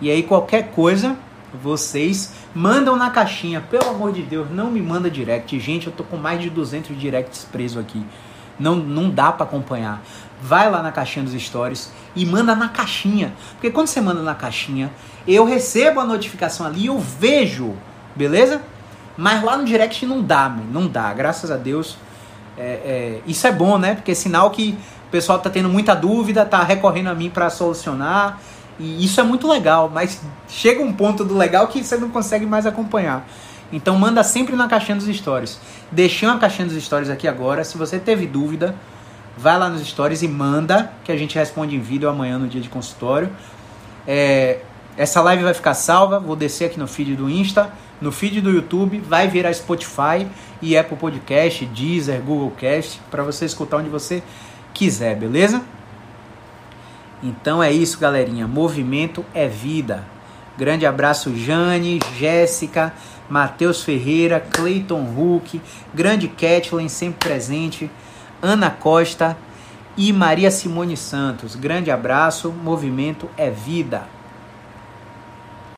E 0.00 0.10
aí, 0.10 0.22
qualquer 0.22 0.70
coisa, 0.70 1.16
vocês 1.54 2.32
mandam 2.54 2.96
na 2.96 3.10
caixinha. 3.10 3.60
Pelo 3.60 3.90
amor 3.90 4.12
de 4.12 4.22
Deus, 4.22 4.48
não 4.50 4.70
me 4.70 4.80
manda 4.80 5.10
direct. 5.10 5.58
Gente, 5.58 5.86
eu 5.86 5.92
tô 5.92 6.04
com 6.04 6.16
mais 6.16 6.40
de 6.40 6.50
200 6.50 6.98
directs 6.98 7.46
preso 7.50 7.78
aqui. 7.78 8.04
Não, 8.58 8.74
não 8.74 9.10
dá 9.10 9.30
para 9.32 9.44
acompanhar 9.44 10.02
vai 10.40 10.70
lá 10.70 10.82
na 10.82 10.92
caixinha 10.92 11.24
dos 11.24 11.40
stories 11.40 11.90
e 12.14 12.24
manda 12.24 12.54
na 12.54 12.68
caixinha. 12.68 13.32
Porque 13.52 13.70
quando 13.70 13.88
você 13.88 14.00
manda 14.00 14.22
na 14.22 14.34
caixinha, 14.34 14.90
eu 15.26 15.44
recebo 15.44 16.00
a 16.00 16.04
notificação 16.04 16.66
ali, 16.66 16.86
eu 16.86 16.98
vejo, 16.98 17.74
beleza? 18.14 18.62
Mas 19.16 19.42
lá 19.42 19.56
no 19.56 19.64
direct 19.64 20.04
não 20.04 20.22
dá, 20.22 20.48
não 20.70 20.86
dá. 20.86 21.12
Graças 21.12 21.50
a 21.50 21.56
Deus. 21.56 21.96
É, 22.58 22.62
é, 22.62 23.20
isso 23.26 23.46
é 23.46 23.52
bom, 23.52 23.78
né? 23.78 23.94
Porque 23.94 24.12
é 24.12 24.14
sinal 24.14 24.50
que 24.50 24.78
o 25.08 25.10
pessoal 25.10 25.38
tá 25.38 25.50
tendo 25.50 25.68
muita 25.68 25.94
dúvida, 25.94 26.44
tá 26.44 26.62
recorrendo 26.62 27.08
a 27.08 27.14
mim 27.14 27.30
para 27.30 27.48
solucionar. 27.50 28.40
E 28.78 29.04
isso 29.04 29.20
é 29.20 29.22
muito 29.22 29.48
legal, 29.48 29.90
mas 29.92 30.20
chega 30.48 30.82
um 30.82 30.92
ponto 30.92 31.24
do 31.24 31.36
legal 31.36 31.68
que 31.68 31.82
você 31.82 31.96
não 31.96 32.10
consegue 32.10 32.44
mais 32.44 32.66
acompanhar. 32.66 33.26
Então 33.72 33.98
manda 33.98 34.22
sempre 34.22 34.54
na 34.54 34.68
caixinha 34.68 34.96
dos 34.96 35.06
stories. 35.16 35.58
Deixei 35.90 36.28
uma 36.28 36.38
caixinha 36.38 36.68
dos 36.68 36.82
stories 36.82 37.10
aqui 37.10 37.26
agora. 37.26 37.64
Se 37.64 37.76
você 37.76 37.98
teve 37.98 38.26
dúvida, 38.26 38.74
vai 39.36 39.58
lá 39.58 39.68
nos 39.68 39.86
stories 39.86 40.22
e 40.22 40.28
manda, 40.28 40.92
que 41.04 41.10
a 41.10 41.16
gente 41.16 41.36
responde 41.36 41.74
em 41.74 41.80
vídeo 41.80 42.08
amanhã 42.08 42.38
no 42.38 42.48
dia 42.48 42.60
de 42.60 42.68
consultório. 42.68 43.30
É, 44.06 44.60
essa 44.96 45.20
live 45.20 45.42
vai 45.42 45.54
ficar 45.54 45.74
salva, 45.74 46.18
vou 46.18 46.36
descer 46.36 46.66
aqui 46.66 46.78
no 46.78 46.86
feed 46.86 47.16
do 47.16 47.28
Insta, 47.28 47.70
no 48.00 48.12
feed 48.12 48.40
do 48.40 48.50
YouTube, 48.50 48.98
vai 48.98 49.26
virar 49.26 49.52
Spotify 49.52 50.26
e 50.62 50.76
Apple 50.76 50.96
Podcast, 50.96 51.64
Deezer, 51.66 52.20
Google 52.20 52.52
Cast, 52.52 53.00
para 53.10 53.22
você 53.22 53.44
escutar 53.44 53.78
onde 53.78 53.88
você 53.88 54.22
quiser, 54.72 55.16
beleza? 55.16 55.62
Então 57.26 57.60
é 57.60 57.72
isso, 57.72 57.98
galerinha. 57.98 58.46
Movimento 58.46 59.24
é 59.34 59.48
vida. 59.48 60.04
Grande 60.56 60.86
abraço, 60.86 61.36
Jane, 61.36 61.98
Jéssica, 62.16 62.94
Matheus 63.28 63.82
Ferreira, 63.82 64.38
Clayton 64.38 65.02
Huck, 65.02 65.60
grande 65.92 66.28
Kathleen, 66.28 66.88
sempre 66.88 67.28
presente. 67.28 67.90
Ana 68.40 68.70
Costa 68.70 69.36
e 69.96 70.12
Maria 70.12 70.50
Simone 70.50 70.96
Santos. 70.96 71.56
Grande 71.56 71.90
abraço, 71.90 72.52
movimento 72.52 73.28
é 73.36 73.50
vida. 73.50 74.04